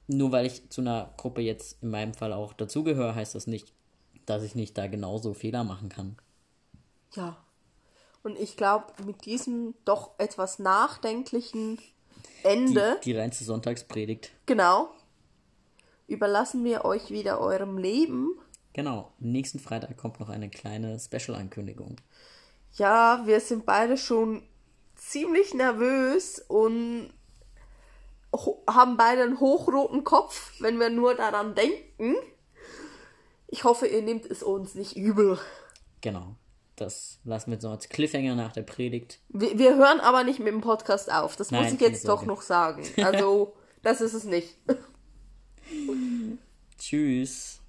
nur 0.06 0.32
weil 0.32 0.46
ich 0.46 0.68
zu 0.70 0.80
einer 0.80 1.12
Gruppe 1.16 1.42
jetzt 1.42 1.82
in 1.82 1.90
meinem 1.90 2.14
Fall 2.14 2.32
auch 2.32 2.52
dazugehöre, 2.52 3.14
heißt 3.14 3.34
das 3.34 3.46
nicht, 3.46 3.72
dass 4.26 4.42
ich 4.42 4.54
nicht 4.54 4.76
da 4.78 4.86
genauso 4.86 5.34
Fehler 5.34 5.64
machen 5.64 5.88
kann. 5.88 6.16
ja. 7.14 7.36
Und 8.24 8.38
ich 8.38 8.56
glaube, 8.56 8.86
mit 9.04 9.24
diesem 9.24 9.74
doch 9.84 10.12
etwas 10.18 10.60
nachdenklichen 10.60 11.78
Die, 11.78 12.44
Ende, 12.44 13.00
die 13.02 13.16
reinste 13.16 13.42
Sonntagspredigt. 13.42 14.30
genau, 14.46 14.90
überlassen 16.06 16.62
wir 16.62 16.84
euch 16.84 17.10
wieder 17.10 17.40
eurem 17.40 17.78
Leben. 17.78 18.38
Genau, 18.72 19.12
nächsten 19.18 19.58
Freitag 19.58 19.96
kommt 19.96 20.18
noch 20.20 20.28
eine 20.28 20.48
kleine 20.48 20.98
Special-Ankündigung. 20.98 21.96
Ja, 22.74 23.22
wir 23.26 23.40
sind 23.40 23.66
beide 23.66 23.98
schon 23.98 24.42
ziemlich 24.96 25.52
nervös 25.52 26.42
und 26.48 27.12
haben 28.66 28.96
beide 28.96 29.22
einen 29.22 29.40
hochroten 29.40 30.04
Kopf, 30.04 30.52
wenn 30.60 30.80
wir 30.80 30.88
nur 30.88 31.14
daran 31.14 31.54
denken. 31.54 32.14
Ich 33.48 33.64
hoffe, 33.64 33.86
ihr 33.86 34.00
nehmt 34.00 34.24
es 34.24 34.42
uns 34.42 34.74
nicht 34.74 34.96
übel. 34.96 35.38
Genau, 36.00 36.36
das 36.76 37.18
lassen 37.24 37.50
wir 37.50 37.58
noch 37.58 37.72
als 37.72 37.90
Cliffhanger 37.90 38.34
nach 38.34 38.52
der 38.52 38.62
Predigt. 38.62 39.20
Wir, 39.28 39.58
wir 39.58 39.76
hören 39.76 40.00
aber 40.00 40.24
nicht 40.24 40.38
mit 40.38 40.48
dem 40.48 40.62
Podcast 40.62 41.12
auf. 41.12 41.36
Das 41.36 41.50
muss 41.50 41.60
Nein, 41.60 41.74
ich 41.74 41.78
keine 41.78 41.92
jetzt 41.92 42.08
doch 42.08 42.24
noch 42.24 42.40
sagen. 42.40 42.82
Also, 43.02 43.54
das 43.82 44.00
ist 44.00 44.14
es 44.14 44.24
nicht. 44.24 44.56
Tschüss. 46.78 47.61